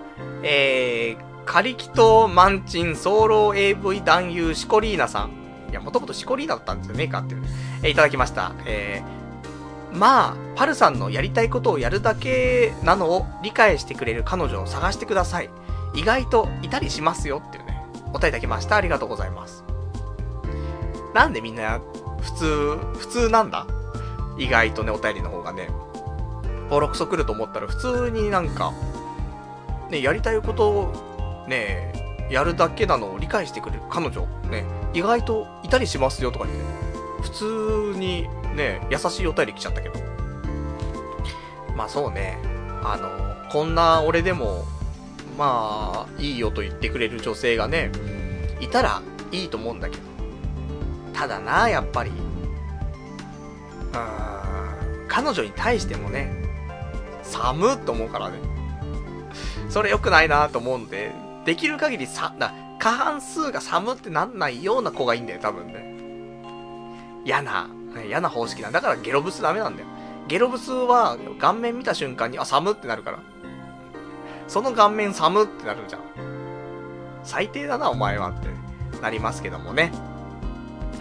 [0.44, 5.32] えー、カリキトマンチンソーロー AV 男優シコリーナさん。
[5.70, 7.36] いや、もともとシコリーナだったんですよね、かって。
[7.84, 8.54] え、いただきました。
[8.66, 15.50] えー、まあ、パルさんのやりたいことをやるだけなのを理解してくれる彼女を探してください。
[15.94, 18.76] 意外といたりしますよっていうね、お答えいただきました。
[18.76, 19.64] ありがとうございます。
[21.14, 21.82] なんでみんな、
[22.22, 23.66] 普通、普通なんだ？
[24.38, 25.70] 意外とね、お便りの方がね、
[26.70, 28.72] ボロクソ来ると思ったら普通になんか、
[29.90, 34.64] ね、やりたいことを、ね、やるだけなのを理解してくれる彼女、ね、
[34.94, 36.64] 意外といたりしますよとか言って、
[37.22, 40.00] 普通にね、優しいお便り来ちゃったけど。
[41.76, 42.38] まあそうね、
[42.84, 44.66] あの、こんな俺でも、
[45.38, 47.92] まあ、いいよと言ってくれる女性がね、
[48.60, 50.04] いたらいいと思うんだけど。
[51.14, 52.12] ただな、やっぱり。
[52.12, 56.32] うーん、彼女に対してもね、
[57.24, 58.38] 寒っと思うからね。
[59.70, 61.12] それ良くないなと思うんで、
[61.46, 65.91] できる限りさ、な、過半数が寒ってなんないような子がいいんだよ、多分ね。
[67.26, 67.70] 嫌な、
[68.06, 69.88] 嫌な方式なんだからゲロブスダメなんだよ。
[70.28, 73.20] ゲロブスは顔面見た瞬間に、あ、寒ってなるから。
[74.48, 76.02] その顔面寒ってなるじゃん。
[77.24, 78.48] 最低だな、お前はって
[79.02, 79.92] なりますけどもね。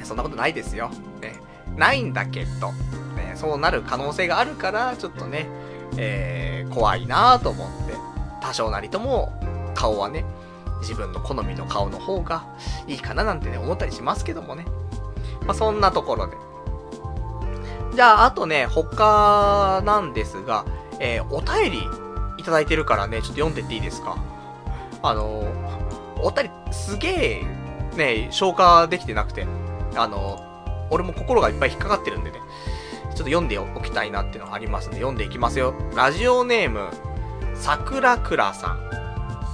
[0.02, 0.90] そんなことないですよ。
[1.20, 1.40] ね。
[1.76, 2.72] ないんだけど、
[3.16, 5.46] ね、そうなる可能性があるから、ちょっとね、
[5.96, 7.94] えー、怖いなぁと思って、
[8.40, 9.32] 多少なりとも、
[9.74, 10.24] 顔はね、
[10.80, 12.44] 自分の好みの顔の方が
[12.86, 14.66] いいかななんてね、思ったりしますけどもね。
[15.46, 16.36] まあ、そんなところで。
[17.94, 20.64] じゃあ、あとね、他なんですが、
[21.00, 21.88] えー、お便り
[22.38, 24.16] いただいてるからね、ちょっと読んでっていいですか？
[25.02, 27.42] あのー、お便りすげえ、
[27.96, 29.46] ね、消化できてなくて、
[29.96, 35.74] あのー、俺も心がいっぱい引っかかってるんでね、ちょっと読んでおきたいなっていうのがありますんで、読んでいきますよ。
[35.96, 36.88] ラジオネーム、
[37.54, 38.90] 桜倉さん。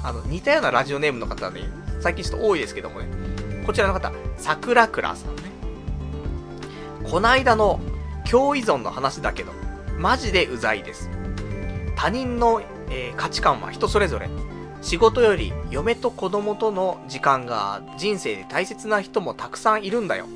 [0.05, 1.63] あの、似たようなラジオネームの方ね、
[2.01, 3.09] 最近ちょっと多いですけどもね。
[3.65, 5.46] こちらの方、桜倉さん。
[7.11, 7.81] こないだの
[8.29, 9.53] 共依存の話だけど、
[9.99, 11.09] マジでうざいです。
[11.97, 12.61] 他人の、
[12.91, 14.29] えー、価値観は人それぞれ。
[14.83, 20.27] 仕事より嫁と子供との時間が人生で大切な人もたくさんいるんだよ。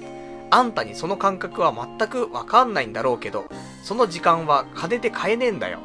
[0.51, 3.47] あんたにその感覚は全くわかんないんだろうけど、
[3.83, 5.79] その時間は金で買えねえんだよ。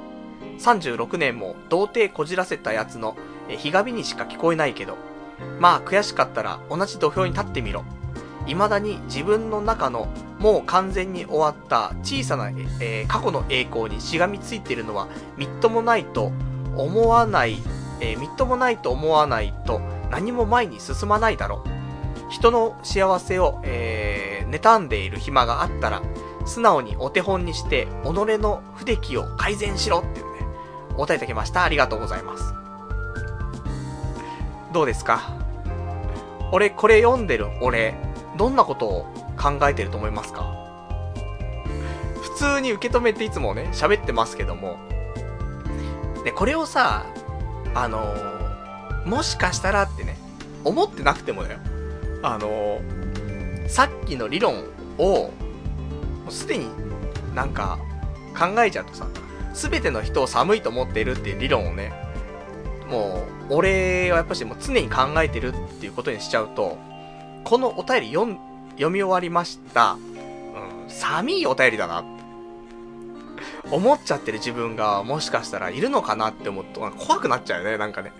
[0.59, 3.17] 36年も童貞こじらせたやつの
[3.49, 4.97] ひがみにしか聞こえないけど、
[5.59, 7.83] まあ悔しかったら同じ土俵に立ってみろ。
[8.45, 10.07] 未だに自分の中の
[10.39, 15.07] もう完全に終わった小さな、えー、過去の栄光にしがみついているのは
[15.37, 16.31] みっともないと
[16.75, 17.57] 思わない、
[18.01, 19.79] えー、みっともないと思わないと
[20.11, 22.31] 何も前に進まないだろう。
[22.31, 26.01] 人の幸せを、えー、妬んでいる暇があったら、
[26.45, 30.47] 素直にお手本にして、己の不出来を改善しろっていうね、
[30.95, 31.63] お答えいただきました。
[31.63, 32.53] ありがとうございます。
[34.73, 35.21] どうですか？
[36.51, 37.95] 俺、これ読んでる俺、
[38.37, 39.05] どんなことを
[39.37, 40.53] 考えてると思いますか？
[42.21, 44.77] 普通に受け止めていつもね、喋ってますけども、
[46.23, 47.05] で、これをさ、
[47.73, 50.17] あのー、もしかしたらってね、
[50.63, 51.59] 思ってなくてもだよ。
[52.23, 54.65] あのー、さっきの理論
[54.97, 55.29] を、
[56.29, 56.67] すでに
[57.35, 57.79] なんか
[58.37, 59.07] 考えちゃうとさ、
[59.53, 61.93] すべての人を寒いと思っているっていう理論をね、
[62.89, 66.77] もう、俺はやっぱしもう常に考えてるっていうことにしちゃうと、
[67.45, 68.35] このお便り読
[68.71, 69.93] 読み終わりました。
[69.93, 72.03] うん、寒いお便りだな。
[73.71, 78.11] 思っちゃってる自分がもしかしたらいるのかなって思うと怖くなっちゃうよね、なんかね。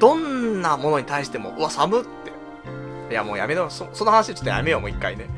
[0.00, 2.32] どんなものに対しても、うわ、寒って。
[3.10, 3.68] いや、もうやめろ。
[3.70, 5.28] そ、その話ちょっとやめよう、もう一回ね。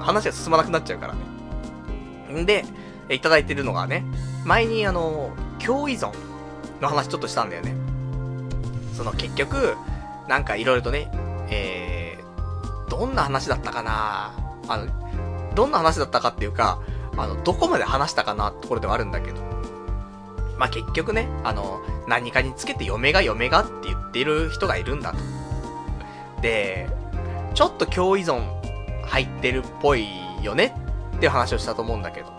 [0.00, 1.14] 話が進まなくなっちゃうから
[2.32, 2.42] ね。
[2.42, 2.64] んで、
[3.08, 4.04] いただいてるのがね、
[4.44, 5.32] 前にあの、
[5.64, 6.12] 共依存
[6.80, 7.74] の話ちょっとしたんだよね。
[8.94, 9.76] その結局、
[10.28, 11.10] なんかいろいろとね、
[11.50, 12.03] えー、
[12.88, 14.32] どんな話だったかな？
[14.68, 16.80] あの、どんな話だったかっていうか、
[17.16, 19.40] あの、どこまで話したかなところではあるんだけど。
[20.58, 25.18] まあ、結局ね、あの、何かにつけて嫁が嫁がって言ってる人がいるんだと。
[26.42, 26.88] で、
[27.54, 28.44] ちょっと共依存
[29.04, 30.08] 入ってるっぽい
[30.42, 30.74] よね？
[31.16, 32.32] っていう話をしたと思うんだけど。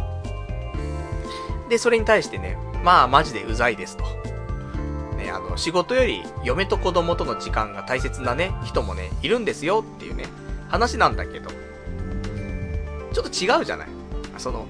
[1.69, 4.03] で、それに対してね、まあマジでうざいですと。
[5.26, 10.26] ね、あの、仕事より嫁と子供との時間が大切なね、人もね、いるんですよっていうね、
[10.69, 11.49] 話なんだけど、
[13.11, 13.88] ちょっと違うじゃない
[14.38, 14.68] その、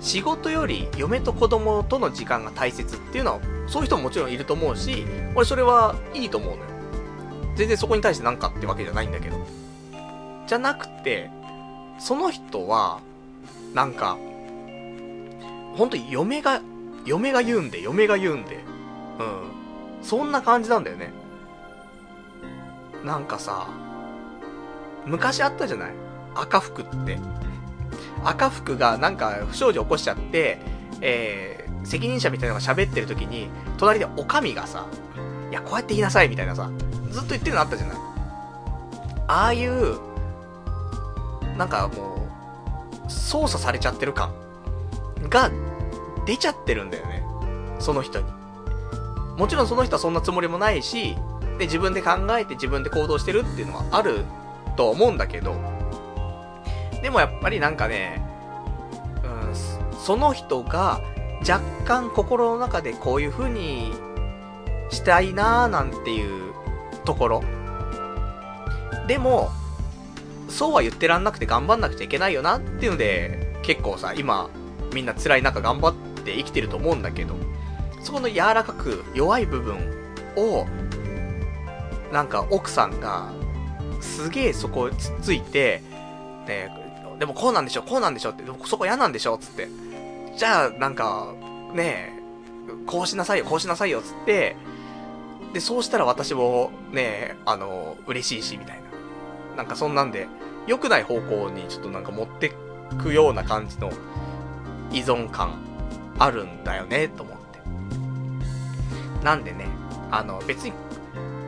[0.00, 6.62] 仕事より嫁と子供との時間が大切っていうのは、そういう人ももちろんいると思うし、俺それはいいと思うのよ。
[7.56, 9.36] 全然そこに対して何かってわけじゃないんだけど。
[10.46, 11.30] じゃなくて、
[11.98, 13.00] その人は、
[13.72, 14.18] なんか、
[15.76, 16.60] ほんと嫁が、
[17.06, 18.64] 嫁が言うんで、嫁が言うんで。
[19.18, 19.63] うん。
[20.04, 21.12] そんな感じなんだよね。
[23.02, 23.66] なんかさ、
[25.06, 25.92] 昔あったじゃない？
[26.34, 27.18] 赤服って。
[28.22, 30.58] 赤服がなんか不祥事起こしちゃって、
[31.00, 33.48] えー、責任者みたいなのが喋ってる時に、
[33.78, 34.86] 隣でお上がさ、
[35.50, 36.70] いや、こうやって言いなさいみたいなさ、
[37.10, 37.96] ずっと言ってるのあったじゃない？
[39.26, 39.98] ああいう、
[41.56, 42.28] なんかも
[43.06, 44.32] う、操作されちゃってる感
[45.28, 45.50] が
[46.26, 47.22] 出ちゃってるんだよね。
[47.78, 48.26] その人に。
[49.36, 51.16] もちろんその人はそんなつもりもないし、
[51.58, 54.24] で、自分で考えて自分で行動してるっていうのはある
[54.76, 55.54] と思うんだけど、
[57.02, 58.22] でもやっぱりなんかね、
[59.22, 59.54] うん、
[59.98, 61.00] その人が
[61.40, 63.92] 若干心の中でこういう風に
[64.90, 66.52] したいなーなんていう
[67.04, 67.44] ところ。
[69.06, 69.50] でも、
[70.48, 74.48] そうは言ってらんなくて頑張んなくちゃいけないよなっていうので、結構さ、今、
[74.94, 77.34] みんな辛い中頑張って生きてると思うんだけど、
[78.04, 79.78] そこの柔らかく弱い部分
[80.36, 80.66] を、
[82.12, 83.32] なんか奥さんが、
[84.00, 85.82] すげえそこつっついて、
[86.46, 86.70] ね、
[87.18, 89.68] でもこうなんでしょ、こうなんでしょって、でもそこ嫌なんでしょつって。
[90.36, 91.32] じゃあ、なんか、
[91.72, 92.12] ね、
[92.86, 94.54] こうしなさいよ、こうしなさいよ、つって、
[95.54, 98.82] で、そうしたら私も、ねあの、嬉しいし、みたいな。
[99.56, 100.26] なんかそんなんで、
[100.66, 102.52] 良くない方向にちょっとなんか持って
[103.02, 103.90] くような感じの
[104.92, 105.62] 依存感
[106.18, 107.33] あるんだよね、と思。
[109.24, 109.66] なんでね、
[110.10, 110.72] あの、別に、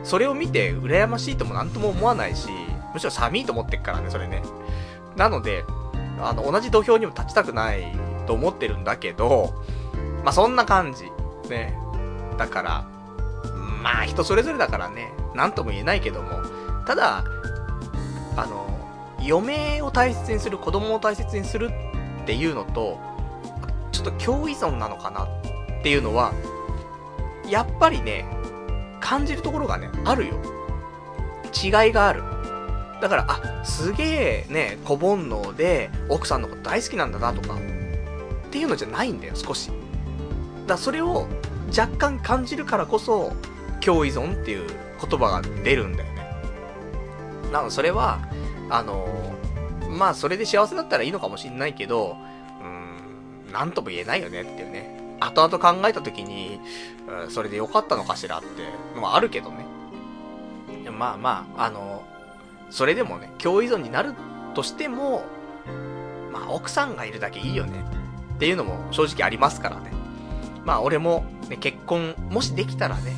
[0.03, 2.49] それを見て羨ましいともなんとも思わないし、
[2.93, 4.41] むしろ寒いと思ってっからね、それね。
[5.15, 5.63] なので、
[6.19, 7.95] あの、同じ土俵にも立ちたくない
[8.25, 9.53] と思ってるんだけど、
[10.23, 11.05] まあ、そんな感じ。
[11.49, 11.77] ね。
[12.37, 12.87] だから、
[13.83, 16.41] まあ、人それぞれだからね、なんとも言えないけども、
[16.87, 17.23] ただ、
[18.35, 18.67] あの、
[19.21, 21.69] 嫁を大切にする、子供を大切にする
[22.23, 22.99] っていうのと、
[23.91, 25.27] ちょっと共依存なのかなっ
[25.83, 26.33] ていうのは、
[27.49, 28.25] やっぱりね、
[28.99, 30.35] 感じるところがね、あるよ。
[31.63, 32.21] 違いがある。
[33.01, 39.71] だから、あ、すげえね、小煩悩で奥さんのこと大好きなんだなとか、っていうのじゃないんだよ、少し。
[40.65, 41.27] だそれを
[41.77, 43.33] 若干感じるからこそ、
[43.79, 44.67] 共依存っていう
[44.99, 46.27] 言葉が出るんだよね。
[47.51, 48.19] なので、それは、
[48.69, 49.07] あの
[49.89, 52.17] まあ、それで幸せだったらいいのかもしんないけど、
[52.61, 54.86] うーん、なんとも言えないよねっていうね。
[55.19, 56.59] 後々考えた時に、
[57.07, 58.47] うん、それで良かったのかしらって
[58.95, 59.65] のはあるけどね。
[60.91, 62.03] まあまあ、あの
[62.69, 64.13] それでもね、共依存になる
[64.53, 65.23] としても、
[66.31, 67.83] まあ奥さんがいるだけいいよね
[68.35, 69.91] っていうのも正直ありますからね。
[70.65, 73.13] まあ俺も、ね、結婚、もしできたらね、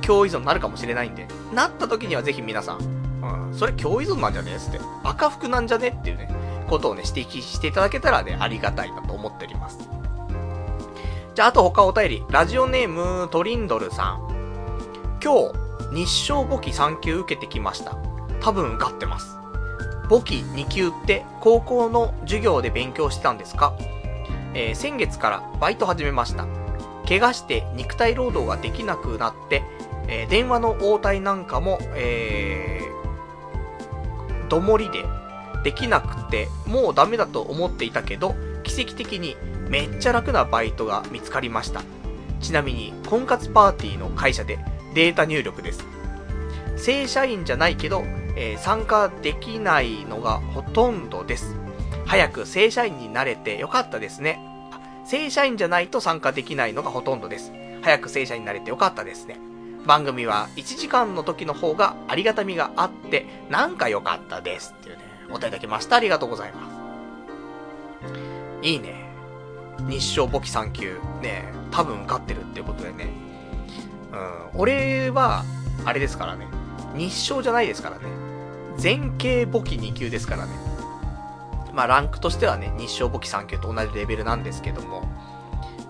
[0.00, 2.78] 共依存になるかもしれないんで、なった時にはぜひ皆さん、
[3.22, 6.28] うん、それ共依存なんじゃねえつって、赤服なんじゃねっていうね、
[6.68, 9.78] ことをね、指摘していただけたらね、ありがたいなと思っております。
[11.34, 12.24] じゃあ、あと他お便り。
[12.30, 15.18] ラジオネーム、トリンドルさん。
[15.20, 15.50] 今
[15.90, 17.96] 日、日照簿記3級受けてきました。
[18.40, 19.36] 多分受かってます。
[20.08, 23.74] 簿記2級って高校の授業で勉強してたんですか？
[24.54, 26.46] えー、先月からバイト始めました。
[27.08, 29.64] 怪我して肉体労働ができなくなって、
[30.06, 35.04] えー、電話の応対なんかも、えー、どもりで
[35.64, 39.36] できなくて、もうダメだと思っていたけど、奇跡的に
[39.74, 41.82] めっちゃ楽なバイトが見つかりました。
[42.40, 44.60] ちなみに、婚活パーティーの会社で
[44.94, 45.84] データ入力です。
[46.76, 48.04] 正社員じゃないけど、
[48.36, 51.56] えー、参加できないのがほとんどです。
[52.06, 54.38] 早く正社員になれてよかったですね。
[55.06, 57.50] 正社員じゃないと参加できないのがほとんどです。
[57.82, 59.40] 早く正社員になれてよかったですね。
[59.84, 65.96] 番組は1時間の時の方がありがたみがあって、なんか良かったですっていうね、お答えいただきました。
[65.96, 68.14] ありがとうございます。
[68.62, 69.03] いいね。
[69.80, 70.98] 日照簿記3級。
[71.22, 73.08] ね多分受かってるっていうことでね。
[74.12, 75.44] うん、俺は、
[75.84, 76.46] あれですからね。
[76.94, 78.04] 日照じゃないですからね。
[78.80, 80.52] 前景簿記2級ですからね。
[81.72, 85.02] まあ、ランクとしてはね、日照簿記3級と同じレベルなんですけども、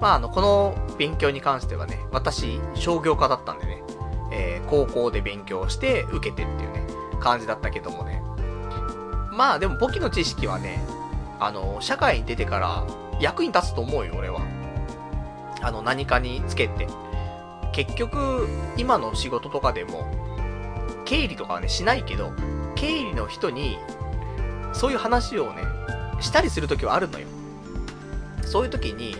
[0.00, 3.82] まあ、あの、この勉強に関してはね、私、商業科だったんでね、
[4.32, 6.82] えー、高校で勉強して受けてっていうね、
[7.20, 8.22] 感じだったけどもね。
[9.30, 10.82] まあ、でも簿記の知識はね、
[11.38, 12.84] あの、社会に出てから
[13.20, 14.40] 役に立つと思うよ、俺は。
[15.60, 16.86] あの、何かにつけて。
[17.72, 20.06] 結局、今の仕事とかでも、
[21.04, 22.32] 経理とかはね、しないけど、
[22.74, 23.78] 経理の人に、
[24.72, 25.62] そういう話をね、
[26.20, 27.26] したりするときはあるのよ。
[28.42, 29.16] そういうときに、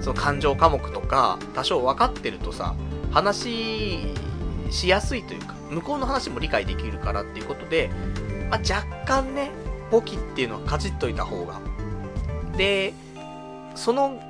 [0.00, 2.74] その感情科目とか、多少分かってるとさ、
[3.12, 4.14] 話
[4.70, 7.90] しやすいというか、向こうの話も理解できるからっていうことで、
[8.50, 9.50] まあ、若干ね、
[9.90, 11.60] 簿記っていうのはかじっといた方が。
[12.56, 12.94] で、
[13.74, 14.20] その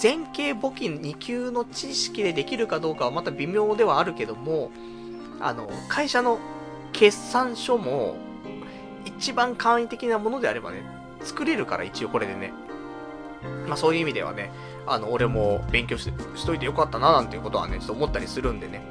[0.00, 4.70] 前景簿記2級の知識でできるかどうかはまた微妙ではあるけども、
[5.40, 6.38] あの、会社の
[6.92, 8.16] 決算書も、
[9.04, 10.82] 一番簡易的なものであればね、
[11.22, 12.52] 作れるから一応これでね。
[13.66, 14.50] まあそういう意味ではね、
[14.86, 16.10] あの、俺も勉強し
[16.44, 18.82] といてよかったななんていうことはね、ちょっと思ったりするんでね。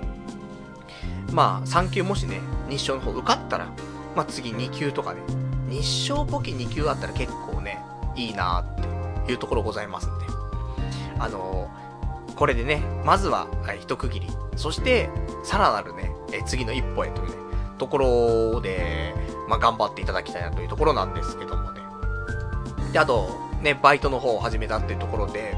[1.32, 2.40] まあ3級もしね、
[2.70, 3.68] 日照の方受かったら、
[4.16, 5.22] まあ次2級とかね、
[5.70, 7.80] 日照簿記2級あったら結構ね、
[8.16, 8.95] いいなって
[9.27, 10.26] いうところございますんで。
[11.19, 14.27] あのー、これでね、まずは、はい、一区切り。
[14.56, 15.10] そして、
[15.43, 17.35] さらなるね、え次の一歩へというね、
[17.77, 19.14] ところで、
[19.47, 21.81] まあ、頑張っていただきたいなというところなんですけどもね。
[22.91, 23.30] で、あと、
[23.61, 25.57] ね、バイトの方を始めたっていうところで、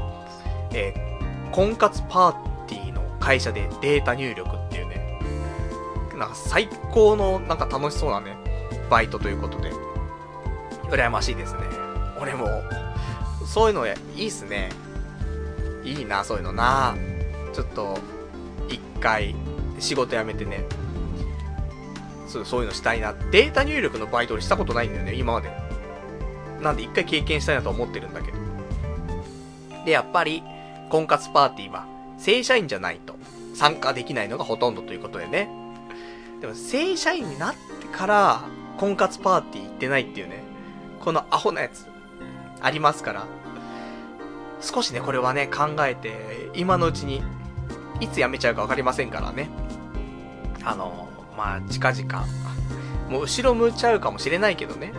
[0.72, 2.32] えー、婚活パー
[2.66, 5.20] ティーの会社でデータ入力っていうね、
[6.16, 8.36] なんか最高のなんか楽しそうなね、
[8.90, 9.72] バイトということで、
[10.90, 11.60] 羨ましいですね。
[12.20, 12.46] 俺も、
[13.48, 14.68] そういうのいいっすね。
[15.82, 16.94] いいな、そういうのな。
[17.54, 17.98] ちょっと、
[18.68, 19.34] 一回、
[19.78, 20.64] 仕事辞めてね、
[22.26, 23.14] そうそういうのしたいな。
[23.32, 25.50] データ入力のバイト俺したことないんだよね、今まで。
[26.60, 28.38] なんで一回経験したいなと思ってるんだけど。
[29.86, 30.42] で、やっぱり、
[30.90, 31.86] 婚活パーティーは、
[32.18, 33.16] 正社員じゃないと
[33.54, 35.48] 参加できないのがほとんどということでね。
[36.42, 38.42] でも、正社員になってから、
[38.78, 40.42] 婚活パーティー行ってないっていうね、
[41.00, 41.86] このアホなやつ、
[42.60, 43.26] ありますから、
[44.60, 47.22] 少しね、これはね、考えて、今のうちに、
[48.00, 49.48] いつ辞めちゃうか分かりませんからね。
[50.64, 52.26] あの、まあ、近々、
[53.08, 54.92] もう後ろ向いちゃうかもしれないけどね。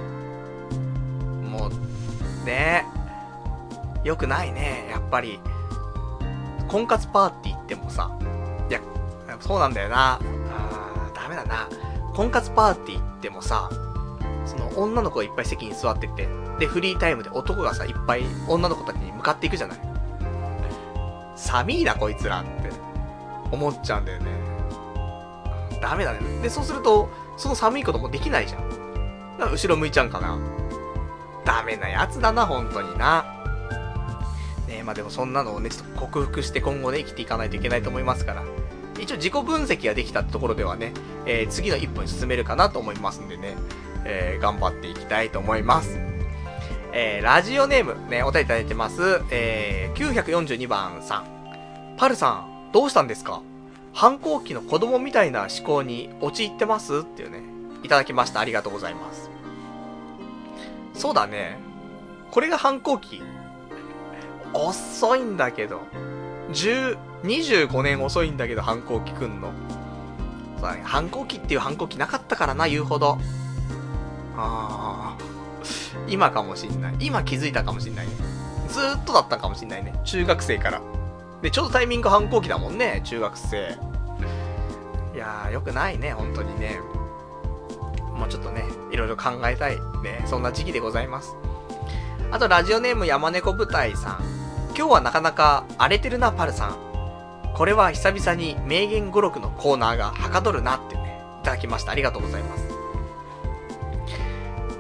[1.50, 2.86] もう、ね
[4.04, 5.40] よくないね、やっぱり。
[6.70, 8.12] 婚活パーティーってもさ、
[8.70, 8.80] いや、
[9.40, 10.14] そうなんだよな。
[10.14, 11.68] あー、ダメだな。
[12.14, 13.70] 婚活パーティーってもさ、
[14.46, 16.28] その女の子がいっぱい席に座ってて、
[16.60, 19.80] で、フリータイムで男がさ、いっぱい女の子たちに向かっていくじゃない。
[21.36, 22.70] 寒いな、こいつらって
[23.52, 24.28] 思っちゃうんだよね。
[25.82, 26.20] ダメだね。
[26.42, 28.70] で、そうすると、その寒いこともできないじゃん。
[28.70, 30.38] だから後ろ向いちゃうんかな。
[31.46, 33.26] ダメなやつだな、本当にな。
[34.68, 38.44] ねまあでもそんなのをね、ちょっと克服して今後ね、生きていかないといけないと思いますから。
[39.00, 40.92] 一応自己分析ができたところではね、
[41.26, 43.56] えー、次の一歩に進めるかなと思いますんでね、
[44.06, 46.00] えー、頑張っていきたいと思います。
[46.92, 49.22] えー、ラジオネーム、ね、お便りいただいてます。
[49.32, 51.26] えー、942番さん。
[51.98, 53.42] パルさん、どうしたんですか？
[53.94, 57.00] 反抗期の子供みたいな思考に陥ってます？
[57.00, 57.42] っていうね、
[57.84, 58.40] いただきました。
[58.40, 59.30] ありがとうございます。
[60.94, 61.58] そうだね。
[62.32, 63.22] これが反抗期。
[64.54, 65.82] 遅いんだけど。
[66.52, 69.52] 10、25年遅いんだけど反抗期くんの。
[70.84, 73.18] 反抗期っていう反抗期なかったからな、言うほど。
[74.42, 75.24] ああ。
[76.08, 76.96] 今かもしんない。
[77.00, 78.14] 今気づいたかもしんないね。
[78.70, 79.94] ずっとだったかもしんないね。
[80.06, 80.82] 中学生から。
[81.42, 83.78] で、ちょうどタイミング反抗期だもんね、中学生。
[85.14, 86.80] いやー、よくないね、本当にね。
[88.14, 91.36] もうちょっとね、いろいろ考えたい、ね、そんな時期でございます。
[92.32, 94.20] あと、ラジオネーム山猫舞台さん。
[94.78, 96.78] 今日はなかなか荒れてるな、パルさん。
[97.56, 101.92] これは久々に名言語録のコーナーがはかどるなってね、いただきました。
[101.92, 102.69] ありがとうございます。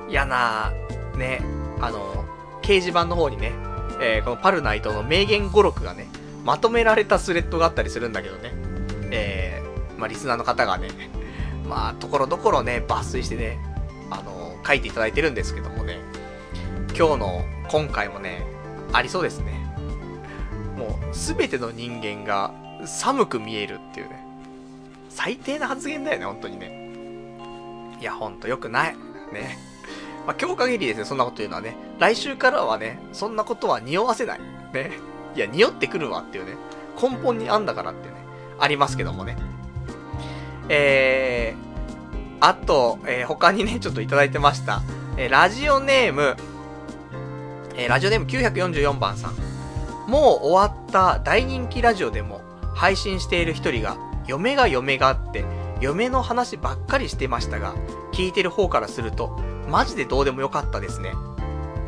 [0.09, 0.73] 嫌な
[1.17, 1.41] ね、
[1.79, 2.25] あの、
[2.61, 3.53] 掲示板の方にね、
[4.01, 6.07] えー、このパルナイトの名言語録がね、
[6.43, 8.53] まとめられたスレッドがあったりするんだけどね、
[9.11, 10.89] えー、まあ、リスナーの方がね、
[11.67, 13.59] まあ、ところどころね、抜粋してね、
[14.09, 15.99] あの、書いていただいてるんですけどもね、
[16.97, 18.45] 今日の、今回もね、
[18.93, 19.53] ありそうですね。
[20.77, 22.51] もう、すべての人間が
[22.85, 24.25] 寒く見えるっていうね。
[25.09, 26.89] 最低な発言だよね、本当にね。
[27.99, 28.95] いや、ほんと良くない。
[29.33, 29.68] ね。
[30.29, 31.75] まあ、今日限りですね、そんなこと言うのはね。
[31.97, 34.39] 来週からはね、そんなことは匂わせない。
[34.71, 34.91] ね。
[35.33, 36.55] いや、匂ってくるわっていうね。
[37.01, 38.13] 根本にあんだからってね。
[38.59, 39.37] ありますけどもね。
[40.69, 44.83] えー、あと、えー、他にね、ちょっといただいてました。
[45.17, 46.35] えー、ラジオネーム、
[47.75, 49.33] えー、ラジオネーム944番さん。
[50.07, 52.41] もう終わった大人気ラジオでも
[52.75, 53.97] 配信している一人が、
[54.27, 55.43] 嫁が嫁があって、
[55.81, 57.73] 嫁の話ばっかりしてましたが、
[58.11, 61.13] 聞いてる方からすると、マジでどうでもよかったですね。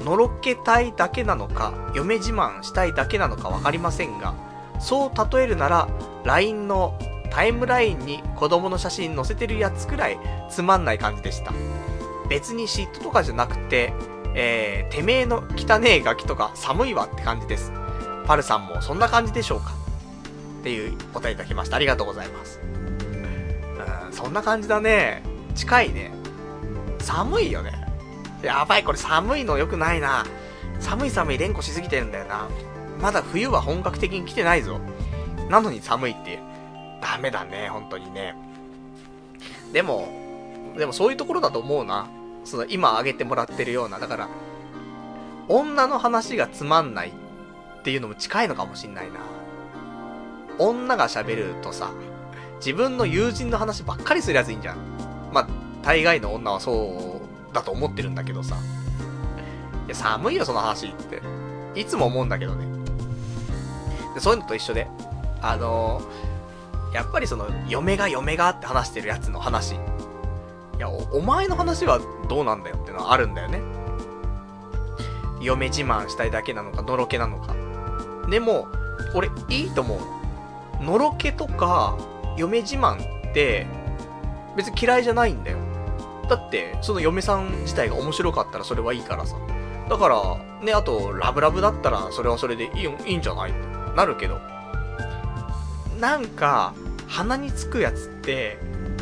[0.04, 4.34] のろけたいだけなのか、嫁自慢したいだけなのかわかりませんが、
[4.80, 5.88] そう例えるなら、
[6.24, 6.98] LINE の
[7.30, 11.54] タイムラインに子供の写真載せてるやつくらいつまんない感じでした。
[12.30, 13.94] 別に嫉妬とかじゃなくて、
[14.36, 17.72] えー、てめえの汚ねえガキとか寒いわって感じです。
[18.26, 19.72] パルさんもそんな感じでしょうか
[20.60, 21.76] っていう答えいただきました。
[21.76, 22.60] ありがとうございます。
[22.62, 25.24] うん、そんな感じだね。
[25.56, 26.21] 近いね。
[27.02, 27.72] 寒いよね。
[28.42, 30.26] やばい、これ寒いの良くないな。
[30.80, 32.48] 寒い寒い連呼しすぎてるんだよな。
[33.00, 34.80] まだ冬は本格的に来てないぞ。
[35.50, 36.40] なのに寒いって。
[37.02, 38.36] ダメだね、本当にね。
[39.74, 40.08] でも、
[40.78, 42.08] でもそういうところだと思うな。
[42.44, 44.00] その今挙げてもらってるような。
[44.00, 44.30] だから、
[45.48, 49.20] 女の話がつまんないっていうのも近いのかもしんないな。
[50.58, 51.92] 女が喋るとさ、
[52.58, 54.78] 自分の友人の話ばっかりするやついいんじゃん。
[55.34, 55.48] まあ、
[55.84, 57.22] 大概の女はそ
[57.52, 58.56] うだと思ってるんだけどさ。
[59.88, 61.22] いや、寒いよ、その話って。
[61.76, 62.66] いつも思うんだけどね。
[64.14, 64.88] でそういうのと一緒で、
[65.42, 69.76] あのー、やっぱりその、嫁が嫁がって話してるやつの話。
[69.76, 69.78] い
[70.80, 73.62] やお、お前の話はどうなんだよってのはあるんだよね。
[75.42, 77.56] 嫁自慢したいだけなのか、のろけなのか。
[78.30, 78.68] でも、
[79.16, 80.00] 俺、いいと思
[80.80, 80.84] う。
[80.84, 81.98] のろけとか、
[82.38, 82.98] 嫁自慢
[83.30, 83.66] って、
[84.56, 85.58] 別に嫌いじゃないんだよ。
[86.30, 89.36] だって、その嫁さん自体が面白かったらそれはいいからさ。
[89.90, 93.52] だから、ね、あと、ラブラブだったらそれはそれでいいいいんじゃない？
[93.52, 93.60] って
[93.96, 94.40] なるけど。
[96.00, 96.74] なんか、
[97.08, 98.58] 鼻につくやつって、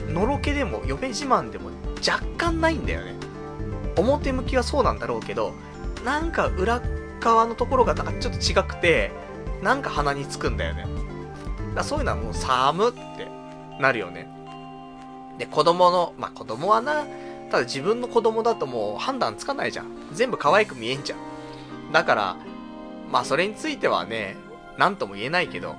[0.07, 1.69] のろけでも嫁自慢でも
[2.07, 3.13] 若干ないんだよね。
[3.97, 5.53] 表向きはそうなんだろうけど、
[6.03, 6.81] なんか裏
[7.19, 9.11] 側のところがなんかちょっと違くて、
[9.61, 10.87] なんか鼻につくんだよね。
[11.75, 13.27] だそういうのはもう寒って
[13.79, 14.28] なるよね。
[15.39, 17.05] で、子供の、まあ、子供はな、
[17.49, 19.87] ただ自分の子供だともう判断つかないじゃん。
[20.13, 21.91] 全部可愛く見えんじゃん。
[21.91, 22.37] だから、
[23.11, 24.35] まあそれについてはね、
[24.77, 25.75] なんとも言えないけど、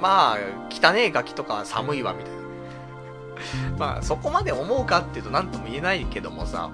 [0.00, 0.38] まあ、
[0.70, 3.76] 汚えガキとか寒いわ、みたいな。
[3.78, 6.70] まあ、そこまで思うかっていうとなんとも言えないけどもさ、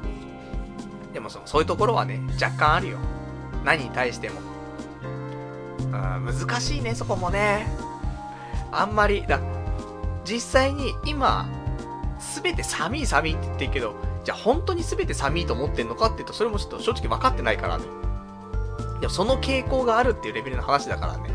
[1.12, 2.99] でもその、そういうところはね、若干あるよ。
[3.65, 4.40] 何に対しても。
[5.81, 7.66] うん、難しいね、そこもね。
[8.70, 9.40] あんまり、だ、
[10.24, 11.47] 実際に今、
[12.23, 13.94] すべて寒い寒いって言ってるけど、
[14.24, 17.85] じゃあ本当にすべて寒いと思ってんのかって言うと、それもちょっと正直分かってないからね。
[19.01, 21.31] でもその傾向があるっていうレベルの話だからね。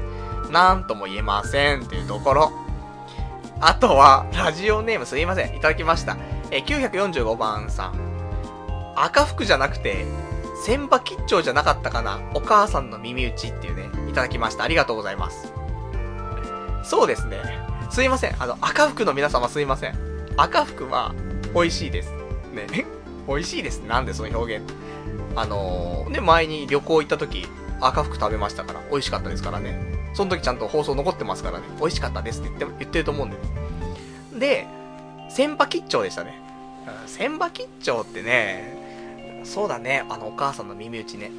[0.52, 2.52] なんとも言えませんっていうところ。
[3.60, 5.56] あとは、ラジオネームすいません。
[5.56, 6.16] いただきました。
[6.52, 7.94] え、945番さん。
[8.96, 10.06] 赤服じゃなくて、
[10.66, 12.20] 千葉吉兆じゃなかったかな？
[12.34, 14.64] お母さんの耳打ちっていうね、いただきました。
[14.64, 15.52] ありがとうございます。
[16.84, 17.38] そうですね。
[17.90, 18.36] すいません。
[18.42, 20.07] あの、赤服の皆様すいません。
[20.38, 21.16] 赤服は、
[21.54, 22.12] 美味しいです。
[22.54, 22.68] ね。
[23.28, 23.80] 美味しいです。
[23.80, 24.66] なんでその表現？
[25.36, 27.48] あのー、ね、前に旅行行った時、
[27.82, 29.98] 赤服食べましたから、美味しかったですからね。
[30.14, 33.44] その時ちゃんと放送残ってますからね、美味しかったですって言って言ってると思うんで、ね。
[34.40, 34.68] で、
[35.30, 36.40] 千葉吉兆でしたね。
[37.08, 40.06] 千葉吉兆ってね、そうだね。
[40.10, 41.32] あの、お母さんの耳打ちね。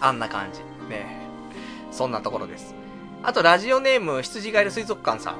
[0.00, 0.60] あんな感じ。
[0.88, 1.20] ね。
[1.90, 2.74] そんなところです。
[3.22, 5.34] あと、ラジオネーム、羊ガエル水族館さん。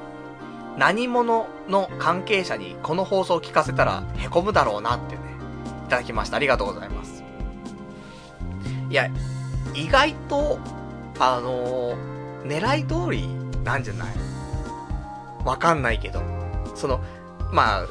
[0.81, 5.20] 何者の関係者にこの放送を聞かせたら凹むだろうなってね、
[5.86, 6.36] いただきました。
[6.36, 7.23] ありがとうございます。
[8.89, 9.11] いや、
[9.74, 10.59] 意外と、
[11.19, 13.28] あのー、狙い通り
[13.62, 14.09] なんじゃない？
[15.44, 16.23] わかんないけど。
[16.74, 17.01] その、
[17.52, 17.86] まあ、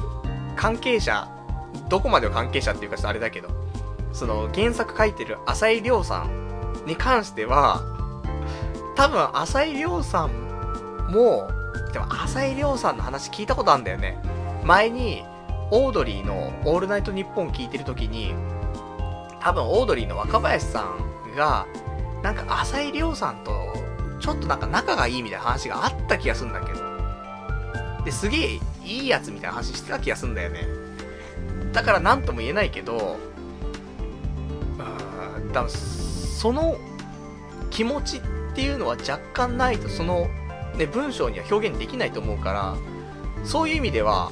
[0.55, 1.29] 関係者、
[1.89, 3.49] どこまでの関係者っていうかあれだけど、
[4.13, 7.83] その原作書いてる浅井亮さんに関しては、
[8.95, 10.31] 多分浅井亮さん
[11.11, 11.51] も、
[11.91, 14.17] でも浅井亮さんの話聞いたことあるんだよね。
[14.63, 15.23] 前に、
[15.71, 18.33] オードリーのオールナイトニッポン聞いてる時に、
[19.39, 21.65] 多分オードリーの若林さんが、
[22.23, 23.51] なんか浅井亮さんと、
[24.19, 26.79] ちょっとなんか仲がいいみたいな話があった気がするんだけど。
[28.03, 30.67] で、すげえいいやつみたいな話してた気がするんだよね。
[31.71, 33.17] だから何とも言えないけど、
[34.77, 36.77] うん、多分、その
[37.69, 38.21] 気持ちっ
[38.55, 40.27] ていうのは若干ないと、その、
[40.77, 42.75] ね、文章には表現できないと思うから、
[43.45, 44.31] そういう意味では、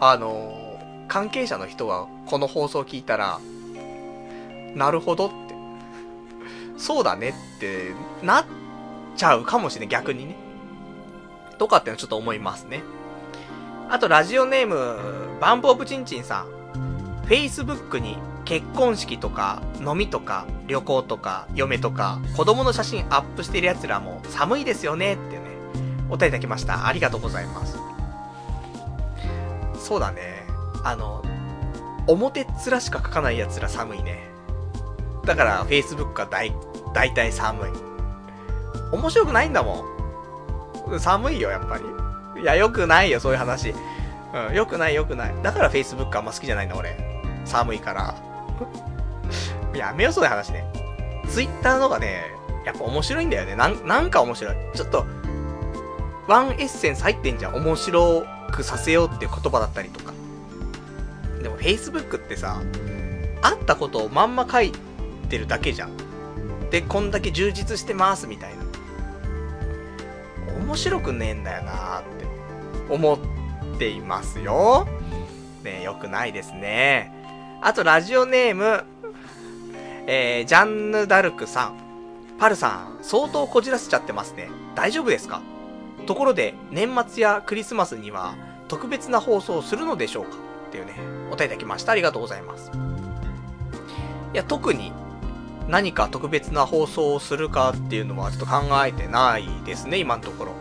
[0.00, 0.78] あの、
[1.08, 3.40] 関係者の人はこの放送を聞いたら、
[4.74, 5.54] なるほどって、
[6.76, 7.92] そうだねって
[8.22, 8.44] なっ
[9.16, 10.36] ちゃうかもしれない、逆にね。
[11.58, 12.82] とかってのちょっと思いますね。
[13.90, 14.96] あと、ラジオネーム、
[15.40, 17.26] バンプオブチンチンさん。
[17.26, 25.39] Facebook に結婚式とか、飲みとか、旅行とか、嫁とか、子供の写真アップしてる奴らも寒いですよねって、
[26.10, 26.86] お便りいただきました。
[26.86, 27.78] ありがとうございます。
[29.78, 30.44] そうだね。
[30.84, 31.22] あの、
[32.06, 34.30] 表っ面しか書かない奴ら寒いね。
[35.24, 36.52] だから Facebook は大、
[36.94, 37.70] 大体寒い。
[38.92, 39.84] 面白くないんだも
[40.88, 41.00] ん。
[41.00, 42.42] 寒いよ、やっぱり。
[42.42, 43.74] いや、よくないよ、そういう話。
[44.32, 45.34] うん、よくないよくない。
[45.42, 46.96] だから Facebook あんま好きじゃないの、俺。
[47.44, 48.14] 寒いから。
[49.74, 50.64] やめよ、そういう話ね。
[51.28, 52.24] Twitter の方がね、
[52.64, 53.54] やっぱ面白いんだよね。
[53.54, 54.56] なん、なんか面白い。
[54.74, 55.06] ちょっと、
[56.30, 57.56] ワンエッセンス入ってんじゃん。
[57.56, 60.12] 面白くさせようっていう言葉だったりとか。
[61.42, 62.62] でも Facebook ってさ、
[63.42, 64.70] あったことをまんま書い
[65.28, 65.90] てるだけじゃん。
[66.70, 68.62] で、こんだけ充実してますみたいな。
[70.64, 72.26] 面白くねえんだよなーって
[72.94, 73.18] 思っ
[73.80, 74.86] ていますよ。
[75.64, 77.12] ねよくないですね。
[77.60, 78.84] あと、ラジオネーム、
[80.06, 81.76] えー、ジャンヌ・ダルクさん。
[82.38, 84.48] パルさん、相当こじらせちゃってますね。
[84.76, 85.42] 大丈夫ですか？
[86.06, 88.34] ところで、年末やクリスマスには
[88.68, 90.30] 特別な放送をするのでしょうか？
[90.68, 90.94] っていうね、
[91.30, 91.92] お便りいただきました。
[91.92, 92.70] ありがとうございます。
[94.32, 94.92] いや、特に
[95.68, 100.52] 何か特別な放送をするかっていうのはちょっと考えてないですね、今のところ。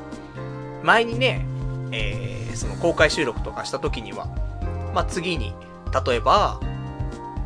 [0.83, 1.45] 前にね、
[1.91, 4.27] えー、その公開収録とかした時には、
[4.93, 5.53] まあ、次に、
[6.05, 6.59] 例えば、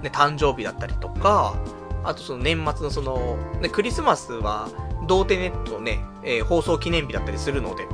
[0.02, 1.56] ね、誕生日だったりとか、
[2.04, 4.70] あとその年末のその、ね、クリスマスは、
[5.08, 7.88] 同点ネットね、えー、放送記念日だったりするので、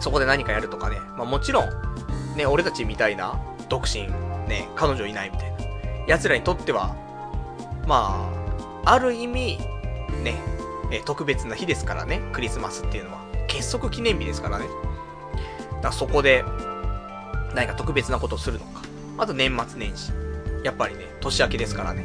[0.00, 1.70] そこで何かやるとかね、まあもちろん、
[2.36, 4.02] ね、俺たちみたいな、独身、
[4.48, 5.56] ね、彼女いないみたいな、
[6.06, 6.94] 奴らにとっては、
[7.86, 8.30] ま
[8.84, 9.58] あ、ある意味、
[10.22, 10.36] ね、
[10.90, 13.26] えー、特別な日ですからね、クリスマスっていうのは。
[13.48, 14.66] 結束記念日ですからね。
[14.66, 16.44] だからそこで、
[17.54, 18.82] 何か特別なことをするのか。
[19.18, 20.12] あと年末年始。
[20.62, 22.04] やっぱりね、年明けですからね。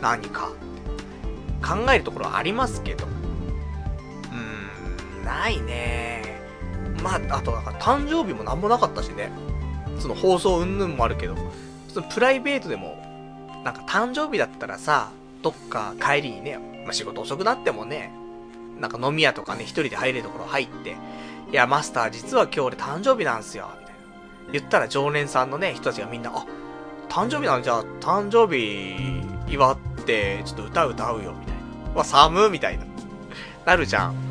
[0.00, 0.50] 何か。
[1.62, 3.06] 考えるところはありますけど。
[5.26, 6.22] ないね。
[7.02, 9.30] まあ、あと、なんか誕生日もなんもなかったしね。
[9.98, 11.34] その放送云々もあるけど。
[11.88, 13.02] そのプライベートでも、
[13.64, 15.10] なんか誕生日だったらさ、
[15.42, 18.12] どっか帰りにね、まあ、仕事遅くなってもね、
[18.78, 20.96] なんか飲み屋とかね、一人で入れるところ入って、
[21.50, 24.52] いや、マスター実は今日俺誕生日なんすよ、みたいな。
[24.52, 26.44] 言ったら常連さんのね、人たちがみんな、あ、
[27.08, 31.98] 誕生日なんじゃあ、誕生日祝って、ちょっと歌歌うよ、みたいな。
[31.98, 32.84] わ、寒みたいな。
[33.64, 34.25] なるじゃん。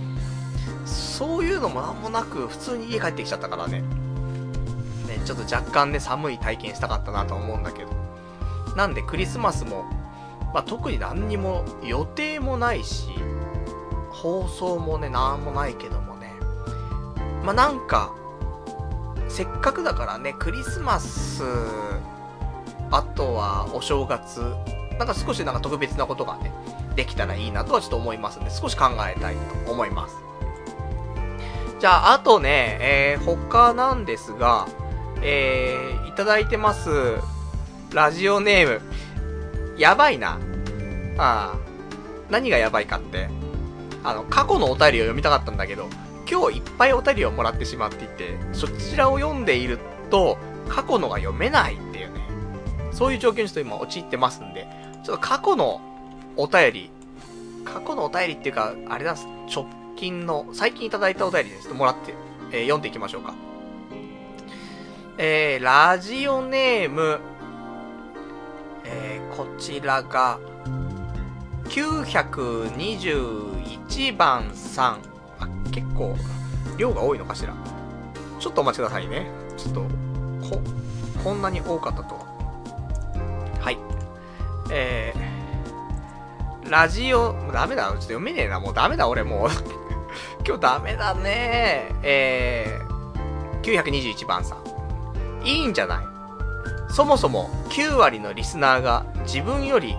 [1.16, 3.84] そういうのもなんもなく、普通に家帰ってきちゃったからね。
[5.08, 7.92] ね、ちょっと若干ね、寒い体験したかったなと思うんだけど。
[8.76, 9.86] なんでクリスマスも、
[10.54, 13.08] まあ、特に何にも予定もないし、
[14.10, 16.34] 放送もね、なんもないけどもね。
[17.46, 18.14] まあ、なんか、
[19.30, 21.44] せっかくだからね、クリスマス、
[22.92, 24.42] あとはお正月、
[25.00, 26.52] なんか少しなんか特別なことがね、
[26.98, 29.36] できたらいいなとはちょっと思いますんで、少し考えたい
[29.66, 30.25] と思います。
[31.86, 34.68] じゃあ、あとね、えー、他なんですが、
[35.22, 36.90] えー、いただいてます、
[37.94, 38.82] ラジオネーム、
[39.78, 40.40] やばいな。
[41.20, 41.56] ああ、
[42.32, 43.30] 何がやばいかって、
[44.04, 45.88] あの、過去のお便りを読みたかったんだけど、
[46.28, 49.78] 今日いっぱいお便りをもらってしまっていて、そちらを読んでいる
[50.10, 52.28] と、過去のが読めないっていうね。
[52.94, 54.68] そういう状況にちょっと今陥ってますんで、
[55.04, 55.82] ちょっと過去の
[56.36, 56.90] お便り、
[57.64, 59.16] 過去のお便りっていうか、あれだ、
[59.54, 61.74] 直近の、最近いただいたお便りです。
[61.74, 62.14] もらって、
[62.52, 63.34] えー、読んでいきましょうか。
[65.18, 67.22] えー、ラジオネーム、
[68.84, 70.40] えー、こちらが、
[71.70, 75.00] 921番さん。
[75.40, 76.16] あ、結構、
[76.78, 77.54] 量が多いのかしら。
[78.40, 79.28] ちょっとお待ちくださいね。
[79.58, 79.82] ちょっと、
[80.50, 80.62] こ、
[81.24, 82.26] こんなに多かったとは。
[83.62, 83.78] はい。
[84.70, 85.25] えー、
[86.70, 89.50] ラジオ、もうダメだ、ちょっと読めねえな、もうダメだ、俺もう。
[90.48, 95.46] 今日ダメだねえー、921番さん。
[95.46, 96.06] いいんじゃない？
[96.90, 99.96] そもそも9割のリスナーが自分より、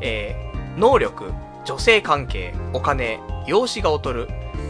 [0.00, 1.32] えー、能力、
[1.64, 4.28] 女性関係、お金、容姿が劣る、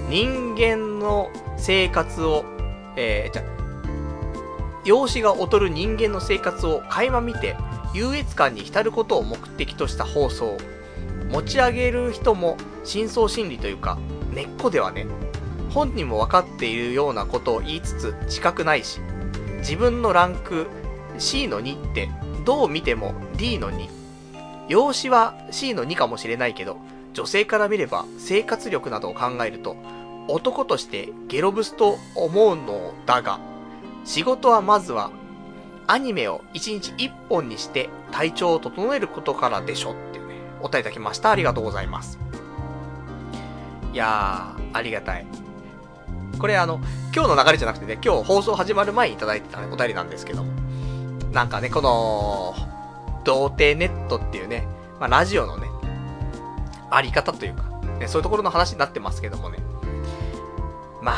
[0.08, 2.44] 人間の生活を、
[2.96, 3.42] えー、じゃ、
[4.84, 7.56] 容姿が劣る人間の生活を垣間見て、
[7.94, 10.58] 優越感に浸ることを目的とした放送。
[11.34, 13.98] 持ち上げる人も深層心理というか、
[14.32, 15.04] 根っこではね、
[15.68, 19.00] 本人も分かっているようなことを言いつつ自覚ないし、
[19.58, 20.68] 自分のランク
[21.18, 22.08] C の2って
[22.44, 23.88] どう見ても D の2。
[24.68, 26.76] 容姿は C の2かもしれないけど、
[27.14, 29.74] 女性から見れば生活力などを考えると、
[30.28, 33.40] 男としてゲロブスと思うのだが、
[34.04, 35.10] 仕事はまずは
[35.88, 39.96] アニメを1日1本にして体調を整えることからでしょ、
[40.64, 41.30] お答えいただきました。
[41.30, 42.18] ありがとうございます。
[43.92, 45.26] いやー、ありがたい。
[46.38, 46.80] これあの、
[47.14, 50.50] 今日の流れじゃなくてね、今日放送始まる前にいただいてた、ねお便りなんですけども。
[51.32, 52.54] なんかね、この、
[53.24, 54.66] 童貞ネットっていうね、
[54.98, 55.68] まあ、ラジオのね、
[56.90, 57.64] あり方というか、
[57.98, 59.58] ね、そういうところの話になってますけどもね。
[61.02, 61.12] ま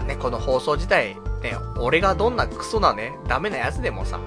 [0.00, 4.18] あ、ね、この放送自体、ね、俺がどんなクソなね、ダメなやつでもさ、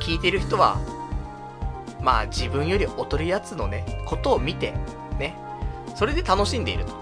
[0.00, 0.78] 聞いてる人は、
[2.00, 4.72] まあ自分より劣るやつのね、ことを見て、
[5.18, 5.34] ね、
[5.94, 6.92] それで楽しんでいると。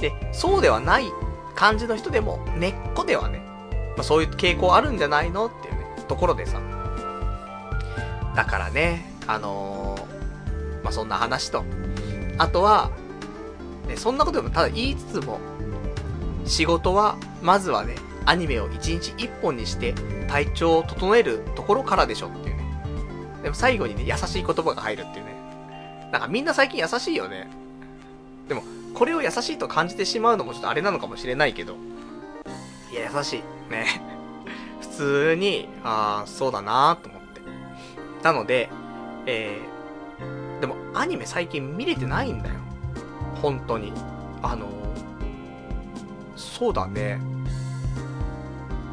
[0.00, 1.04] で、そうではない
[1.54, 3.40] 感じの人でも、根っこではね、
[3.96, 6.60] まあ、そういう傾向あるんじゃないのっていうね、ところでさ。
[8.34, 11.64] だからね、あのー、まあ、そんな話と、
[12.38, 12.90] あとは、
[13.88, 15.40] ね、そんなことでもただ言いつつも、
[16.44, 19.94] 仕事は、まずはね、アニメを1日1本にして
[20.28, 22.57] 体調を整えるところからでしょっていう。
[23.42, 25.48] でも最後にね、優しい言葉が入るっていうね。
[26.12, 27.48] なんかみんな最近優しいよね。
[28.48, 28.62] でも、
[28.94, 31.76] これを優しいと感じてしまうのもちょっとあれなのかもしれないけど。
[32.90, 33.70] いや、優しい。
[33.70, 34.02] ね。
[34.80, 37.40] 普通に、ああ、そうだなーと思って。
[38.22, 38.68] なので、
[39.26, 42.54] えー、でもアニメ最近見れてないんだよ。
[43.40, 43.92] 本当に。
[44.42, 44.68] あの
[46.36, 47.20] そうだね。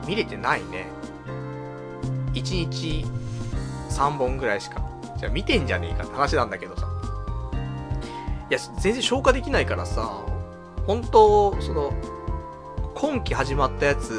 [0.07, 0.87] 見れてないね。
[2.33, 3.05] 1日
[3.95, 4.81] 3本ぐらいしか。
[5.17, 6.87] じゃあ見てんじゃねえかって話なんだけどさ。
[8.49, 10.25] いや、全然消化できないからさ、
[10.85, 11.93] 本当その、
[12.93, 14.13] 今期始まったやつ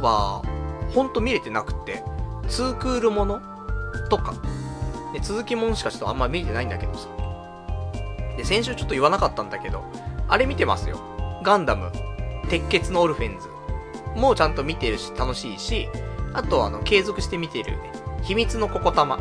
[0.00, 0.42] は、
[0.94, 2.02] ほんと見れてなくて、
[2.48, 3.40] ツークールもの
[4.08, 4.34] とか、
[5.12, 7.08] で続きものしかちょっとあんま見れてないんだけどさ。
[8.36, 9.84] で、先週ちょっと言わなかったんだけど、
[10.28, 11.00] あれ見てますよ。
[11.42, 11.90] ガンダム、
[12.48, 13.48] 鉄血のオルフェンズ。
[14.18, 15.88] もうちゃんと見てるし、楽しいし、
[16.32, 17.92] あとあの、継続して見てるね、
[18.26, 19.18] 秘密のココタマ。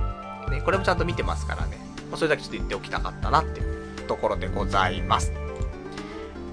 [0.49, 1.77] ね、これもちゃんと見てますからね。
[2.09, 5.31] まあ、それだけちょっと言っておきたかったなっていうところでございます。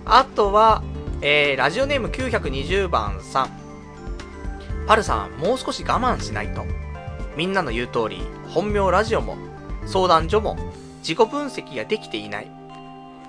[0.04, 0.82] あとは、
[1.22, 3.50] えー、ラジオネーム920番さん。
[4.86, 6.64] パルさん、もう少し我慢しないと。
[7.36, 9.36] みんなの言う通り、本名ラジオも、
[9.86, 10.56] 相談所も、
[10.98, 12.50] 自己分析ができていない。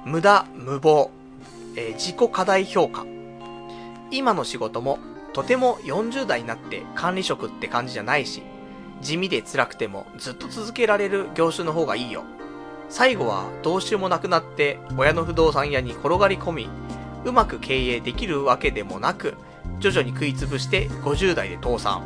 [0.06, 1.10] 無駄、無謀、
[1.78, 3.06] えー、自己課題評価。
[4.12, 5.00] 今の仕事も、
[5.32, 8.44] とても40代になって管理職って感じじゃないし、
[9.04, 12.24] 地味で辛くてもずっと続けられる業種の方がいいよ。
[12.90, 16.70] 最後はどうしようもなくなって親の不動産屋に転がり込み、
[17.26, 19.36] うまく経営できるわけでもなく、
[19.80, 22.02] 徐々に食いつぶして50代で倒産。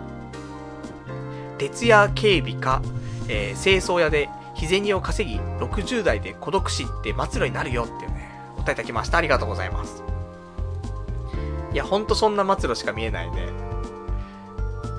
[1.58, 2.82] 徹夜警備か、
[3.28, 9.18] えー、清掃屋で日銭を稼ぎ、60代で孤独死って末路になるよってね、お答えいただきました。
[9.18, 10.04] ありがとうございます。
[11.74, 13.50] いや、ほんとそんな末路しか見えないね。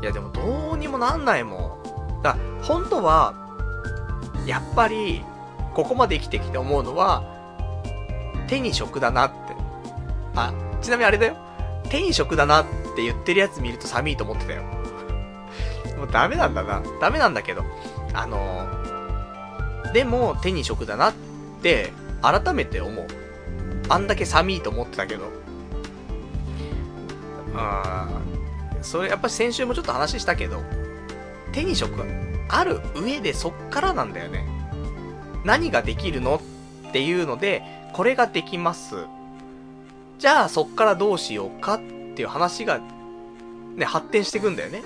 [0.02, 1.77] いや、でもどうにもなんないもん。
[2.22, 3.34] だ本当は、
[4.46, 5.24] やっぱり、
[5.74, 7.22] ここまで生きてきて思うのは、
[8.48, 9.36] 手に職だなって。
[10.34, 11.36] あ、ちなみにあれだよ。
[11.90, 12.64] 手に職だなっ
[12.96, 14.62] て言ってるやつ見ると寒いと思ってたよ。
[15.96, 16.82] もうダメなんだな。
[17.00, 17.64] ダメなんだけど。
[18.14, 21.12] あのー、でも手に職だなっ
[21.62, 21.92] て
[22.22, 23.06] 改めて思う。
[23.88, 25.26] あんだけ寒いと思ってたけど。
[27.54, 30.62] あー、それやっぱ先週もちょっと話したけど、
[31.52, 32.02] 手に職
[32.48, 34.46] ある上でそっからなんだよね。
[35.44, 36.40] 何ができるの
[36.88, 37.62] っていうので、
[37.92, 38.96] これができます。
[40.18, 42.80] じゃあそっからどうしようかっていう話が、
[43.76, 44.82] ね、発展していくんだよね。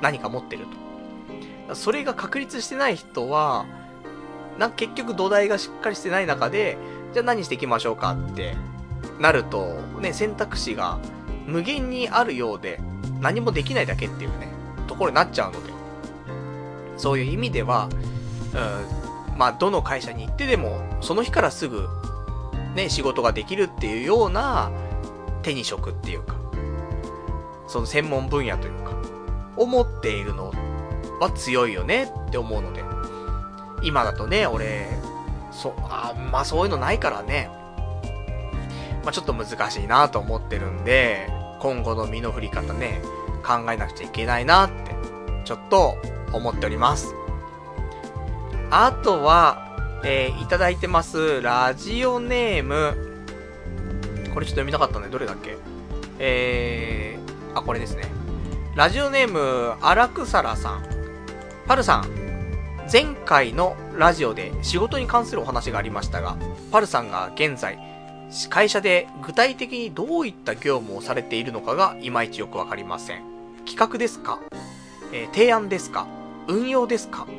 [0.00, 0.66] 何か持ってる
[1.68, 1.74] と。
[1.74, 3.66] それが確立してない人は、
[4.58, 6.78] な結局土台がしっかりしてない中で、
[7.12, 8.56] じゃあ何していきましょうかって
[9.18, 10.98] なると、ね、選択肢が
[11.46, 12.80] 無限にあるようで、
[13.20, 14.48] 何もできないだけっていうね、
[14.88, 15.78] ところになっちゃうので。
[16.98, 17.88] そういう意味では、
[19.32, 21.88] うん、まあ、どの会社に行ってでも、その日からすぐ、
[22.74, 24.70] ね、仕事ができるっていうような
[25.42, 26.34] 手に職っていうか、
[27.68, 28.92] その専門分野というか、
[29.56, 30.52] 思っているの
[31.20, 32.82] は強いよねって思うので、
[33.82, 34.88] 今だとね、俺、
[35.52, 37.48] そ、あんまそういうのないからね、
[39.04, 43.00] まあちょっと難しいなと思ってるんで、今後の身の振り方ね、
[43.48, 44.94] 考えなくちゃいけないなって、
[45.46, 45.96] ちょっと
[46.34, 47.14] 思っております。
[48.70, 49.64] あとは、
[50.04, 52.94] えー、いただいてます、ラジオネーム。
[54.34, 55.08] これちょっと読みたかったね。
[55.08, 55.56] どれだっけ？
[56.18, 58.04] えー、あ、これですね。
[58.76, 60.84] ラジオネーム、荒草らさん。
[61.66, 62.06] パルさん、
[62.92, 66.36] 前回のラジオで仕事に関するお話がありましたが、
[66.70, 67.78] パルさんが現在、
[68.50, 73.27] 会社で具体的にどういった業務をされているのかがいまいちよくわかりません。
[73.68, 74.40] 企画ですか、
[75.12, 76.06] えー、提案ですか？
[76.48, 77.26] 運用ですか？
[77.26, 77.34] 守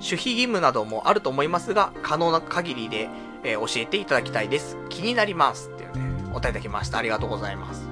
[0.00, 3.10] 秘義務などもあると思いますが、可能な限りで、
[3.44, 4.78] えー、教えていただきたいです。
[4.88, 5.68] 気になります。
[5.68, 6.96] っていうね、お答えいただきました。
[6.96, 7.86] ありがとうございます。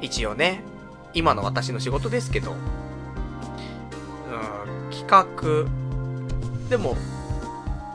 [0.00, 0.62] 一応ね、
[1.12, 2.58] 今の私の仕事ですけど、うん、
[4.90, 5.68] 企画、
[6.70, 6.96] でも、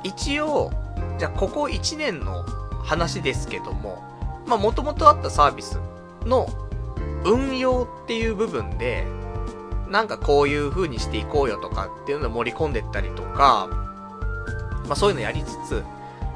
[0.03, 0.72] 一応、
[1.18, 2.44] じゃあここ1年の
[2.84, 4.03] 話ですけども、
[4.45, 5.80] まあもともとあったサービス
[6.26, 6.48] の
[7.24, 9.06] 運用っていう部分で、
[9.90, 13.70] なんかこういう風にしていこうよとかっていうのを盛り込んでったりとか、
[14.88, 15.84] まあそういうのやりつつ、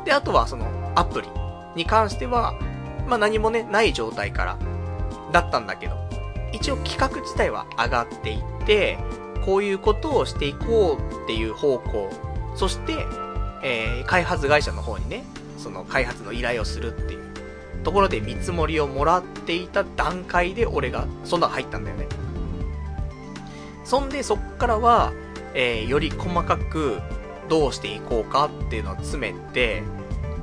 [0.06, 0.66] で、あとはその
[0.96, 1.28] アプリ
[1.76, 2.54] に関しては、
[3.08, 4.58] まあ何もね、ない状態から
[5.32, 5.96] だったんだけど、
[6.54, 8.98] 一応企画自体は上がっていって、
[9.46, 12.10] こういうことをしていこうっていう方向、
[12.56, 12.94] そして、
[13.64, 15.24] えー、開発会社の方にね、
[15.58, 17.27] その開発の依頼をするっていう
[17.88, 22.06] ところで見積もりをもらっていた段階で俺がそんな入ったんだよね。
[23.86, 25.14] そんで、そっからは、
[25.54, 27.00] えー、より細かく
[27.48, 29.84] どうしていこうかっていうのを詰めて、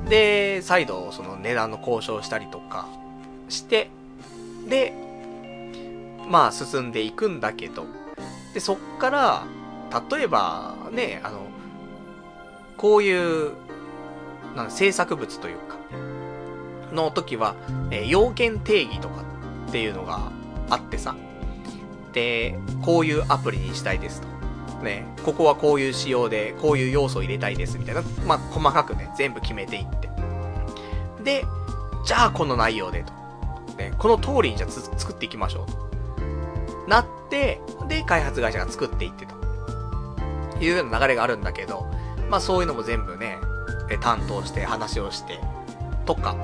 [0.09, 2.87] で、再度、その値段の交渉したりとか
[3.47, 3.91] して、
[4.67, 4.91] で、
[6.27, 7.85] まあ進んでいくんだけど、
[8.55, 9.43] で、そっから、
[10.09, 11.41] 例えば、ね、あの、
[12.75, 13.51] こういう、
[14.55, 15.74] なん制作物というか、
[16.95, 17.55] の時は、
[17.91, 19.23] えー、要件定義とか
[19.67, 20.31] っていうのが
[20.69, 21.15] あってさ、
[22.13, 24.35] で、こういうアプリにしたいですと。
[24.83, 30.09] ね、ここはこういう仕様で、こういう要素を入れたいですみたいな、まあ、細かくね、全部決めていって。
[31.23, 31.45] で、
[32.05, 33.13] じゃあこの内容でと。
[33.77, 36.87] ね、この通りにじゃあ作っていきましょうと。
[36.87, 39.35] なって、で、開発会社が作っていってと。
[40.61, 41.87] いうような流れがあるんだけど、
[42.29, 43.37] まあそういうのも全部ね、
[44.01, 45.39] 担当して話をして、
[46.05, 46.35] とか。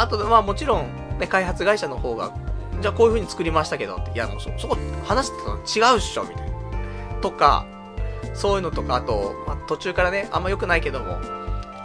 [0.00, 2.32] あと、まあもちろん、ね、開発会社の方が
[2.80, 7.20] じゃあこういう風に作りましたけどって、いやもうそ、そこ話してたの違うっしょみたいな。
[7.20, 7.66] とか、
[8.34, 11.18] そういうのとか、あと、まあ、途中からね、あんま良くないけども、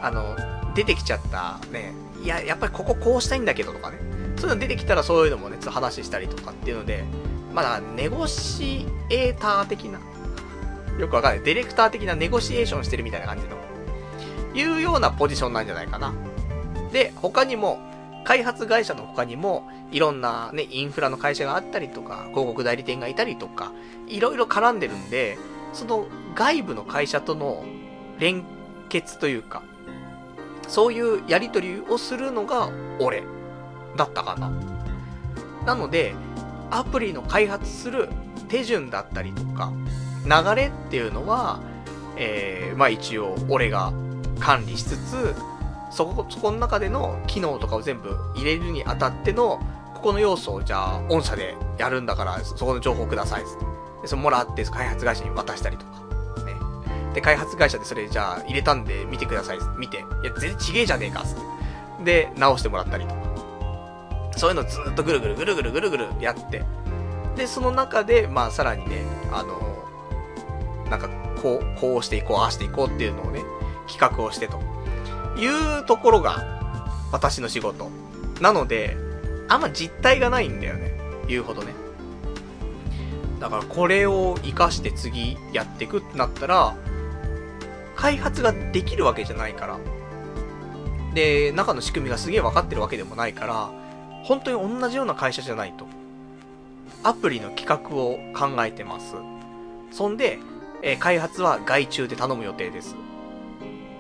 [0.02, 0.36] あの、
[0.74, 1.94] 出てきちゃったね、
[2.24, 3.98] いや、やっぱりこここうしたいんだけどとかね、
[4.38, 7.04] そういうの出てきたらそういうのもね、ちょっと話したりとかっていうので、
[7.54, 10.00] まあだネゴシエーター的な、
[10.98, 13.58] よくわかんない、ディレクター的なネゴシエーションしてるみたいな感じの、
[14.54, 16.14] いうようなポジションなんじゃないかな。
[16.94, 17.80] で、他にも、
[18.26, 23.72] 開発会社の他にも、いろんなね、インフラの会社があったりとか、広告代理店がいたりとか、
[24.08, 25.38] いろいろ絡んでるんで、
[25.74, 27.64] その外部の会社との
[28.20, 28.44] 連
[28.90, 29.62] 結というか、
[30.68, 32.70] そういうやりとりをするのが
[33.00, 33.24] 俺
[33.96, 34.52] だったかな。
[35.66, 36.16] なので、
[36.72, 38.10] アプリの開発する
[38.48, 39.72] 手順だったりとか、
[40.26, 41.60] 流れっていうのは、
[42.18, 43.94] えー、まあ一応俺が
[44.40, 45.36] 管理しつつ、
[45.96, 49.62] そこ、そこの中での機能とかを全部入れるにあたっての、
[49.94, 53.44] ここの要素をじゃあ、御社でやるんだから、そこの情報ください。
[54.02, 55.92] で、そのもらって、開発会社に渡したりとか。
[56.44, 56.54] ね。
[57.14, 59.58] で、開発会社でそれじゃあ、入れたんで見てください。
[59.78, 60.00] 見て。
[60.00, 61.24] いや、全然ちげえじゃねえか。
[61.24, 61.36] つっ
[62.00, 62.04] て。
[62.04, 63.22] で、直してもらったりとか。
[64.36, 66.66] そういうのずっとぐるぐるぐるぐるぐるぐるやって。
[67.38, 71.08] で、その中で、まあ、さらにね、あの、なんか、
[71.42, 73.44] こう、こうしていこう、ああしていこうっていうのをね、
[73.88, 74.65] 企画をしてとか。
[75.38, 76.44] いうところが、
[77.12, 77.90] 私の仕事。
[78.42, 78.98] なので、
[79.48, 80.94] あんま実体がないんだよね。
[81.28, 81.74] 言うほどね。
[83.40, 86.76] だからこれを活かして次やっていくってなったら、
[87.96, 89.80] 開発ができるわけじゃないから。
[91.14, 93.70] で、中の仕組みがすげえ分かってるわけでもないから、
[94.24, 95.86] 本当に同じような会社じゃないと。
[97.04, 99.16] アプリの企画を考えてます。
[99.92, 100.40] そんで、
[100.82, 102.96] え、開発は外注で頼む予定です。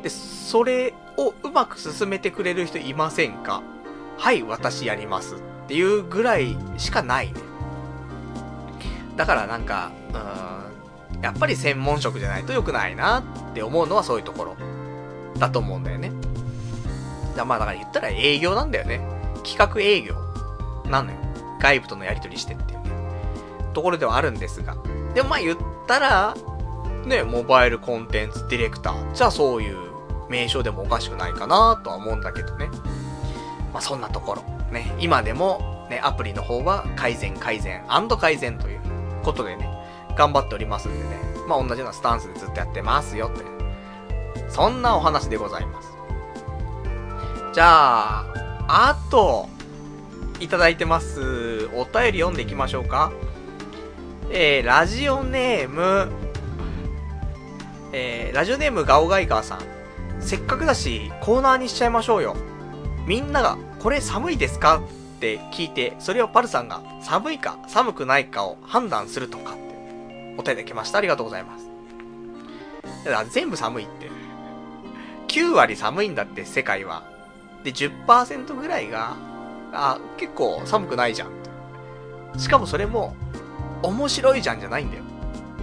[0.03, 3.61] で、それをうまく進めてくれる人いませんか？
[4.17, 7.41] はい、私やりますっていうぐらいしかないね。
[9.15, 9.91] だからなんか、
[11.13, 13.23] うん、やっぱり専門職じゃないと良くないなっ
[13.53, 14.57] て思うのはそういうところ
[15.37, 16.11] だと思うんだよね。
[17.35, 19.01] だまあだから言ったら営業なんだよね。
[19.43, 20.15] 企画営業
[20.89, 21.17] なのよ。
[21.59, 22.89] 外部とのやり取りしてっていうね。
[23.73, 24.77] ところではあるんですが。
[25.13, 26.35] でもまあ言ったら、
[27.05, 29.13] ね、モバイルコンテンツディレクター。
[29.13, 29.77] じゃあそういう
[30.29, 32.69] 名称でもおかしくないかなとは思うんだけどね。
[33.73, 34.43] まあそんなところ。
[34.71, 37.83] ね、今でもね、アプリの方は改善改善
[38.19, 38.81] 改善という
[39.23, 39.69] ことでね、
[40.17, 43.55] 頑張っておりますんでね、まあ同じようなスタンスでずっとやってますよって。
[44.49, 45.91] そんなお話でございます。
[47.53, 48.25] じゃあ、
[48.67, 49.49] あと、
[50.39, 51.67] いただいてます。
[51.73, 53.11] お便り読んでいきましょうか。
[54.29, 56.09] えー、ラジオネーム、
[57.93, 59.74] えー、ラジオネームガオガイガーさん。
[60.25, 62.35] せっかくだし、コーナーにしちゃいましょうよ。
[63.05, 64.81] みんなが、これ寒いですか？
[65.17, 70.97] って聞いて、それをパルさんが、寒いか、寒くないかを判断するとかって、お便り来ました。
[70.97, 71.69] ありがとうございます。
[73.05, 74.09] だから全部寒いって。
[75.27, 77.03] 9割寒いんだって、世界は。
[77.63, 79.15] で、10%ぐらいが、
[79.73, 81.29] あ、結構寒くないじゃん。
[82.39, 83.15] しかもそれも、
[83.83, 85.03] 面白いじゃんじゃないんだよ。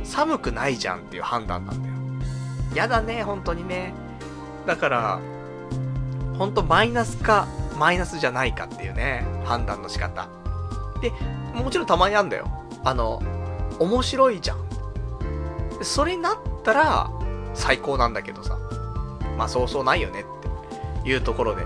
[0.04, 1.94] 寒くないじゃんっていう判断なんだよ。
[2.76, 3.92] やだね、本当にね。
[4.66, 5.20] だから、
[6.38, 7.46] ほんとマイナスか、
[7.78, 10.28] マイナスじゃないかっていうね、判断の仕方。
[11.00, 11.12] で、
[11.54, 12.46] もちろんたまにあんだよ。
[12.84, 13.22] あの、
[13.78, 14.58] 面白いじゃん。
[15.82, 17.10] それになったら、
[17.54, 18.56] 最高なんだけどさ。
[19.36, 21.64] まあそうそうないよねっていうところで。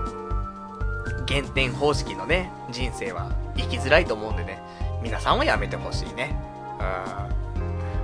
[1.25, 4.61] 減点方式のね、人生は生きづらいと思うんでね。
[5.03, 6.35] 皆さんはやめてほしいね。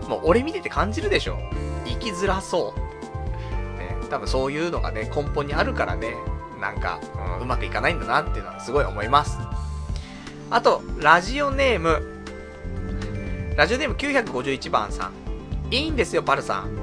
[0.03, 0.10] うん。
[0.10, 1.38] もう俺見てて感じるでしょ。
[1.86, 2.93] 生きづらそう。
[4.14, 6.15] 多分そういうのがね、根本にあるからね、
[6.61, 6.99] なんか、
[7.38, 9.40] うん、うまくいかないんだなっていうのはすごい思います。
[10.52, 12.23] あと、ラジオネーム、
[13.57, 15.73] ラジオネーム951番さん。
[15.73, 16.77] いいんですよ、パルさん。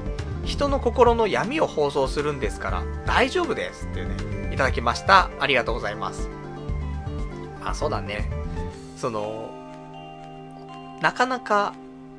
[0.44, 3.86] 人の心の闇を放送するんですから、大丈夫です。
[3.86, 5.30] っていうね、いただきました。
[5.38, 6.28] ありがとうございます。
[7.64, 8.28] あ、そうだね。
[8.96, 9.50] その、
[11.00, 11.74] なかなか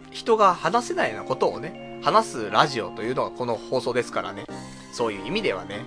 [0.09, 4.45] 人が話せないようなことをね、話すラジオというのがこの放送ですからね。
[4.91, 5.83] そういう意味ではね、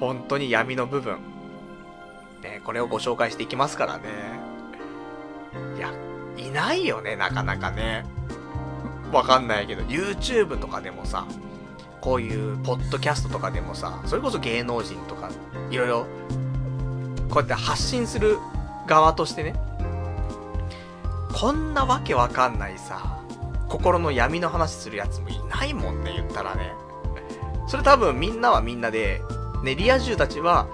[0.00, 1.18] 本当に闇の部分、
[2.42, 4.02] ね、これをご紹介していきますからね。
[5.76, 5.92] いや、
[6.36, 8.04] いないよね、なかなかね。
[9.12, 11.26] わかんないけど、YouTube とかでもさ、
[12.00, 15.30] こういうポッドキャストとかでもさ、それこそ芸能人とか、
[15.70, 16.06] いろいろ、
[17.28, 18.38] こうやって発信する
[18.86, 19.54] 側としてね、
[21.32, 23.20] こんなわけわかんないさ、
[23.68, 26.72] 心の闇の話するやつもいないもんね、言ったらね。
[27.72, 29.22] それ多分みんなはみんなで、
[29.62, 30.66] ね、リア充たちは、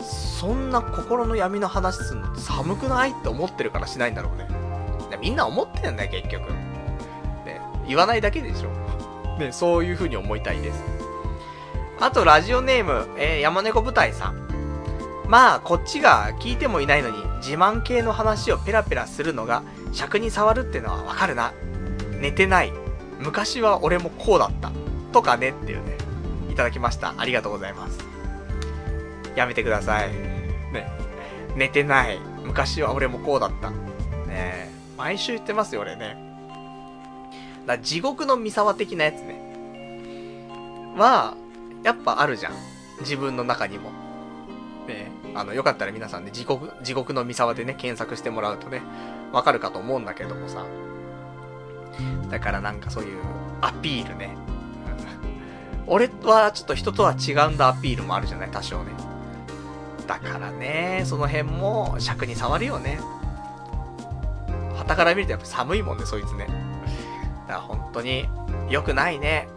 [0.00, 4.48] そんな心の闇の話するの寒くないって思ってるからしないんだろうね。
[5.20, 6.50] みんな思ってんだよ、結局。
[7.44, 8.70] ね、言わないだけでしょ。
[9.38, 10.82] ね、そういう風に思いたいです。
[12.00, 14.48] あと、ラジオネーム、えー、山猫舞台さん。
[15.28, 19.62] まあ、こっちが聞いてもいないのに、自慢系の話をペラペラするのが、
[19.92, 21.52] 尺に触るってのはわかるな。
[22.20, 22.72] 寝てない。
[23.20, 24.72] 昔は俺もこうだった。
[25.12, 26.01] とかねっていうね、
[26.52, 27.14] いただきました。
[27.16, 27.98] ありがとうございます。
[29.34, 30.10] やめてください。
[30.10, 30.86] ね。
[31.56, 32.18] 寝てない。
[32.44, 33.70] 昔は俺もこうだった。
[33.70, 36.16] ね毎週言ってますよ、俺ね。
[37.66, 39.40] だ地獄の三沢的なやつね。
[40.96, 41.36] は、
[41.82, 42.52] やっぱあるじゃん。
[43.00, 43.90] 自分の中にも。
[44.86, 48.82] ねあの、よかったら皆さんね、地獄、地獄の三沢でね、検索してもらうとね、
[49.32, 50.66] わかるかと思うんだけどもさ。
[52.30, 53.18] だからなんかそういう
[53.62, 54.36] アピールね。
[55.86, 58.92] 俺はちょっと人とは違うんだアピールもあるじゃない、多少ね。
[60.06, 63.00] だからね、その辺も尺に触るよね。
[64.76, 66.46] 旗から見るとやっぱ寒いもんね、そいつね。
[67.46, 68.28] だから本当に
[68.68, 69.48] 良くないね。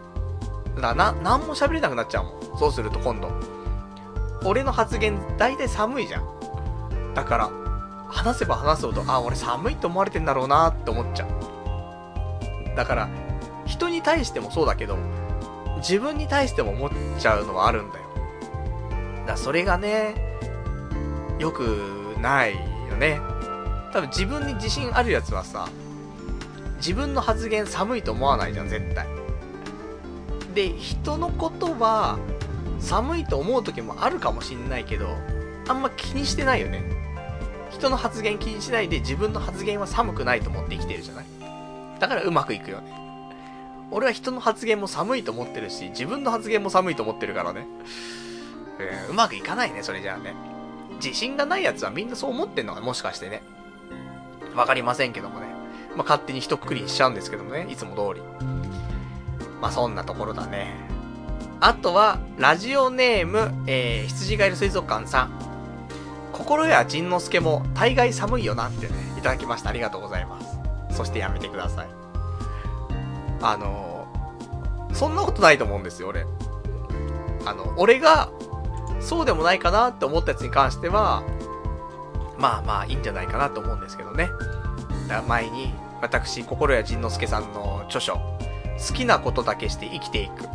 [0.81, 2.59] だな、なんも喋れなくなっちゃうもん。
[2.59, 3.29] そうすると今度。
[4.43, 7.13] 俺の発言大体寒いじゃん。
[7.13, 7.49] だから、
[8.09, 12.75] 話せば話すほど、あ、俺寒いと思われてんだろうなって思っちゃう。
[12.75, 13.09] だから、
[13.65, 14.97] 人に対してもそうだけど、
[15.87, 16.89] 自分に対しても思っ
[17.19, 18.05] ちゃうのはあるんだよ。
[19.27, 20.15] だそれがね、
[21.37, 22.55] 良くない
[22.89, 23.19] よね。
[23.93, 25.69] 多分自分に自信あるやつはさ、
[26.77, 29.07] 自分の発言寒いと思わないじゃん、絶対。
[30.55, 32.17] で、人のことは、
[32.79, 35.15] 寒いと思う時もあるかもしんないけど、
[35.67, 36.83] あんま気にしてないよね。
[37.69, 41.25] 人の発言気にしないで自分の発言は寒くないと思って生きてるじゃない
[41.99, 43.04] だからうまくいくよね。
[43.91, 47.67] 俺は人の発言も寒いと思ってるし、自分の発言も寒いと思ってるからね。
[49.09, 50.33] ううまくいかないね、それじゃあね。
[51.03, 53.41] 自信がない奴はみんなそう思ってんのかもしかしてね。
[54.55, 55.47] わかりませんけどもね。
[55.95, 58.21] まあ、勝手に一括りにしちゃうんですけどもね、いつも通り。
[59.61, 60.73] まあ、そんなところだね。
[61.61, 65.31] あとは、ラジオネーム、えー、羊がいる水族館さん。
[66.33, 69.69] 心や仁之助も大概寒いよなってね、いただきました。
[69.69, 70.59] ありがとうございます。
[70.91, 71.94] そしてやめてください。
[73.41, 74.07] あの、
[74.93, 76.25] そんなことないと思うんですよ、俺。
[77.45, 78.29] あの、俺が
[78.99, 81.23] そうでもないかなって思ったやつに関しては、
[82.37, 84.29] まあまあいいんじゃないかなと思うんですけどね。
[85.07, 90.47] だから前に、私、心谷仁之助さんの著書、好きなことだけして生きていく。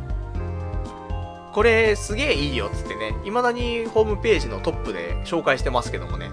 [1.53, 6.31] これすげえいいよっつってね、未だにホームページのトップで紹介してますけどもね。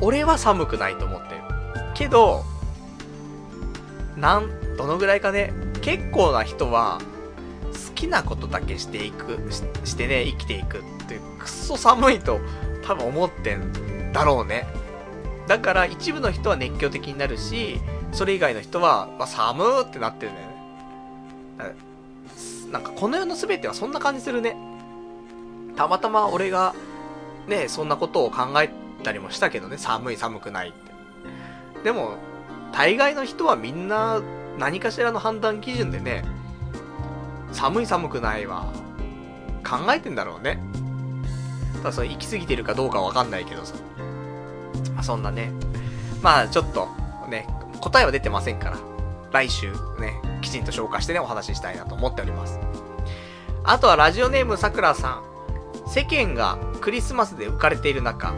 [0.00, 1.40] 俺は寒くないと思ってる。
[1.94, 2.44] けど、
[4.16, 5.52] なん、どのぐらいかね、
[5.82, 7.00] 結構な人は、
[7.88, 12.40] 好きなことだけしていく、ししてね、生きていくっていう、くっそ寒いと
[12.82, 14.66] 多分思ってんだろうね。
[15.46, 17.78] だから一部の人は熱狂的になるし、
[18.12, 21.76] それ以外の人は、まあ、寒ーってなってるんだよね。
[22.72, 24.56] なんかこの世の全てはそんな感じするね。
[25.76, 26.74] たまたま俺が、
[27.48, 28.70] ね、そんなことを考え
[29.02, 30.78] たりもしたけどね、寒い寒くないって。
[31.84, 32.14] でも、
[32.72, 34.22] 大概の人はみんな
[34.60, 36.22] 何かしらの判断基準でね、
[37.50, 38.70] 寒い寒くないは
[39.66, 40.60] 考えてんだろうね。
[41.78, 43.74] ただそれ行き過ぎてるかどうかわかんないけどさ。
[44.94, 45.50] まあ、そんなね。
[46.20, 46.88] まあちょっと
[47.30, 47.48] ね、
[47.80, 48.76] 答えは出てませんから、
[49.32, 52.60] 来週ね、きちんと消化してね、お話ししたいなと思っております。
[53.64, 55.22] あとはラジオネームさくらさ
[55.86, 55.88] ん。
[55.88, 58.34] 世間がクリスマスで浮かれている中、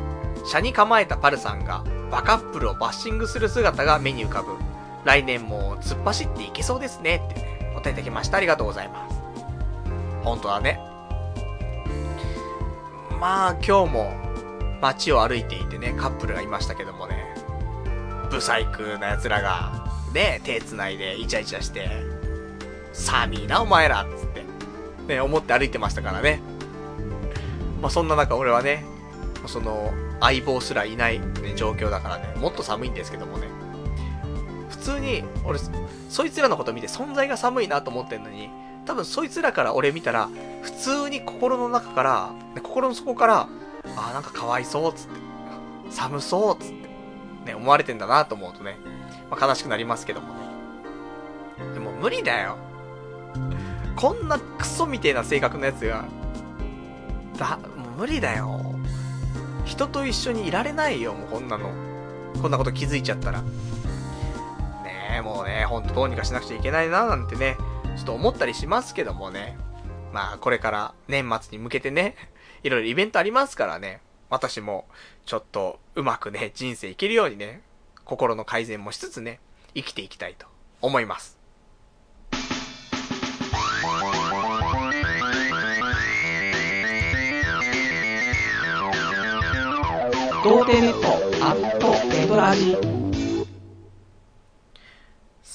[0.46, 1.82] 車に構えたパルさんが
[2.12, 4.71] バカップルをバッシングする姿が目に浮かぶ。
[5.04, 8.36] 来年も突っ走っていけそうですねってね、お答えいただきました。
[8.36, 9.16] ありがとうございます。
[10.22, 10.80] 本当だね。
[13.20, 14.12] まあ今日も
[14.80, 17.34] 街を歩いていてね、カップルがいましたけどもね、
[18.30, 21.88] ブサイクな奴らが、ね、手繋いでイチャイチャして、
[22.92, 24.44] 寒いなお前らっつって、
[25.06, 26.40] ね、思って歩いてましたからね。
[27.80, 28.84] まあ、そんな中俺はね、
[29.46, 33.48] その、相棒すらいない、ね、状況だからね、もっと寒いんですけどもね。
[34.82, 35.58] 通に、俺、
[36.08, 38.50] そいつらのこと見て存在が寒いなと思ってんのに、
[38.84, 40.28] 多分そいつらから俺見たら、
[40.62, 42.30] 普通に心の中から、
[42.62, 43.48] 心の底から、
[43.96, 45.12] ああ、なんかかわいそう、つって。
[45.90, 46.82] 寒そう、つって。
[47.46, 48.76] ね、思われてんだなと思うとね、
[49.30, 50.40] まあ、悲しくなりますけどもね。
[51.74, 52.56] でも無理だよ。
[53.96, 56.04] こんなクソみてえな性格のやつが、
[57.38, 58.60] だ、もう無理だよ。
[59.64, 61.70] 人と一緒にいられないよ、もうこんなの。
[62.40, 63.42] こんなこと気づいちゃったら。
[65.12, 67.58] ね、もうね、ほんとどうにかしなくちゃいけないな、なんてね、
[67.96, 69.58] ちょっと思ったりしますけどもね。
[70.12, 72.16] まあ、これから年末に向けてね、
[72.64, 74.00] いろいろイベントありますからね。
[74.30, 74.86] 私も、
[75.26, 77.60] ちょっと、うまくね、人生生きるようにね、
[78.04, 79.38] 心の改善もしつつね、
[79.74, 80.46] 生きていきたいと
[80.80, 81.38] 思います。
[90.42, 93.01] 童貞ネットアットネトラジ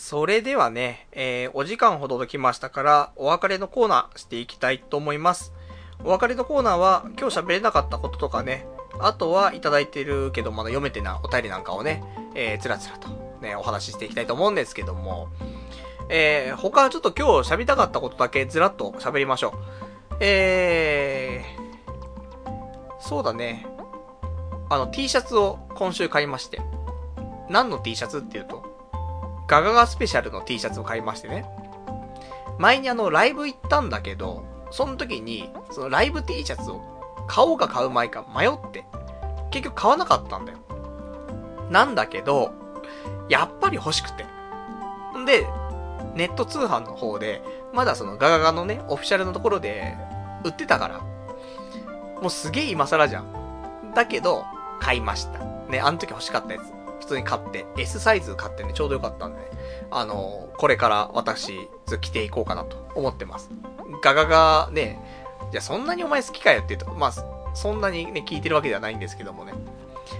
[0.10, 5.52] それではね、えー、お時間ほどときましたから、お別れのコーナーしていきたいと思います。
[6.02, 8.66] お別れのコーナーは、今日喋れなかったこととかね、
[9.02, 12.06] あとはいただいてるけどまだ読めてなお便りなんかをね、
[12.36, 13.10] えー、つらつらと
[13.42, 15.28] ね、お話ししていきたいと思うんですけども、
[16.08, 20.18] えー、他ちょっと今日喋りたかったことだけずらっと喋りましょう。
[20.22, 23.68] えー、そうだね。
[24.70, 26.62] あの T シャツを今週買いまして。
[27.50, 28.67] 何の T シャツっていうと、
[29.48, 31.46] ガガガスペシャルの T シャツを買いましてね。
[32.58, 36.82] 前にあの、ライブ行ったんだけど、その時に、そのライブ T シャツを
[37.28, 38.86] 買おうか買う前か迷って、
[39.52, 40.58] 結局買わなかったんだよ。
[41.70, 42.52] なんだけど、
[43.30, 44.26] やっぱり欲しくて。
[45.18, 45.48] んで、
[46.16, 47.42] ネット通販の方で、
[47.74, 49.96] まだそのガガガのね、オフィシャルのところで
[50.44, 51.00] 売ってたから、
[52.22, 53.94] もうすげえ今更じゃん。
[53.94, 54.46] だけど、
[54.80, 55.40] 買いました。
[55.70, 56.77] ね、あの時欲しかったやつ。
[57.08, 59.48] 普通に買って、S サイズ買ってね、ちょうどよかったんで、ね、
[59.92, 61.70] あのこれから私、
[62.02, 63.50] 着ていこうかなと思ってます。
[64.04, 65.00] ガガガね、
[65.50, 67.14] じゃあそんなにお前好きかよって言うと、まあ、
[67.54, 69.54] そんなにね、聞いてるわけではないんですけどもね。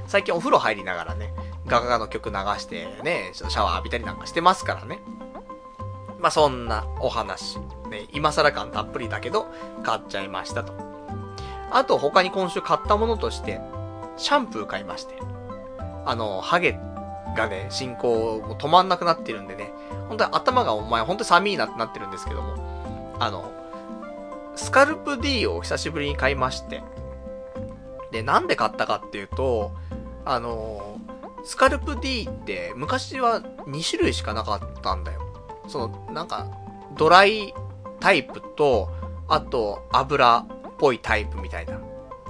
[0.08, 1.34] 最近お風呂入りながらね、
[1.66, 5.00] ガガガの曲流してね、ちょっとシャワー浴びたりなんかしてますからね。
[6.20, 7.60] まあそんなお話。
[7.90, 9.48] ね、今更感たっぷりだけど、
[9.84, 10.72] 買っちゃいましたと。
[11.70, 13.60] あと他に今週買ったものとして、
[14.16, 15.37] シャンプー買いまして。
[16.08, 16.80] あの、ハゲ
[17.36, 19.72] がね、進行も止まんなくなってるんでね、
[20.08, 23.52] 本当に頭がお前本当に寒いなってなってるんですけども、あの、
[24.56, 26.82] スカルプ D を久しぶりに買いまして、
[28.12, 29.74] で、なんで買ったかっていうと、
[30.26, 30.98] あの、
[31.44, 35.22] スカルプ D って昔は2種類しかなかったんだよ。
[35.68, 36.48] その、なんか、
[36.98, 37.54] ドライ
[38.00, 38.90] タイプと、
[39.28, 40.46] あと、油っ
[40.78, 41.80] ぽいタイプみたいな。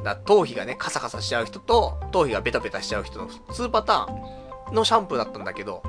[0.07, 5.83] だ頭皮がね、カサカサしちゃう人と、頭皮がベタベタしちゃう人の2パターンのシャンプーだったんだけど、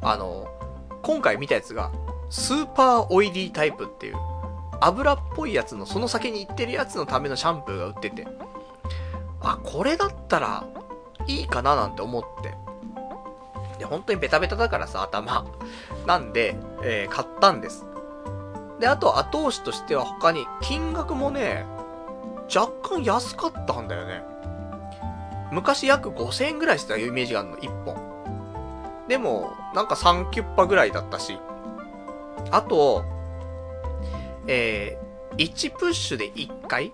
[0.00, 0.46] あの、
[1.02, 1.90] 今回見たやつが、
[2.30, 4.16] スーパーオイリータイプっていう、
[4.80, 8.26] 油っぽいやつのその先に行ってるやつのためのシャンプーが売ってて、
[9.40, 10.64] あ、これだったら、
[11.26, 12.54] いいかななんて思って。
[13.78, 15.44] で、本当にベタベタだからさ、頭。
[16.06, 17.84] なんで、えー、買ったんです。
[18.80, 21.66] で、あと後押しとしては他に、金額もね、
[22.54, 24.22] 若干安かったんだよね。
[25.52, 27.96] 昔約5000円ぐらいしてたイメージがあるの、1本。
[29.08, 31.38] でも、なんか3キュッパぐらいだったし。
[32.50, 33.04] あと、
[34.46, 36.92] えー、1プッシュで1回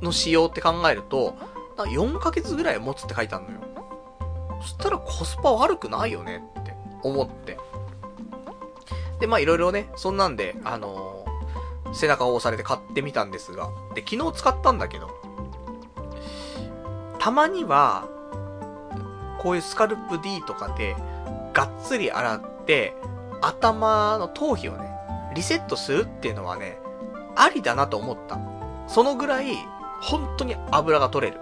[0.00, 1.34] の使用って考えると、
[1.76, 3.58] 4ヶ月ぐらい持つって書いてあるのよ。
[4.60, 7.58] そしたらコスパ悪くないよねって思って。
[9.20, 11.17] で、まあいろいろね、そんなんで、あのー、
[11.92, 15.08] 背中を押されて買ってみたんですが、で、昨日使ったんだけど、
[17.18, 18.08] たまには、
[19.38, 20.96] こういうスカルプ D とかで、
[21.52, 22.94] がっつり洗って、
[23.40, 24.90] 頭の頭皮をね、
[25.34, 26.78] リセットするっていうのはね、
[27.36, 28.38] ありだなと思った。
[28.86, 29.56] そのぐらい、
[30.00, 31.40] 本当に油が取れる。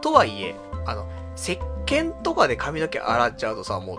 [0.00, 0.54] とはいえ、
[0.86, 1.06] あの、
[1.36, 3.98] 石鹸とかで髪の毛洗っちゃうとさ、もう、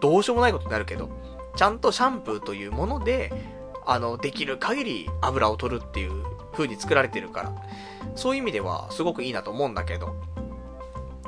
[0.00, 1.08] どうしようもないことになるけど、
[1.56, 3.32] ちゃんとシャンプーというもので、
[3.86, 7.52] あの、できる限り油を取るっていう風に作られてるから、
[8.14, 10.14] そういう意味ではすごくいいなと思うんだけど、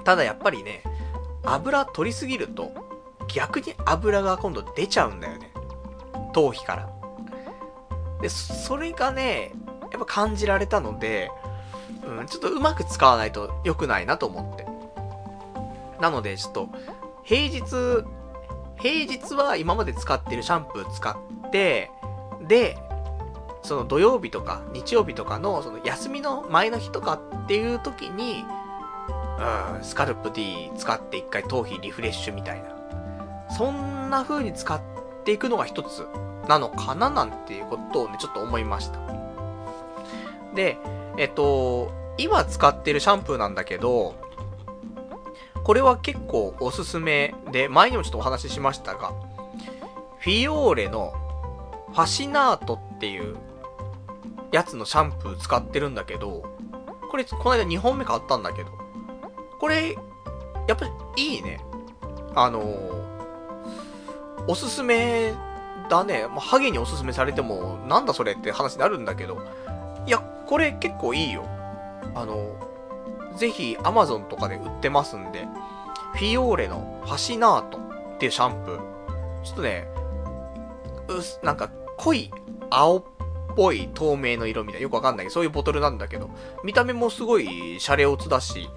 [0.05, 0.83] ただやっぱりね、
[1.45, 2.73] 油取りすぎると、
[3.29, 5.53] 逆に油が今度出ちゃうんだよね。
[6.33, 6.89] 頭皮から。
[8.21, 9.53] で、それがね、
[9.91, 11.31] やっぱ感じられたので、
[12.07, 14.67] うん、ちょっとうまく使わないと良くないなと思って。
[16.01, 16.69] なので、ちょっと、
[17.23, 18.05] 平日、
[18.79, 21.91] 平日は今まで使ってるシャンプー使って、
[22.47, 22.79] で、
[23.63, 28.45] その土曜日とか日曜日とかのその休みの前の日とかっていう時に、
[29.77, 32.73] うん、スカルプ D 使って一回頭皮リフレッシュみたいな。
[33.57, 34.81] そんな風に使っ
[35.25, 36.07] ていくのが一つ
[36.49, 38.99] なのかななんていうことをね、ちょっと思いました。
[40.55, 40.79] で、
[41.19, 44.15] えっと、今使ってるシャンプーなんだけど、
[45.65, 49.13] これは結構おすすめで、前にもちょっとお話ししましたが、
[50.19, 51.13] フィオーレの
[51.93, 53.37] ファシナートっていう
[54.51, 56.43] やつのシャンプー使ってるんだけど、
[57.11, 58.71] これ、この間2本目買ったんだけど、
[59.61, 59.97] これ、
[60.67, 60.87] やっぱ
[61.17, 61.61] いいね。
[62.35, 65.35] あのー、おすすめ
[65.91, 66.27] だね。
[66.29, 69.43] まあ、ハゲにおすすめされても、なんだそれって話になるんだけど、
[70.07, 71.45] いや、これ結構いいよ。
[72.15, 72.57] あの、
[73.37, 75.47] ぜひ Amazon とかで売ってますんで、
[76.15, 79.43] フィオーレのファシナートっていうシャンプー。
[79.43, 79.89] ちょっとね、
[81.09, 82.31] うす、なんか濃い
[82.71, 83.05] 青っ
[83.55, 86.31] ぽい透明の色みたいな、よくわかんないけど、そういうボトルなんだけど、
[86.65, 88.69] 見た目もすごいシャレオツだし、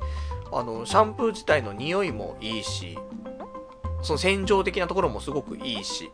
[0.52, 2.98] あの、シャンプー自体の匂いもいいし、
[4.02, 6.12] その洗浄的なところもすごくいいし、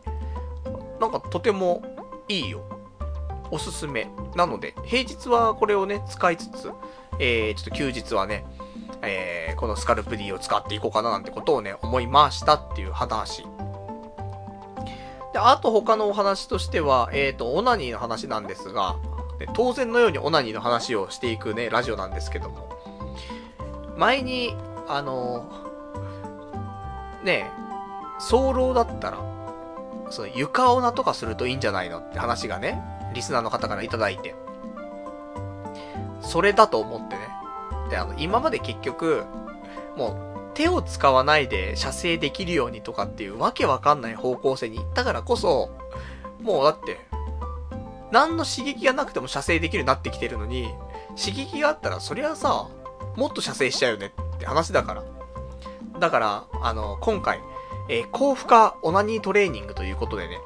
[1.00, 1.82] なんかとても
[2.28, 2.62] いいよ。
[3.50, 4.08] おすすめ。
[4.34, 6.70] なので、平日はこれをね、使いつつ、
[7.18, 8.46] えー、ちょっと休日はね、
[9.02, 13.44] えー、このスカルプ D を使っていこうかななんてことをね、思いましたっていう話。
[15.32, 18.96] で、あと他のお話としては、えっ、ー、と、オナニーの話なんですが、
[19.54, 22.68] 当然のようにオナニーの話をしていくね、ラジオなんですけども、
[23.96, 24.54] 前に、
[24.88, 25.48] あの
[27.24, 27.48] ね
[28.18, 29.18] 早漏だったら、
[30.10, 32.82] その床オナとかするといいんじゃないのって話がね、
[33.14, 34.34] リスナーの方からいただいて。
[36.20, 37.28] それだと思ってね。
[37.90, 39.24] で、あの、今まで結局、
[39.96, 45.70] もう、手を使わないで射精できるようにとかっていうわけわかんない方向性に行ったからこそ、
[46.40, 46.98] もうだって、
[48.10, 50.68] 何の刺激がなくても射精できるようになってきてるのに、
[51.16, 52.68] 刺激があったらそりゃさ、
[53.16, 55.04] もっと射精しちゃうよねって話だから。
[55.98, 57.40] だから、あの、今回、
[57.88, 60.38] えー、高負荷オナニートレーニングということでね、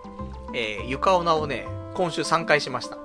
[0.53, 2.97] えー、床オナをね、今週3回しました。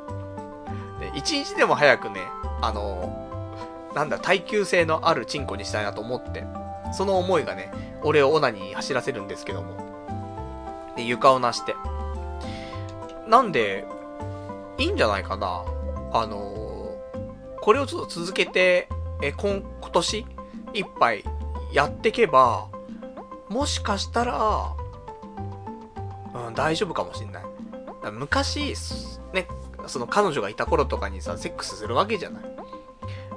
[0.99, 2.22] で、1日でも早くね、
[2.61, 3.30] あの、
[3.95, 6.45] なんだ、耐久性のあるチンコにしたいなと思って、
[6.91, 7.72] その思いがね、
[8.03, 9.76] 俺をオナニーに走らせるんですけども。
[10.95, 11.76] で、床をなして。
[13.27, 13.85] なんで、
[14.77, 15.63] いいんじゃないかな。
[16.13, 18.89] あのー、これをちょっと続けて、
[19.22, 20.26] え、今、今年
[20.73, 21.23] いっぱい
[21.72, 22.68] やってけば、
[23.49, 24.73] もしかしたら、
[26.34, 27.43] うん、大丈夫かもしんない。
[28.11, 28.76] 昔、
[29.34, 29.47] ね、
[29.88, 32.43] その彼女がいた頃とかにさ、セックスするわけじゃない。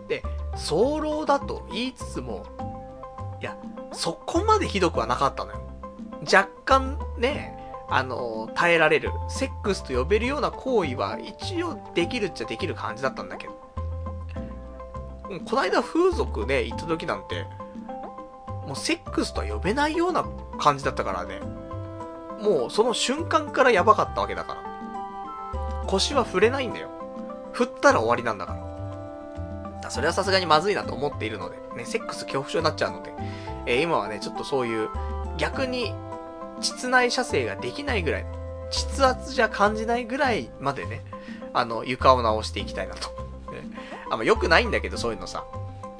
[0.09, 0.22] で、
[0.56, 2.47] 早漏だと言いつつも、
[3.45, 3.59] いや、
[3.93, 5.61] そこまでひどくはなかったのよ。
[6.23, 7.55] 若干ね、
[7.91, 13.53] あの、耐えられる、セックスと呼べるような行為は一応できるっちゃできる感じだったんだけど。
[15.45, 17.45] こないだ風俗ね、行った時なんて、
[18.66, 20.25] もうセックスとは呼べないような
[20.59, 21.41] 感じだったからね。
[22.41, 25.85] もうその瞬間からやばかったわけだから。
[25.87, 26.89] 腰は触れないんだよ。
[27.53, 28.64] 振ったら終わりなんだから。
[29.89, 33.12] っそれはさすがにまずいなと思っているので、ね、セックス恐怖症になっちゃうので、
[33.66, 34.89] えー、今はね、ちょっとそういう、
[35.39, 35.94] 逆に、
[36.61, 38.27] 膣内射精ができないぐらい、
[38.70, 41.02] 膣圧じゃ感じないぐらいまでね、
[41.52, 43.15] あの、床を直していきたいなと。
[44.11, 45.44] あんま良くないんだけど、そういうのさ。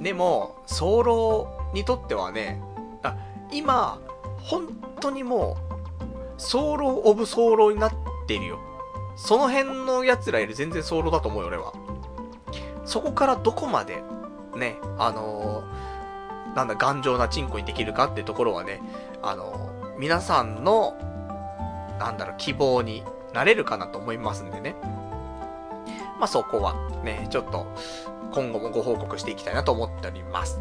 [0.01, 2.61] でも、早漏にとってはね、
[3.03, 3.17] あ、
[3.53, 3.99] 今、
[4.39, 4.69] 本
[5.01, 5.75] 当にもう、
[6.39, 7.93] 早漏オブ早漏になっ
[8.27, 8.59] ているよ。
[9.17, 11.73] その辺の奴らより全然早漏だと思うよ、俺は。
[12.85, 14.03] そこからどこまで、
[14.57, 18.81] ね、あのー、なんだ、頑丈なチンコにできるかってところはね、
[19.23, 20.97] あのー、皆さんの、
[21.99, 23.03] なんだろう、希望に
[23.33, 24.77] なれるかなと思いますんでね。
[26.19, 27.67] まあ、そこは、ね、ちょっと、
[28.33, 30.61] 今後もご報告していきたいなと思っております。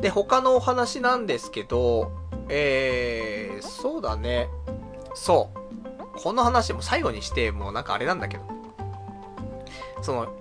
[0.00, 2.12] で、他のお話なんですけど、
[2.48, 4.48] えー、そうだね。
[5.14, 6.20] そう。
[6.20, 8.44] この話も最後にして、もうなんかあれなんだけど。
[10.02, 10.34] その、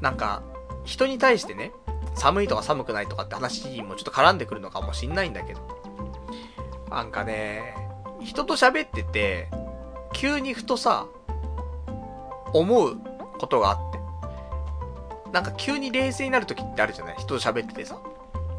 [0.00, 0.42] なんか、
[0.84, 1.72] 人に対してね、
[2.14, 5.60] 寒いとか寒くないとかって話もちょっと絡んでくるのかもしんないんだけど。
[6.90, 7.76] なんかね、
[8.20, 9.48] 人と喋ってて、
[10.12, 11.06] 急にふとさ、
[12.52, 12.96] 思う
[13.38, 14.00] ことがあって。
[15.32, 17.16] なんか急に冷静になる時ってあるじゃない？
[17.16, 17.98] 人と喋っててさ。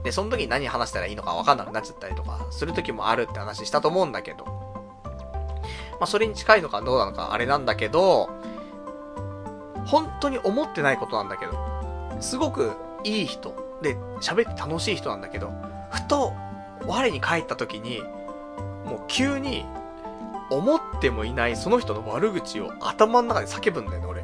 [0.03, 4.45] で、その時に何話したらいいのかわかんなくなっちゃったりとか、する時もあるって話したと思うんだけど。
[4.45, 8.30] まあ、それに近いのかどうなのかあれなんだけど、
[9.86, 11.53] 本当に思ってないことなんだけど、
[12.20, 12.72] すごく
[13.03, 15.52] いい人で喋って楽しい人なんだけど、
[15.90, 16.34] ふと
[16.86, 18.02] 我に返った時に、
[18.86, 19.66] もう急に
[20.49, 24.24] 思ってもいないその人の悪口を頭の中で叫ぶんだよね、俺。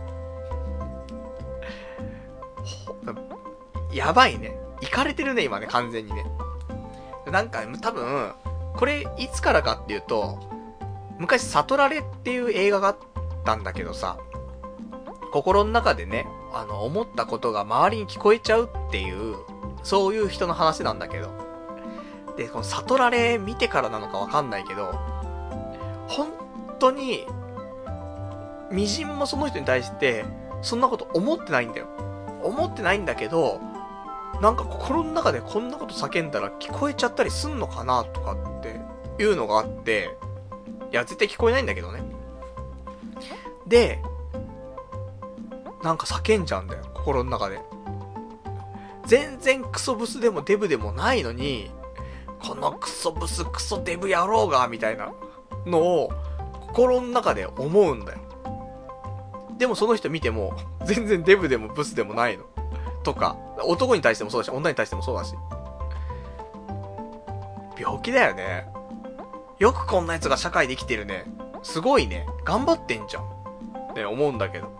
[3.94, 4.58] やばいね。
[4.82, 6.26] 行かれてるね、今ね、完全にね。
[7.32, 8.34] なんか、多分、
[8.76, 10.40] これ、いつからかっていうと、
[11.18, 12.98] 昔、悟られっていう映画があっ
[13.44, 14.18] たんだけどさ、
[15.38, 19.35] 心の中でね、あの、思ったことが周りに聞こえちゃうっていう、
[19.84, 21.30] そういう人の話なんだけど。
[22.38, 24.95] で、この悟られ見てからなのかわかんないけど、
[26.07, 26.30] 本
[26.80, 27.27] 当に、
[28.72, 30.26] 微塵もその人に対して、
[30.64, 31.88] そんなこと思ってないんだよ。
[32.41, 33.61] 思ってないんだけど、
[34.41, 38.80] なんか心の中でこんなこと叫んだら聞こえちゃったりすんのかなとかって
[39.22, 40.18] いうのがあって、
[40.91, 42.01] いや、絶対聞こえないんだけどね。
[43.68, 44.01] で、
[45.84, 47.60] なんか叫んじゃうんだよ、心の中で。
[49.06, 51.72] 全然クソブスでもデブでもないのに、
[52.40, 55.14] このクソブスクソデブ野郎が、みたいな
[55.66, 56.12] のを
[56.68, 58.20] 心の中で思うんだよ。
[59.58, 60.56] でもその人見ても、
[60.86, 62.44] 全然デブでもブスでもないの。
[63.04, 65.36] とか、男に対してもそうだし、女に対してもそうだし。
[67.80, 68.68] 病気だよね。
[69.60, 71.26] よくこんな奴が社会で生きてるね。
[71.64, 72.28] すごいね。
[72.44, 73.94] 頑張ってんじゃん。
[73.95, 74.72] ね、思うんだけど。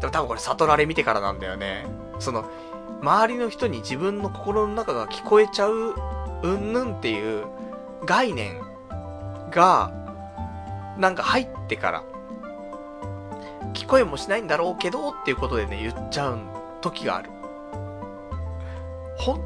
[0.00, 1.86] でも多分これ悟られ見てからなんだよね。
[2.18, 2.44] その、
[3.00, 5.94] 周りの人に自分の心の中が聞こえちゃう、
[6.42, 7.46] うんぬんっていう
[8.04, 8.60] 概念
[9.50, 9.92] が、
[10.98, 12.02] なんか入ってから、
[13.72, 16.38] 聞こえもしないんだろうけどっていうことでね、言っちゃう
[16.80, 17.30] 時がある。
[19.18, 19.40] 本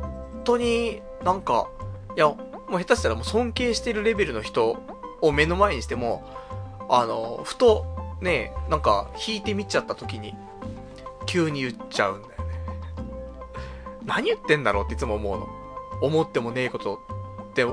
[0.44, 1.68] 当になんか、
[2.16, 2.36] いや、も
[2.76, 4.78] う下手したらもう尊敬してるレベルの人
[5.20, 6.24] を目の前にしても、
[6.88, 10.35] あの、ふとね、なんか引いてみちゃった時に、
[11.27, 12.49] 急に言っちゃうんだよね。
[14.05, 15.49] 何言ってんだろうっていつも思うの。
[16.01, 17.01] 思ってもねえこと
[17.51, 17.65] って、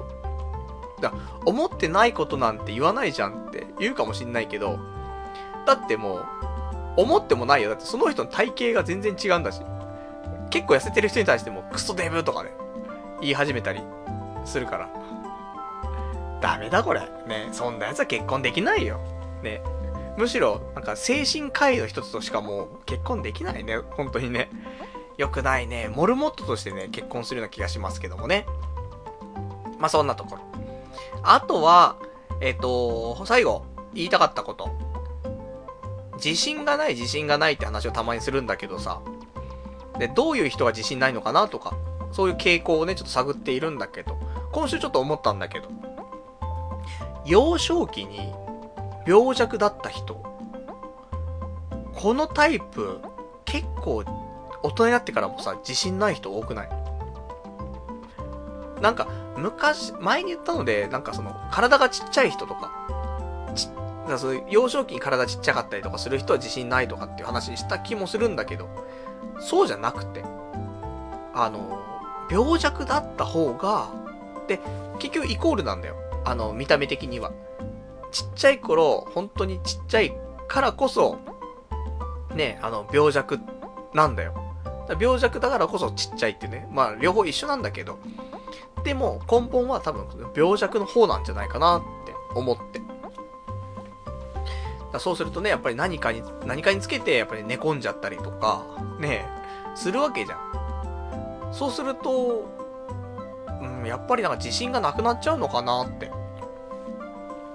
[1.02, 1.14] だ
[1.46, 4.80] 思ってないことなんて言わないじゃんって言うかもしんないけど、
[5.66, 6.26] だってもう、
[6.98, 7.70] 思ってもないよ。
[7.70, 9.62] だってその人の体型が全然違うんだし。
[10.50, 12.52] 結構痩せてる人に対してもクソデブとかね、
[13.20, 13.82] 言い始めたり
[14.46, 14.90] するから。
[16.42, 17.02] ダメだこれ。
[17.28, 19.00] ね、そんな奴は結婚できないよ。
[19.44, 19.62] ね。
[20.18, 23.78] むしろ、なんか精神科医の一つとしかもう結婚できないね。
[23.78, 24.50] 本当にね。
[25.18, 25.90] 良くないね。
[25.94, 28.46] モルモットとしてね、結婚するような気がしますけどもね。
[29.80, 30.42] まあ、そんなところ。
[31.24, 31.98] あとは、
[32.42, 34.70] えっ、ー、と、最後、言いたかったこと。
[36.16, 39.02] 自信がない自信がないって話をたまにするんだけどさ。
[40.00, 41.76] で、どういう人が自信ないのかなとか、
[42.12, 44.18] そういう傾向をね、ちょっと探っているんだけど、
[44.52, 45.70] 今週ちょっと思ったんだけど、
[47.26, 48.34] 幼少期に
[49.06, 50.22] 病弱だった人、
[51.94, 52.99] このタイプ、
[53.45, 54.03] 結構、
[54.64, 56.69] 大人になってからもさ、自信ない人多くない？
[58.82, 59.07] なんか、
[59.38, 62.72] 昔、前に言ったので、なんかその、体がちっちゃい人とか、
[63.56, 63.69] ち、
[64.10, 68.68] だそういう幼少期に体ちっちゃかったりとかする人は自信ないとかっていう話した気もするんだけど、
[69.40, 70.23] そうじゃなくて、
[71.34, 71.82] あの、
[72.30, 73.88] 病弱だった方が、
[74.48, 74.60] で、
[74.99, 75.95] 結局イコールなんだよ。
[76.23, 77.32] あの、見た目的には。
[78.16, 80.16] ちっちゃい頃、本当にちっちゃい
[80.48, 81.18] からこそ、
[82.34, 83.42] ね、あの、病弱
[83.94, 84.34] なんだよ。
[84.88, 86.66] だ病弱だからこそちっちゃいってね。
[86.72, 88.00] まあ、両方一緒なんだけど。
[88.86, 92.82] でも、根本は多分、病弱の方なんじゃないかなって思って。
[94.94, 98.64] だそうするとね、やっぱり何かに、何かにつけて、やっぱり寝込んじゃったりとか、
[98.98, 99.28] ね、
[99.76, 101.50] するわけじゃん。
[101.52, 102.46] そうすると、
[103.62, 106.10] うん、やっぱりなんか自信がなくなっちゃうのかなって、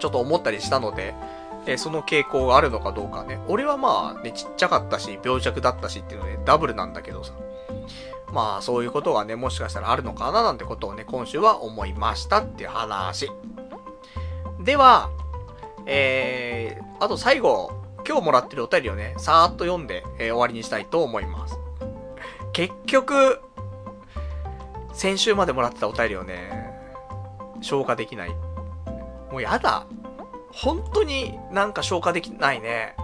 [0.01, 1.14] ちょっと思ったりしたので、
[1.66, 3.39] えその傾向があるのかどうかね。
[3.47, 7.32] 俺はまあね、ちっちゃかったし、病弱だったしっていうので、ダブルなんだけどさ。
[8.32, 13.31] まあ、そういうことがね、もしかしたらあるのかななんてことをね、今週は思いましたっていう話。
[14.60, 15.10] では、
[15.86, 17.72] えー、あと最後、
[18.06, 21.59] 今日もらってるお便りをね、さーっと読んで、えー、終わりにしたいと思います。
[22.52, 23.40] 結局、
[24.93, 26.70] 先週までもらってたお便りをね、
[27.60, 28.35] 消化できない。
[29.31, 29.86] もうやだ。
[30.52, 32.97] 本当になんか消化できないね。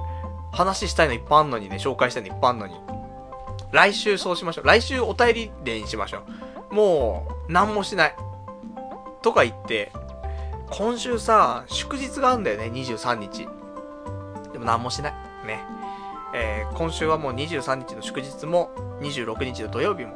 [0.52, 2.74] 話したいのいっぱいあんのにね、紹介したいのいっぱいあんのに。
[3.72, 4.66] 来週そうしましょう。
[4.66, 6.22] 来週お便りデーにしましょ
[6.70, 6.74] う。
[6.74, 8.16] もう、何もしない。
[9.22, 9.92] とか言って、
[10.70, 13.46] 今週さ、祝日があるんだよね、23日。
[14.52, 15.12] でも何もしない。
[15.46, 15.60] ね。
[16.34, 18.70] えー、今週はもう23日の祝日も、
[19.00, 20.14] 26日の土曜日も、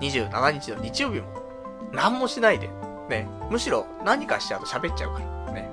[0.00, 1.26] 27日の日曜日も、
[1.92, 2.70] 何もしないで。
[3.08, 3.28] ね。
[3.50, 5.52] むしろ何かしちゃうと喋っちゃうから。
[5.52, 5.70] ね。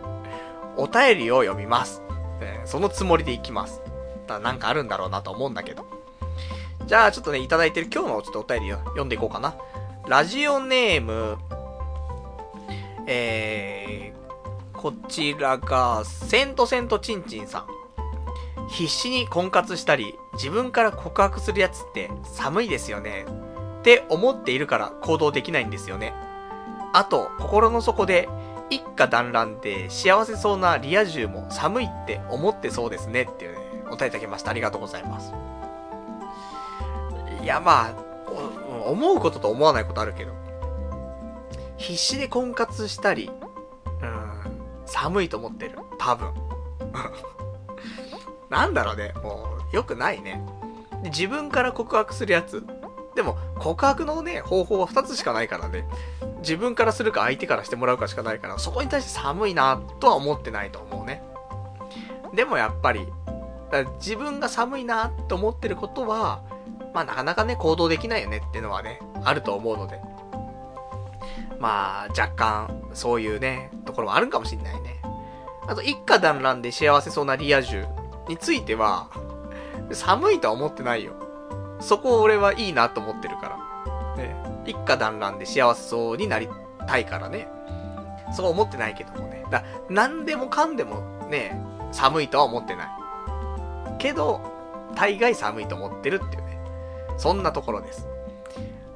[0.78, 2.02] お便りを読みます。
[2.40, 3.82] ね、そのつもりでいきます。
[4.28, 5.86] ただなんかあるんだろうなと思うんだけど。
[6.86, 9.56] じゃあちょっとね、いただいてる今日のちょっとお便りを読んでいこうかな。
[10.08, 11.38] ラジオネーム、
[13.06, 17.68] えー、こちらが、セントセントチンチンさん。
[18.70, 23.26] 必死に婚活したり、自分から告白するやつって寒いですよね。
[23.80, 26.14] って思っているから行動できないんですよね。
[26.94, 28.30] あと、心の底で、
[28.70, 34.52] 一家団らんで幸せそうなリア充も寒いって思ってそうですねっていうね、お答えいただきました。
[34.52, 35.34] ありがとうございます。
[37.42, 37.94] いや、まあ、
[38.86, 40.34] 思うことと思わないことあるけど、
[41.78, 43.32] 必死で婚活したり、
[44.02, 44.42] うん、
[44.86, 45.78] 寒いと思ってる。
[45.98, 46.34] 多分。
[48.50, 50.44] なんだろうね、もう、良くないね。
[51.04, 52.64] で自分から告白するやつ。
[53.16, 55.86] でも、告白のね、方法は2つしかないからね。
[56.42, 61.24] 自分からするか相手からしてもらうかしかないから、そこに対して寒いなとは思ってないと思うね。
[62.34, 63.08] でもやっぱり、
[64.00, 66.42] 自分が寒いなと思ってることは、
[66.94, 70.00] まあなかなかね、行動できないよねっていうのはね、あると思うので。
[71.60, 75.02] まあ、若干、そういうね、ところもあるかもしんないね。
[75.68, 77.86] あと、一家団らんで幸せそうなリア充
[78.30, 79.10] については、
[79.92, 81.14] 寒いとは思ってないよ。
[81.80, 83.58] そこ俺はいいなと思ってるか
[84.16, 84.24] ら。
[84.24, 84.36] ね。
[84.66, 86.50] 一家団らんで幸せそうになり
[86.88, 87.48] たいからね。
[88.34, 89.46] そう思ってないけどもね。
[89.50, 91.60] だ、何でもかんでもね、
[91.92, 92.88] 寒いとは思ってない。
[93.98, 94.42] けど、
[94.96, 96.60] 大概寒いと思ってるっていうね。
[97.18, 98.08] そんなところです。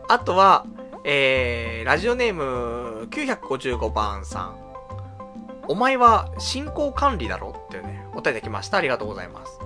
[0.08, 0.66] あとは、
[1.04, 4.58] えー、ラジオネーム955番さん。
[5.68, 8.78] お前は進行管理だろってね、お答えいただきました。
[8.78, 9.60] ありがとうございます。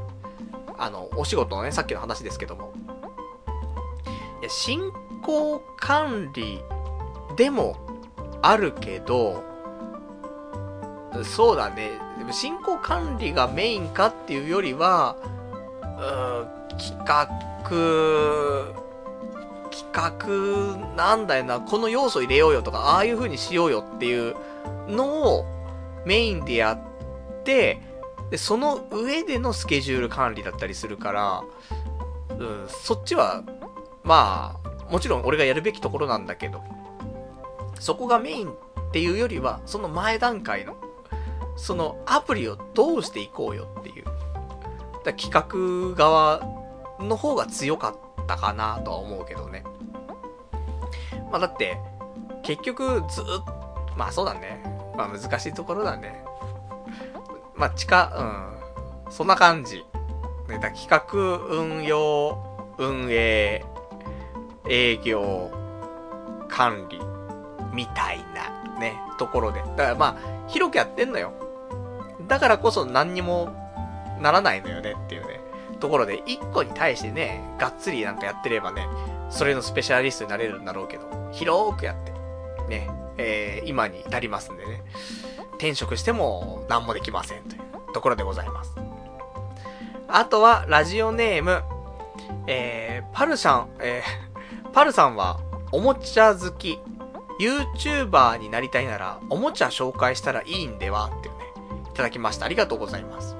[0.77, 2.73] あの、お仕事のね、さっきの話ですけども。
[4.49, 6.61] 進行管理
[7.35, 7.77] でも
[8.41, 9.43] あるけど、
[11.23, 11.99] そうだね。
[12.17, 15.15] でも進行管理がメインかっていうよりは、
[15.81, 17.27] うん、企画、
[19.71, 24.35] 企画なんだよな、この要素入れようよとか、ああいう風にしようよっていう
[24.87, 25.45] のを
[26.05, 27.81] メインでやって、
[28.29, 31.43] で、その上でのスケジュール管理だったりするから、
[32.37, 33.43] うん、そっちは、
[34.07, 36.63] まあ、もちろん俺がやるべきところなんだけど、
[37.77, 38.53] そこがメインっ
[38.91, 40.77] ていうよりは、その前段階の、
[41.57, 44.05] そのアプリをどうしていこうよっていう、
[45.03, 46.41] だ企画側
[46.99, 49.65] の方が強かったかなとは思うけどね。
[51.29, 51.77] まあだって、
[52.43, 53.43] 結局ずっと、
[53.97, 54.63] まあそうだね。
[54.95, 56.23] まあ難しいところだね。
[57.57, 58.13] まあ地下、
[59.05, 59.11] うん。
[59.11, 59.83] そんな感じ。
[60.47, 61.03] ね、だ企画、
[61.53, 62.37] 運用、
[62.77, 63.65] 運営、
[64.69, 65.51] 営業、
[66.47, 66.99] 管理、
[67.73, 69.61] みたいなね、ところで。
[69.61, 71.33] だからまあ、広くやってんのよ。
[72.27, 73.53] だからこそ何にも
[74.19, 75.39] ならないのよねっていうね。
[75.79, 78.87] ところで、1個に対してね、がっつりなんかやってればね、
[79.29, 82.11] それのスペシャリストになれるんだろうけど、広くやって、
[82.67, 84.81] ね、えー、今に至りますんでね、
[85.55, 88.75] 転職しても何もできませんというところでございます。
[90.07, 91.61] あとは、ラジオネーム、
[92.47, 94.26] えー、パルシャン、えー、
[94.77, 95.39] パルさんは、
[95.71, 96.77] おもちゃ好き、
[97.39, 101.35] YouTuber になりたいなら、おもちゃ紹介したらいいんではってね、
[101.91, 102.45] いただきました。
[102.45, 103.35] ありがとうございます。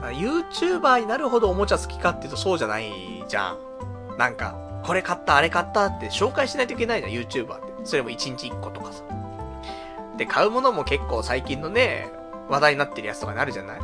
[0.00, 4.18] YouTuber になるほどおもちゃ好きかっていうとそうじゃないじゃん。
[4.18, 7.72] なんか、これ買った、あれ買ったって紹介しないといけないじゃん、YouTuber って。
[7.84, 9.04] それも1日1個とかさ。
[10.16, 12.10] で、買うものも結構最近のね、
[12.48, 13.80] 話題になってるやつとかになるじゃない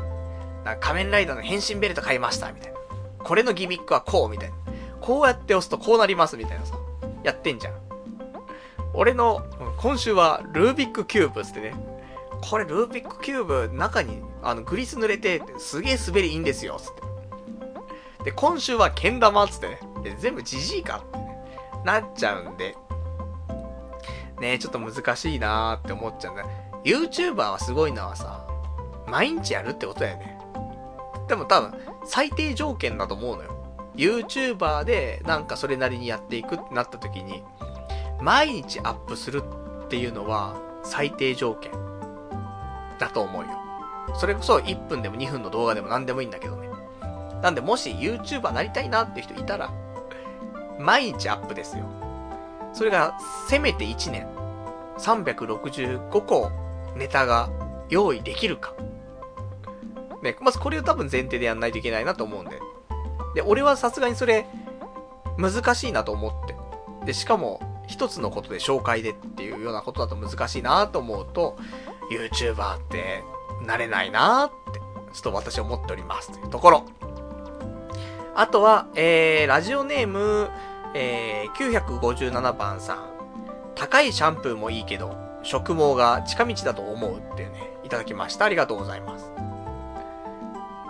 [0.64, 2.78] なんか仮面ライダーの変身ベルト買いました、みたいな。
[3.22, 4.67] これのギミックはこう、みたいな。
[5.00, 6.76] こうやって押すとこうなります、みたいなさ。
[7.24, 7.74] やってんじゃん。
[8.94, 9.44] 俺の、
[9.78, 11.74] 今週はルービックキューブつってね。
[12.40, 18.24] これルービックキューブ中にあのグリス塗れてすげえ滑りいいんですよ、つって。
[18.24, 19.80] で、今週はけん玉つってね。
[20.02, 21.38] で全部じじいかって、ね、
[21.84, 22.76] なっちゃうんで。
[24.40, 26.44] ねちょっと難しいなーって思っちゃうんだ。
[26.84, 28.46] YouTuber はすごいのはさ、
[29.06, 30.38] 毎日やるってことだよね。
[31.28, 33.57] でも多分、最低条件だと思うのよ。
[33.98, 37.42] YouTuber でなんかそれなりにやっていくってなった時に、
[38.20, 39.42] 毎日アップする
[39.84, 41.72] っていうのは最低条件
[42.98, 43.48] だと思うよ。
[44.14, 46.68] それこそ1分でも2分の動画でも何でもいいんだけどね。
[47.42, 49.70] なんでもし YouTuber なりたいなって人いたら、
[50.78, 51.84] 毎日アップですよ。
[52.72, 53.18] それが
[53.48, 54.28] せめて1年、
[54.98, 56.50] 365個
[56.96, 57.50] ネタが
[57.88, 58.74] 用意できるか。
[60.22, 62.60] ね、まずこれを多分前提でやんないといけないなと思うんで。
[63.38, 64.46] で、俺はさすがにそれ、
[65.36, 66.56] 難しいなと思って。
[67.06, 71.56] で、しかも、一つのことで紹介でっていうようなことだと難しいなと思うと、
[72.10, 73.22] YouTuber って
[73.64, 74.80] なれないなって、
[75.12, 76.84] ちょっと私は思っておりますというところ。
[78.34, 80.50] あとは、えー、ラジオネーム、
[80.94, 83.04] えー、957番さん。
[83.76, 88.46] 高いシャンプーもいいけど、植毛が近道だと思うっていうね、いただきました。
[88.46, 89.30] ありがとうございます。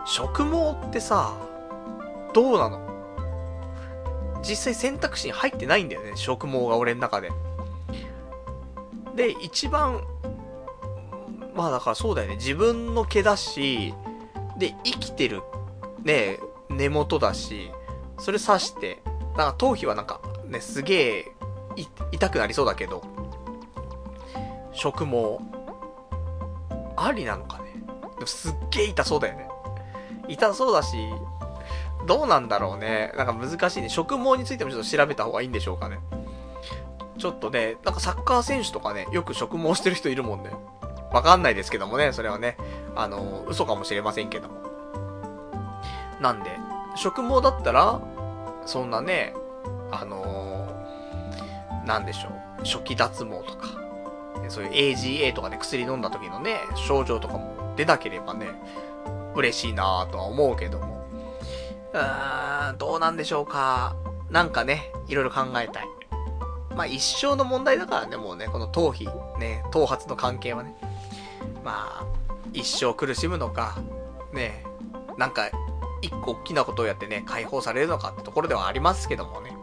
[0.06, 1.47] 植毛ってさ、
[2.32, 2.81] どうなの？
[4.42, 7.31] 実際選択肢に入ってないんだよね、植毛が俺の中で。
[9.15, 10.02] で、一番、
[11.55, 13.94] まあだからそうだよね、自分の毛だし、
[14.57, 15.42] で、生きてる、
[16.05, 17.73] ね、根元だし、
[18.18, 19.02] それ刺して、
[19.36, 21.32] なんか頭皮はなんか、ね、すげえ、
[22.12, 23.02] 痛くなりそうだけど、
[24.73, 25.39] 植毛、
[26.97, 27.74] ありなのかね？
[28.24, 29.48] すっげえ痛そうだよね。
[30.28, 30.97] 痛そうだし、
[32.06, 33.12] どうなんだろうね。
[33.16, 33.88] なんか難しいね。
[33.88, 35.98] 植毛についてもちょっと調べた方がいいんでしょうかね。
[37.18, 40.50] ちょっとね、なんかサッカー選手とかね、よく植毛してる人いるもんね。
[41.12, 42.56] わかんないですけどもね、それはね。
[42.94, 44.56] あの、嘘かもしれませんけども。
[46.20, 46.50] なんで、
[46.96, 48.00] 植毛だったら、
[48.66, 49.34] そんなね、
[49.90, 52.64] あのー、なんでしょう。
[52.64, 53.68] 初期脱毛とか、
[54.48, 58.48] そういう AGA とかで薬飲んだ時のね、症状とかも出なければね、
[59.34, 60.97] 嬉しいなぁとは思うけども。
[61.92, 63.97] うーん、どうなんでしょうか。
[64.31, 65.89] なんかね、いろいろ考えたい。
[66.76, 69.07] まあ一生の問題だからね、もうね、この頭皮、
[69.39, 70.76] ね、頭髪の関係はね。
[71.65, 72.07] まあ、
[72.52, 73.76] 一生苦しむのか、
[74.33, 74.65] ね、
[75.17, 75.50] なんか
[76.00, 79.57] 一個大きなことをやってね、解放されるのかってところではありますけどもね。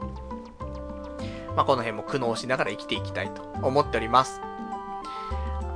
[1.55, 4.41] まあ、この辺も苦悩しながら生きていきたいと思っております。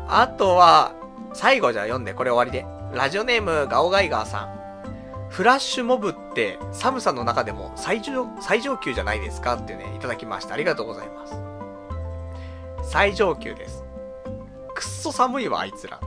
[0.08, 0.94] あとは、
[1.34, 2.66] 最後じゃあ読んで、これ終わりで。
[2.94, 4.59] ラジオネーム、ガオガイガーさん。
[5.30, 10.56] フラッシュモブって寒さの中でも最上、最上級じゃないですかってね、いただきました。
[10.56, 11.36] ありがとうございます。
[12.84, 13.84] 最上級です。
[14.74, 15.98] くっそ寒いわ、あいつら。
[15.98, 16.06] って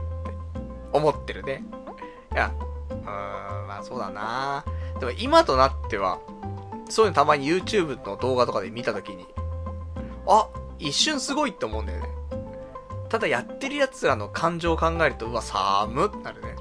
[0.91, 1.63] 思ってるね。
[2.33, 2.51] いや、
[2.89, 3.03] うーん、
[3.67, 4.65] まあそうだな
[4.99, 6.19] でも今となっては、
[6.89, 9.25] そういうのたまに YouTube の動画とかで見たときに、
[10.27, 10.47] あ、
[10.79, 12.09] 一瞬すごいって思うんだよね。
[13.09, 16.55] ただやってる奴らの感情を考えると、うわ、寒ってなるね。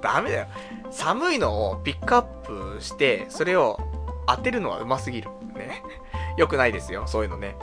[0.00, 0.46] ダメだよ。
[0.90, 3.78] 寒いのをピックアップして、それを
[4.26, 5.30] 当てるのはうますぎる。
[5.54, 5.82] ね。
[6.36, 7.56] よくないですよ、そういうのね。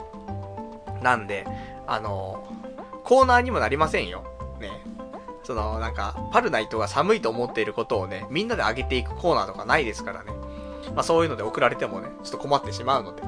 [1.02, 1.46] なんで、
[1.86, 2.46] あの、
[3.04, 4.24] コーナーにもなりませんよ。
[4.60, 4.70] ね。
[5.44, 10.32] その、なんか、パルナイトが寒いと思っていることをね、みんなで上げていくコーナーとかないですからね。
[10.94, 13.22] まあそういうので送られてもね、ちょっと困ってしまうので。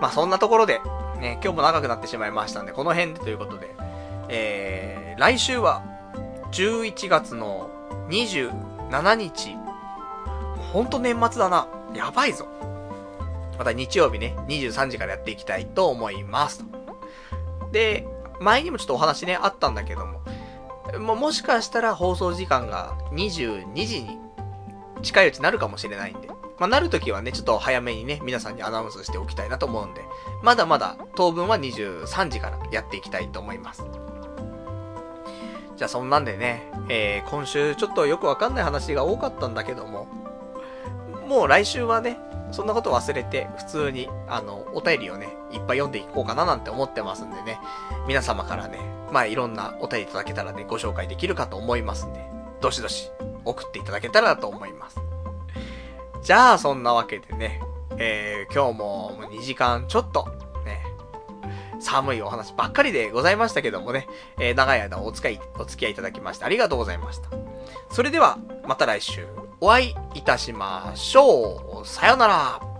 [0.00, 0.80] まあそんなところで、
[1.18, 3.74] ね、今日も長くなってしまいましたんで、この辺でということで、
[4.28, 5.82] えー、来週は、
[6.50, 7.70] 11月の
[8.92, 9.56] 7日。
[10.72, 11.66] ほんと年末だな。
[11.94, 12.46] やばいぞ。
[13.58, 16.64] また日曜日ね、23時からやっていきたいと思います。
[17.72, 18.06] で、
[18.38, 20.20] 前にもちょっとお話ね、あったんだけども、
[20.98, 24.18] ももしかしたら放送時間が22時に
[25.02, 30.02] 近いうちになるかもしれないんで、まあ、なるときはね、ちょっと早めにね、皆さんにアナウンスしておきたいなと思うんで、
[30.42, 33.84] まだまだ当分は23時からやっていきたいと思います。
[35.82, 40.06] じゃあそんなんでね、えー、今週ちょっとよくわかんない話が多かったんだけども、
[41.26, 42.20] もう来週はね、
[42.52, 47.58] そんなこと忘れて、普通に、あの、お便りをね、いっぱい読んでいこうかななんて思ってますんでね、
[48.06, 48.78] 皆様からね、
[49.10, 52.24] まあいろんなお便りいただけたらね、ご紹介できるかと思いますんで、
[52.60, 53.10] どしどし
[53.44, 55.00] 送っていただけたらと思います。
[56.22, 57.60] じゃあ、そんなわけでね、
[57.96, 60.28] えー、今日も2時間ちょっと、
[61.82, 64.06] 寒いお話ばっかりでございましたけどもね、
[64.38, 67.28] えー、長い間お使い、お付き合いいただきましてありがとうございました。
[67.90, 69.26] それでは、また来週
[69.60, 71.86] お会いいたしましょう。
[71.86, 72.71] さよなら。